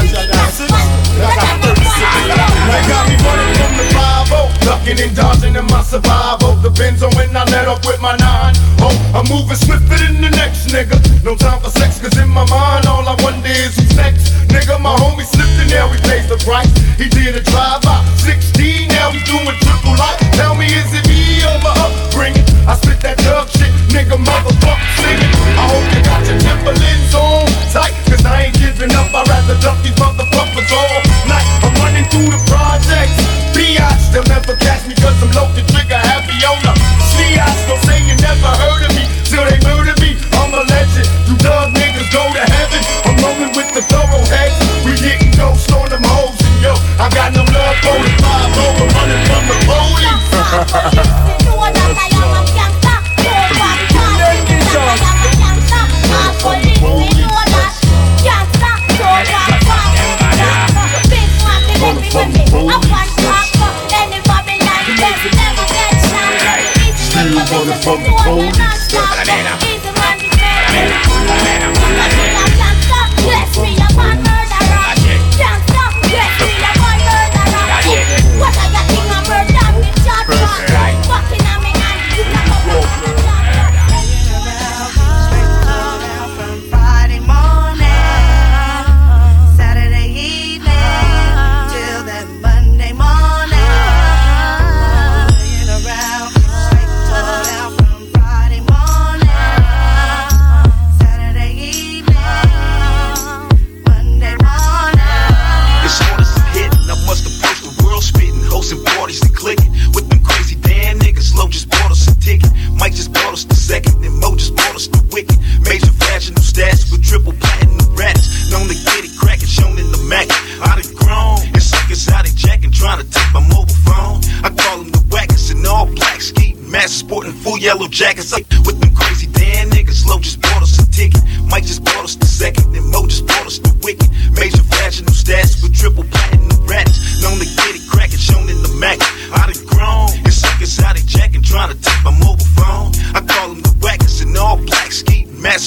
got 2.85 3.09
me 3.09 3.17
running 3.25 3.55
from 3.57 3.73
the 3.81 3.89
5 3.97 4.29
Ducking 4.61 5.01
and 5.01 5.17
dodging 5.17 5.57
in 5.57 5.65
my 5.73 5.81
survival. 5.81 6.61
Depends 6.61 7.03
on 7.03 7.09
when 7.17 7.35
I 7.35 7.45
let 7.49 7.69
up 7.69 7.81
with 7.87 7.99
my 8.03 8.15
nine. 8.17 8.53
Oh, 8.85 8.93
I'm 9.17 9.25
moving 9.33 9.57
swifter 9.57 9.97
than 9.97 10.21
the 10.21 10.29
next 10.37 10.69
nigga. 10.69 11.01
No 11.25 11.35
time 11.35 11.61
for 11.61 11.71
sex, 11.71 11.99
cause 11.99 12.19
in 12.21 12.29
my 12.29 12.45
mind, 12.53 12.85
all 12.85 13.01
I 13.09 13.17
wonder 13.25 13.49
is 13.49 13.81
who's 13.81 13.97
next. 13.97 14.37
Nigga, 14.53 14.79
my 14.79 14.93
homie 14.93 15.25
slipped 15.25 15.57
in 15.57 15.69
there, 15.73 15.89
he 15.89 15.97
pays 16.05 16.29
the 16.29 16.37
price. 16.45 16.69
He 17.01 17.09
did 17.09 17.35
a 17.37 17.41
drive 17.41 17.81
by 17.81 18.05
16, 18.21 18.89
now 18.93 19.09
he's 19.11 19.25
doing 19.25 19.57
triple 19.65 19.97
life. 19.97 20.21
Tell 20.37 20.55
me, 20.55 20.67
is 20.69 20.93
it 20.93 21.09
me 21.09 21.41
or 21.49 21.57
my 21.65 21.73
upbringing? 21.81 22.45
I 22.69 22.77
spit 22.77 23.01
that 23.01 23.17
shit, 23.25 23.58
nigga, 23.93 24.17
motherfucker 24.17 24.91
singing. 25.01 25.33
I 25.57 25.65
hope 25.71 25.87
you 25.95 26.03
got 26.05 26.23
your 26.27 26.39
Timberlands 26.41 27.15
on 27.15 27.47
tight, 27.73 27.95
cause 28.09 28.25
I 28.25 28.49
ain't 28.49 28.57
giving 28.59 28.93
up. 28.95 29.13
I'd 29.15 29.29
rather 29.29 29.57
duck 29.61 29.79
these 29.83 29.97
motherfuckers 29.97 30.71
all 30.73 31.01
night. 31.29 31.47
I'm 31.65 31.75
running 31.83 32.07
through 32.09 32.31
the 32.33 32.41
projects. 32.49 33.19
Biatch, 33.55 34.13
they'll 34.13 34.27
never 34.29 34.57
catch 34.57 34.87
me 34.87 34.95
cause 34.95 35.17
I'm 35.23 35.31
low 35.37 35.49
the 35.53 35.63
trigger 35.73 35.99
happy 35.99 36.37
on 36.47 36.59
the 36.63 36.73
Don't 37.69 37.83
say 37.85 38.01
you 38.01 38.17
never 38.25 38.49
heard 38.65 38.83
of 38.89 38.93
me 38.97 39.05
till 39.29 39.45
they 39.45 39.61
murder 39.61 39.93
me. 40.01 40.17
I'm 40.41 40.55
a 40.55 40.63
legend. 40.65 41.09
You 41.29 41.37
dug 41.37 41.77
niggas 41.77 42.09
go 42.09 42.25
to 42.33 42.45
heaven. 42.49 42.81
I'm 43.05 43.17
rolling 43.21 43.53
with 43.53 43.69
the 43.77 43.83
thoroughheads. 43.85 44.39
We 44.39 44.48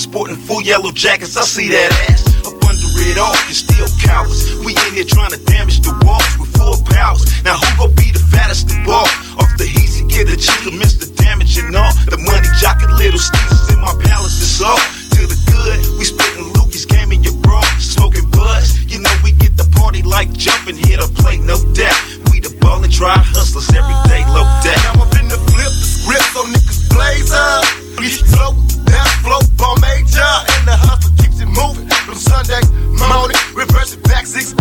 sporting 0.02 0.36
full 0.36 0.62
yellow 0.62 0.92
jackets. 0.92 1.38
I 1.38 1.46
see 1.46 1.70
that 1.70 1.94
ass 2.10 2.26
up 2.42 2.58
under 2.66 2.90
it 3.06 3.18
all. 3.22 3.38
You 3.46 3.54
still 3.54 3.86
cowards. 4.02 4.50
We 4.66 4.74
in 4.90 4.98
here 4.98 5.06
trying 5.06 5.30
to 5.32 5.42
damage 5.46 5.82
the 5.86 5.94
walls 6.02 6.26
with 6.42 6.50
full 6.58 6.82
powers. 6.90 7.22
Now 7.46 7.62
who 7.62 7.70
gon' 7.78 7.94
be 7.94 8.10
the 8.10 8.24
fattest 8.34 8.74
of 8.74 8.82
all? 8.90 9.06
Off 9.38 9.54
the 9.62 9.70
easy, 9.78 10.02
get 10.10 10.26
a 10.26 10.36
chick 10.36 10.58
to 10.66 10.72
miss 10.74 10.98
the 10.98 11.06
damage 11.22 11.58
and 11.62 11.76
all. 11.78 11.94
The 12.10 12.18
money 12.18 12.50
jockin' 12.58 12.90
little 12.98 13.22
sneezes 13.22 13.70
in 13.70 13.80
my 13.80 13.94
palace 14.02 14.42
is 14.42 14.62
all. 14.62 14.82
To 15.16 15.22
the 15.30 15.38
good, 15.54 15.78
we 16.02 16.04
spittin' 16.04 16.50
Lucas 16.58 16.86
game 16.86 17.12
in 17.14 17.22
your 17.22 17.38
bra, 17.46 17.62
smoking 17.78 18.26
buzz. 18.34 18.82
You 18.90 19.00
know 19.06 19.14
we 19.24 19.38
get 19.38 19.54
the 19.56 19.70
party 19.78 20.02
like 20.02 20.34
jumping 20.34 20.82
here 20.82 20.98
to 20.98 21.08
play, 21.22 21.38
no 21.38 21.62
doubt. 21.78 22.02
We 22.34 22.42
the 22.42 22.50
ball 22.58 22.82
and 22.82 22.92
try 22.92 23.22
hustlers 23.22 23.70
every 23.70 23.98
day, 24.10 24.26
low 24.34 24.50
debt. 24.66 24.82
Now 24.82 25.06
I'm 25.06 25.10
finna 25.14 25.38
flip 25.54 25.70
the 25.70 25.86
script 25.86 26.26
so 26.34 26.42
niggas 26.50 26.90
blaze 26.90 27.30
up. 27.30 27.66
We 28.02 28.10
flow, 28.10 28.58
best 28.90 29.14
flow, 29.22 29.42
ball 29.62 29.78
major, 29.78 29.91
Back 34.22 34.28
six 34.28 34.61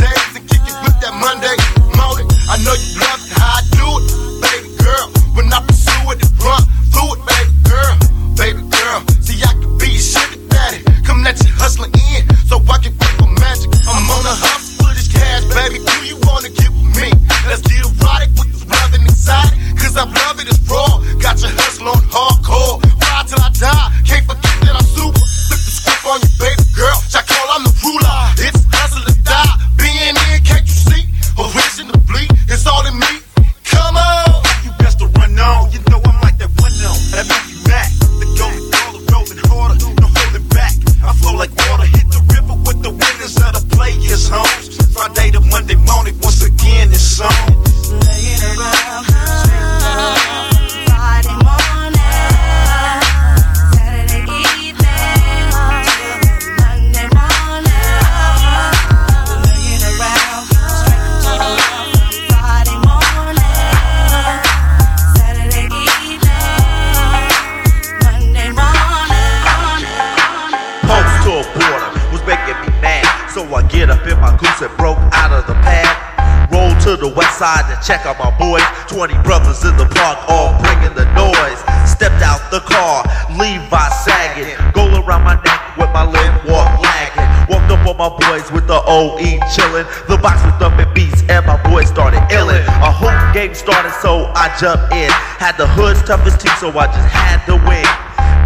check 77.83 78.07
on 78.07 78.17
my 78.19 78.31
boys. 78.39 78.65
20 78.89 79.15
brothers 79.23 79.65
in 79.65 79.77
the 79.77 79.87
park, 79.87 80.19
all 80.29 80.57
bringing 80.61 80.95
the 80.95 81.07
noise. 81.17 81.61
Stepped 81.89 82.23
out 82.23 82.41
the 82.51 82.61
car, 82.61 83.05
Levi 83.37 83.89
sagging. 84.05 84.55
Goal 84.73 84.93
around 85.03 85.25
my 85.25 85.41
neck 85.43 85.77
with 85.77 85.91
my 85.93 86.05
limb 86.05 86.35
walk 86.47 86.81
lagging. 86.81 87.29
Walked 87.49 87.71
up 87.73 87.87
on 87.87 87.97
my 87.97 88.11
boys 88.29 88.51
with 88.53 88.67
the 88.67 88.81
OE 88.87 89.41
chillin'. 89.53 89.87
The 90.09 90.17
box 90.17 90.45
was 90.45 90.55
thumping 90.61 90.93
beats 90.95 91.23
and 91.29 91.45
my 91.47 91.61
boys 91.65 91.89
started 91.89 92.21
illin'. 92.31 92.65
A 92.83 92.93
hoop 92.93 93.35
game 93.35 93.55
started, 93.55 93.93
so 94.01 94.31
I 94.35 94.55
jumped 94.61 94.93
in. 94.93 95.11
Had 95.41 95.57
the 95.57 95.67
hood's 95.67 96.03
toughest 96.03 96.41
team, 96.41 96.53
so 96.59 96.71
I 96.79 96.87
just 96.87 97.09
had 97.09 97.45
to 97.47 97.57
win. 97.69 97.87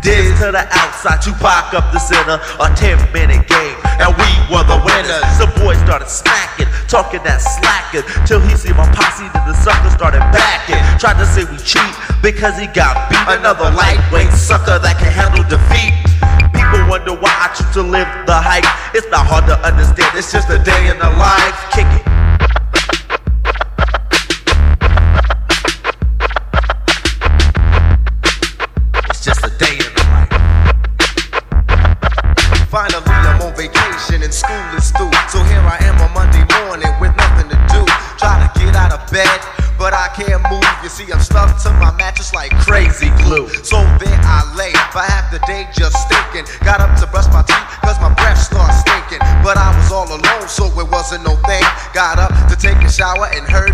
Diz 0.04 0.36
to 0.36 0.52
the 0.52 0.68
outside, 0.68 1.24
Tupac 1.24 1.72
up 1.72 1.88
the 1.88 1.98
center, 1.98 2.36
a 2.60 2.68
10 2.76 3.00
minute 3.16 3.48
game, 3.48 3.76
and 3.96 4.12
we 4.12 4.30
were 4.52 4.60
the 4.68 4.76
winners. 4.84 5.24
The 5.40 5.48
boys 5.56 5.80
started 5.80 6.12
smacking, 6.12 6.68
talking 6.88 7.22
that 7.24 7.38
slacking, 7.42 8.04
till 8.26 8.40
he 8.40 8.54
see 8.56 8.72
my 8.72 8.86
posse, 8.92 9.26
then 9.32 9.44
the 9.48 9.56
sucker 9.60 9.90
started 9.90 10.22
backing. 10.32 10.80
Tried 10.98 11.18
to 11.18 11.26
say 11.26 11.44
we 11.44 11.58
cheat 11.60 11.94
because 12.22 12.58
he 12.58 12.66
got 12.66 13.10
beat. 13.10 13.20
Another 13.26 13.70
lightweight 13.74 14.32
sucker 14.32 14.78
that 14.78 14.96
can 14.98 15.12
handle 15.12 15.44
defeat. 15.46 15.94
People 16.54 16.86
wonder 16.88 17.12
why 17.12 17.32
I 17.32 17.52
choose 17.54 17.70
to 17.74 17.82
live 17.82 18.08
the 18.26 18.36
hype. 18.36 18.66
It's 18.94 19.08
not 19.10 19.26
hard 19.26 19.46
to 19.46 19.56
understand, 19.66 20.16
it's 20.16 20.32
just 20.32 20.48
a 20.50 20.58
day 20.58 20.90
in 20.90 20.98
the 20.98 21.10
life. 21.18 21.58
Kick 21.72 21.88
it. 21.90 22.13
Mattress 42.24 42.34
like 42.34 42.50
crazy 42.64 43.10
glue. 43.24 43.48
So 43.64 43.76
there 43.98 44.20
I 44.22 44.44
lay 44.56 44.72
for 44.92 45.00
half 45.00 45.30
the 45.30 45.38
day 45.46 45.68
just 45.72 45.96
stinking. 46.06 46.46
Got 46.64 46.80
up 46.80 46.98
to 47.00 47.06
brush 47.06 47.26
my 47.28 47.42
teeth, 47.42 47.66
cause 47.82 47.98
my 48.00 48.12
breath 48.14 48.38
starts 48.38 48.80
stinking. 48.80 49.20
But 49.42 49.56
I 49.56 49.74
was 49.76 49.90
all 49.90 50.08
alone, 50.08 50.48
so 50.48 50.66
it 50.66 50.88
wasn't 50.88 51.24
no 51.24 51.36
thing. 51.44 51.64
Got 51.92 52.18
up 52.18 52.32
to 52.48 52.56
take 52.56 52.76
a 52.78 52.90
shower 52.90 53.28
and 53.34 53.44
heard 53.46 53.73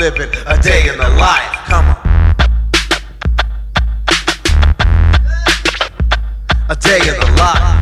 living. 0.00 0.30
A 0.46 0.56
day 0.56 0.88
in 0.88 0.96
the 0.96 1.10
life. 1.20 1.52
Come 1.68 1.84
on. 1.84 2.00
A 6.70 6.76
day 6.80 7.00
in 7.04 7.20
the 7.20 7.28
life. 7.36 7.76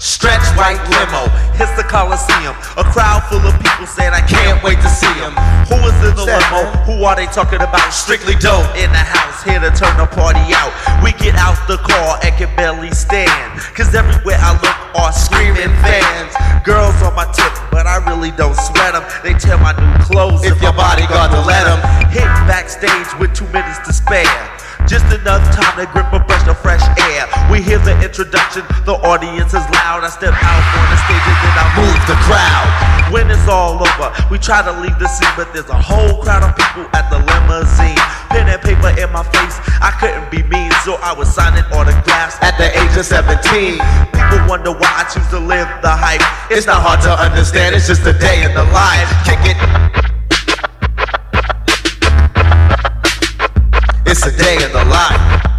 Stretch 0.00 0.48
white 0.56 0.80
limo, 0.88 1.28
hits 1.60 1.76
the 1.76 1.84
Coliseum. 1.84 2.56
A 2.80 2.84
crowd 2.88 3.20
full 3.28 3.44
of 3.44 3.52
people 3.60 3.84
saying, 3.84 4.12
I 4.16 4.24
can't 4.24 4.62
wait 4.64 4.80
to 4.80 4.88
see 4.88 5.12
him. 5.20 5.36
Who 5.68 5.76
is 5.84 5.92
in 6.08 6.16
the 6.16 6.24
limo? 6.24 6.72
Who 6.88 7.04
are 7.04 7.16
they 7.16 7.26
talking 7.26 7.60
about? 7.60 7.92
Strictly 7.92 8.34
dope 8.36 8.64
in 8.80 8.90
the 8.92 9.04
house, 9.04 9.19
audience 29.10 29.50
is 29.50 29.66
loud. 29.74 30.06
I 30.06 30.10
step 30.10 30.30
out 30.38 30.64
on 30.78 30.86
the 30.86 30.98
stage 31.02 31.26
and 31.26 31.38
then 31.42 31.54
I 31.58 31.66
move 31.74 32.00
the 32.06 32.18
crowd. 32.30 33.10
When 33.10 33.26
it's 33.26 33.48
all 33.50 33.74
over, 33.74 34.14
we 34.30 34.38
try 34.38 34.62
to 34.62 34.70
leave 34.78 34.94
the 35.02 35.10
scene, 35.10 35.34
but 35.34 35.50
there's 35.50 35.68
a 35.68 35.74
whole 35.74 36.22
crowd 36.22 36.46
of 36.46 36.54
people 36.54 36.86
at 36.94 37.10
the 37.10 37.18
limousine. 37.18 37.98
Pen 38.30 38.46
and 38.46 38.62
paper 38.62 38.94
in 38.94 39.10
my 39.10 39.26
face, 39.34 39.58
I 39.82 39.90
couldn't 39.98 40.30
be 40.30 40.46
mean, 40.46 40.70
so 40.86 40.94
I 41.02 41.10
was 41.10 41.26
signing 41.26 41.66
autographs 41.74 42.38
At 42.38 42.54
the 42.54 42.70
age 42.70 42.94
of 42.94 43.04
17, 43.04 43.82
People 44.14 44.46
wonder 44.46 44.70
why 44.70 45.02
I 45.02 45.04
choose 45.10 45.26
to 45.34 45.42
live 45.42 45.66
the 45.82 45.90
hype. 45.90 46.22
it's 46.46 46.66
not 46.70 46.78
hard 46.78 47.02
to 47.02 47.10
understand. 47.10 47.74
It's 47.74 47.88
just 47.90 48.06
a 48.06 48.14
day 48.14 48.46
in 48.46 48.54
the 48.54 48.62
life. 48.70 49.10
Kick 49.26 49.42
it. 49.42 49.58
It's 54.06 54.22
a 54.22 54.30
day 54.30 54.54
in 54.62 54.70
the 54.70 54.84
life. 54.86 55.49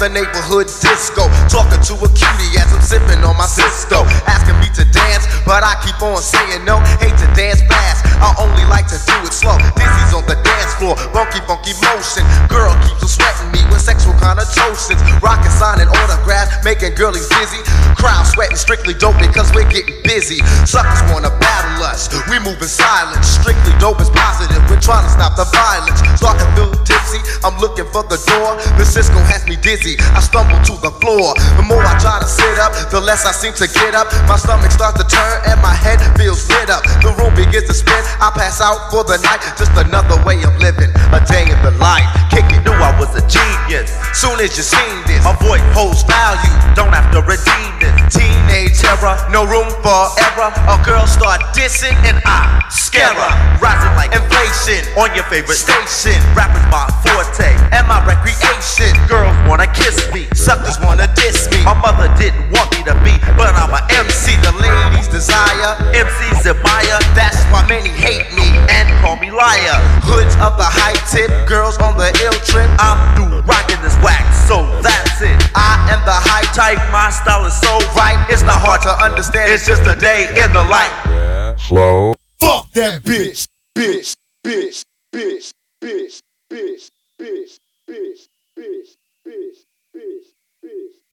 The 0.00 0.08
neighborhood 0.08 0.64
disco. 0.80 1.28
Talking 1.52 1.76
to 1.84 1.94
a 2.00 2.08
cutie 2.16 2.56
as 2.56 2.72
I'm 2.72 2.80
sipping 2.80 3.20
on 3.20 3.36
my 3.36 3.44
Cisco. 3.44 4.08
Asking 4.24 4.56
me 4.56 4.72
to 4.72 4.84
dance, 4.96 5.28
but 5.44 5.60
I 5.60 5.76
keep 5.84 6.00
on 6.00 6.16
saying 6.16 6.64
no. 6.64 6.80
Hate 7.04 7.12
to 7.20 7.28
dance 7.36 7.60
fast, 7.68 8.08
I 8.16 8.32
only 8.40 8.64
like 8.72 8.88
to 8.88 8.96
do 8.96 9.16
it 9.28 9.36
slow. 9.36 9.60
Dizzy's 9.76 10.16
on 10.16 10.24
the 10.24 10.40
dance 10.40 10.72
floor, 10.80 10.96
funky, 11.12 11.44
funky 11.44 11.76
motion. 11.84 12.24
Girl 12.48 12.72
keeps 12.80 13.04
on 13.04 13.12
sweating 13.12 13.52
me 13.52 13.60
with 13.68 13.84
sexual 13.84 14.16
connotations. 14.16 15.04
Rockin' 15.20 15.52
signing 15.52 15.92
autographs, 15.92 16.64
making 16.64 16.96
girlies 16.96 17.28
dizzy. 17.36 17.60
Crowd 18.00 18.24
sweating 18.24 18.56
strictly 18.56 18.96
dope 18.96 19.20
because 19.20 19.52
we're 19.52 19.68
getting 19.68 20.00
busy. 20.00 20.40
Suckers 20.64 21.04
wanna 21.12 21.28
battle 21.44 21.84
us, 21.84 22.08
we 22.32 22.40
move 22.40 22.56
silent. 22.64 23.20
Strictly 23.20 23.76
dope 23.76 24.00
is 24.00 24.08
positive, 24.10 24.64
we're 24.72 24.80
trying 24.80 25.04
to 25.04 25.12
stop 25.12 25.36
the 25.36 25.44
violence. 25.52 26.00
Starting 26.16 26.40
to 26.40 26.52
feel 26.56 26.72
tipsy, 26.88 27.20
I'm 27.44 27.60
looking 27.60 27.84
for 27.92 28.04
the 28.08 28.16
door. 28.24 28.56
The 28.80 28.84
Cisco 28.84 29.18
has 29.28 29.44
me 29.48 29.56
dizzy, 29.60 29.89
I 30.14 30.20
stumble 30.20 30.58
to 30.68 30.74
the 30.84 30.92
floor. 31.02 31.34
The 31.56 31.64
more 31.66 31.82
I 31.82 31.96
try 31.98 32.20
to 32.20 32.28
sit 32.28 32.58
up, 32.60 32.72
the 32.90 33.00
less 33.00 33.24
I 33.26 33.32
seem 33.32 33.54
to 33.58 33.66
get 33.66 33.94
up. 33.94 34.10
My 34.28 34.36
stomach 34.36 34.70
starts 34.70 34.98
to 35.00 35.06
turn 35.06 35.36
and 35.48 35.58
my 35.62 35.72
head 35.74 35.98
feels 36.18 36.46
lit 36.50 36.70
up. 36.70 36.84
The 37.02 37.14
room 37.18 37.34
begins 37.34 37.66
to 37.66 37.74
spin, 37.74 38.02
I 38.20 38.30
pass 38.34 38.60
out 38.60 38.90
for 38.90 39.02
the 39.04 39.18
night. 39.24 39.40
Just 39.58 39.72
another 39.74 40.18
way 40.26 40.42
of 40.44 40.52
living, 40.60 40.90
a 41.14 41.20
day 41.26 41.48
in 41.48 41.58
the 41.64 41.72
life. 41.80 42.06
Kick 42.30 42.46
it, 42.52 42.62
knew 42.62 42.76
I 42.76 42.92
was 43.00 43.10
a 43.16 43.24
genius. 43.26 43.90
Soon 44.14 44.38
as 44.40 44.54
you 44.56 44.62
seen 44.66 44.96
this, 45.06 45.22
My 45.24 45.34
voice 45.42 45.64
holds 45.74 46.02
value, 46.04 46.54
don't 46.74 46.92
have 46.92 47.08
to 47.14 47.20
redeem 47.24 47.72
this. 47.80 47.94
teenage 48.12 48.78
terror, 48.78 49.16
no 49.30 49.46
room 49.46 49.68
for 49.82 50.00
error. 50.30 50.50
A 50.70 50.76
girl 50.84 51.06
start 51.06 51.40
dissing 51.56 51.96
and 52.06 52.20
I 52.26 52.62
scare 52.70 53.14
her. 53.14 53.32
Rising 53.62 53.94
like 53.96 54.12
Inflation 54.14 54.82
on 54.98 55.14
your 55.14 55.24
favorite 55.30 55.58
station, 55.58 56.18
Rappers 56.34 56.64
my 56.70 56.86
forte. 57.06 57.50
and 57.72 57.86
my 57.86 58.00
recreation. 58.06 58.90
Girls 59.08 59.34
wanna 59.48 59.66
kiss 59.82 59.98
me. 60.14 60.28
Suckers 60.34 60.78
wanna 60.80 61.08
diss 61.16 61.50
me. 61.50 61.64
My 61.64 61.74
mother 61.74 62.08
didn't 62.20 62.50
want 62.52 62.70
me 62.76 62.84
to 62.84 62.94
be, 63.02 63.16
but 63.36 63.52
I'm 63.56 63.72
a 63.72 63.82
MC. 63.90 64.10
MC, 64.10 64.36
the 64.42 64.52
ladies 64.60 65.08
desire. 65.08 65.76
MCs 65.92 66.46
admire 66.46 66.98
That's 67.14 67.40
why 67.52 67.66
many 67.68 67.90
hate 67.90 68.26
me. 68.34 68.48
and 68.68 68.86
call 69.02 69.16
me 69.16 69.30
liar. 69.30 69.76
Hoods 70.02 70.34
of 70.40 70.56
the 70.56 70.64
high 70.66 70.96
tip, 71.12 71.30
girls 71.48 71.76
on 71.78 71.96
the 71.96 72.08
ill 72.24 72.38
trip. 72.48 72.68
I'm 72.78 72.98
through 73.16 73.40
rocking 73.42 73.80
this 73.82 73.96
wax, 74.02 74.24
so 74.48 74.64
that's 74.82 75.20
it. 75.20 75.36
I 75.54 75.76
am 75.92 76.00
the 76.04 76.16
high 76.16 76.46
type. 76.54 76.60
Type 76.60 76.92
my 76.92 77.08
style 77.10 77.46
is 77.46 77.54
so 77.60 77.78
Right, 77.96 78.18
it's 78.28 78.42
not 78.42 78.60
hard 78.60 78.82
to 78.82 78.90
understand. 79.02 79.52
It's 79.52 79.66
just 79.66 79.82
a 79.86 79.94
day 79.98 80.28
in 80.42 80.52
the 80.52 80.64
life. 80.64 81.58
Slow. 81.60 82.14
Fuck 82.38 82.70
that 82.72 83.02
bitch, 83.02 83.46
bitch, 83.76 84.16
bitch, 84.44 84.84
bitch, 85.14 85.52
bitch, 85.82 86.20
bitch, 86.50 86.90
bitch, 87.20 87.58
bitch. 87.88 88.29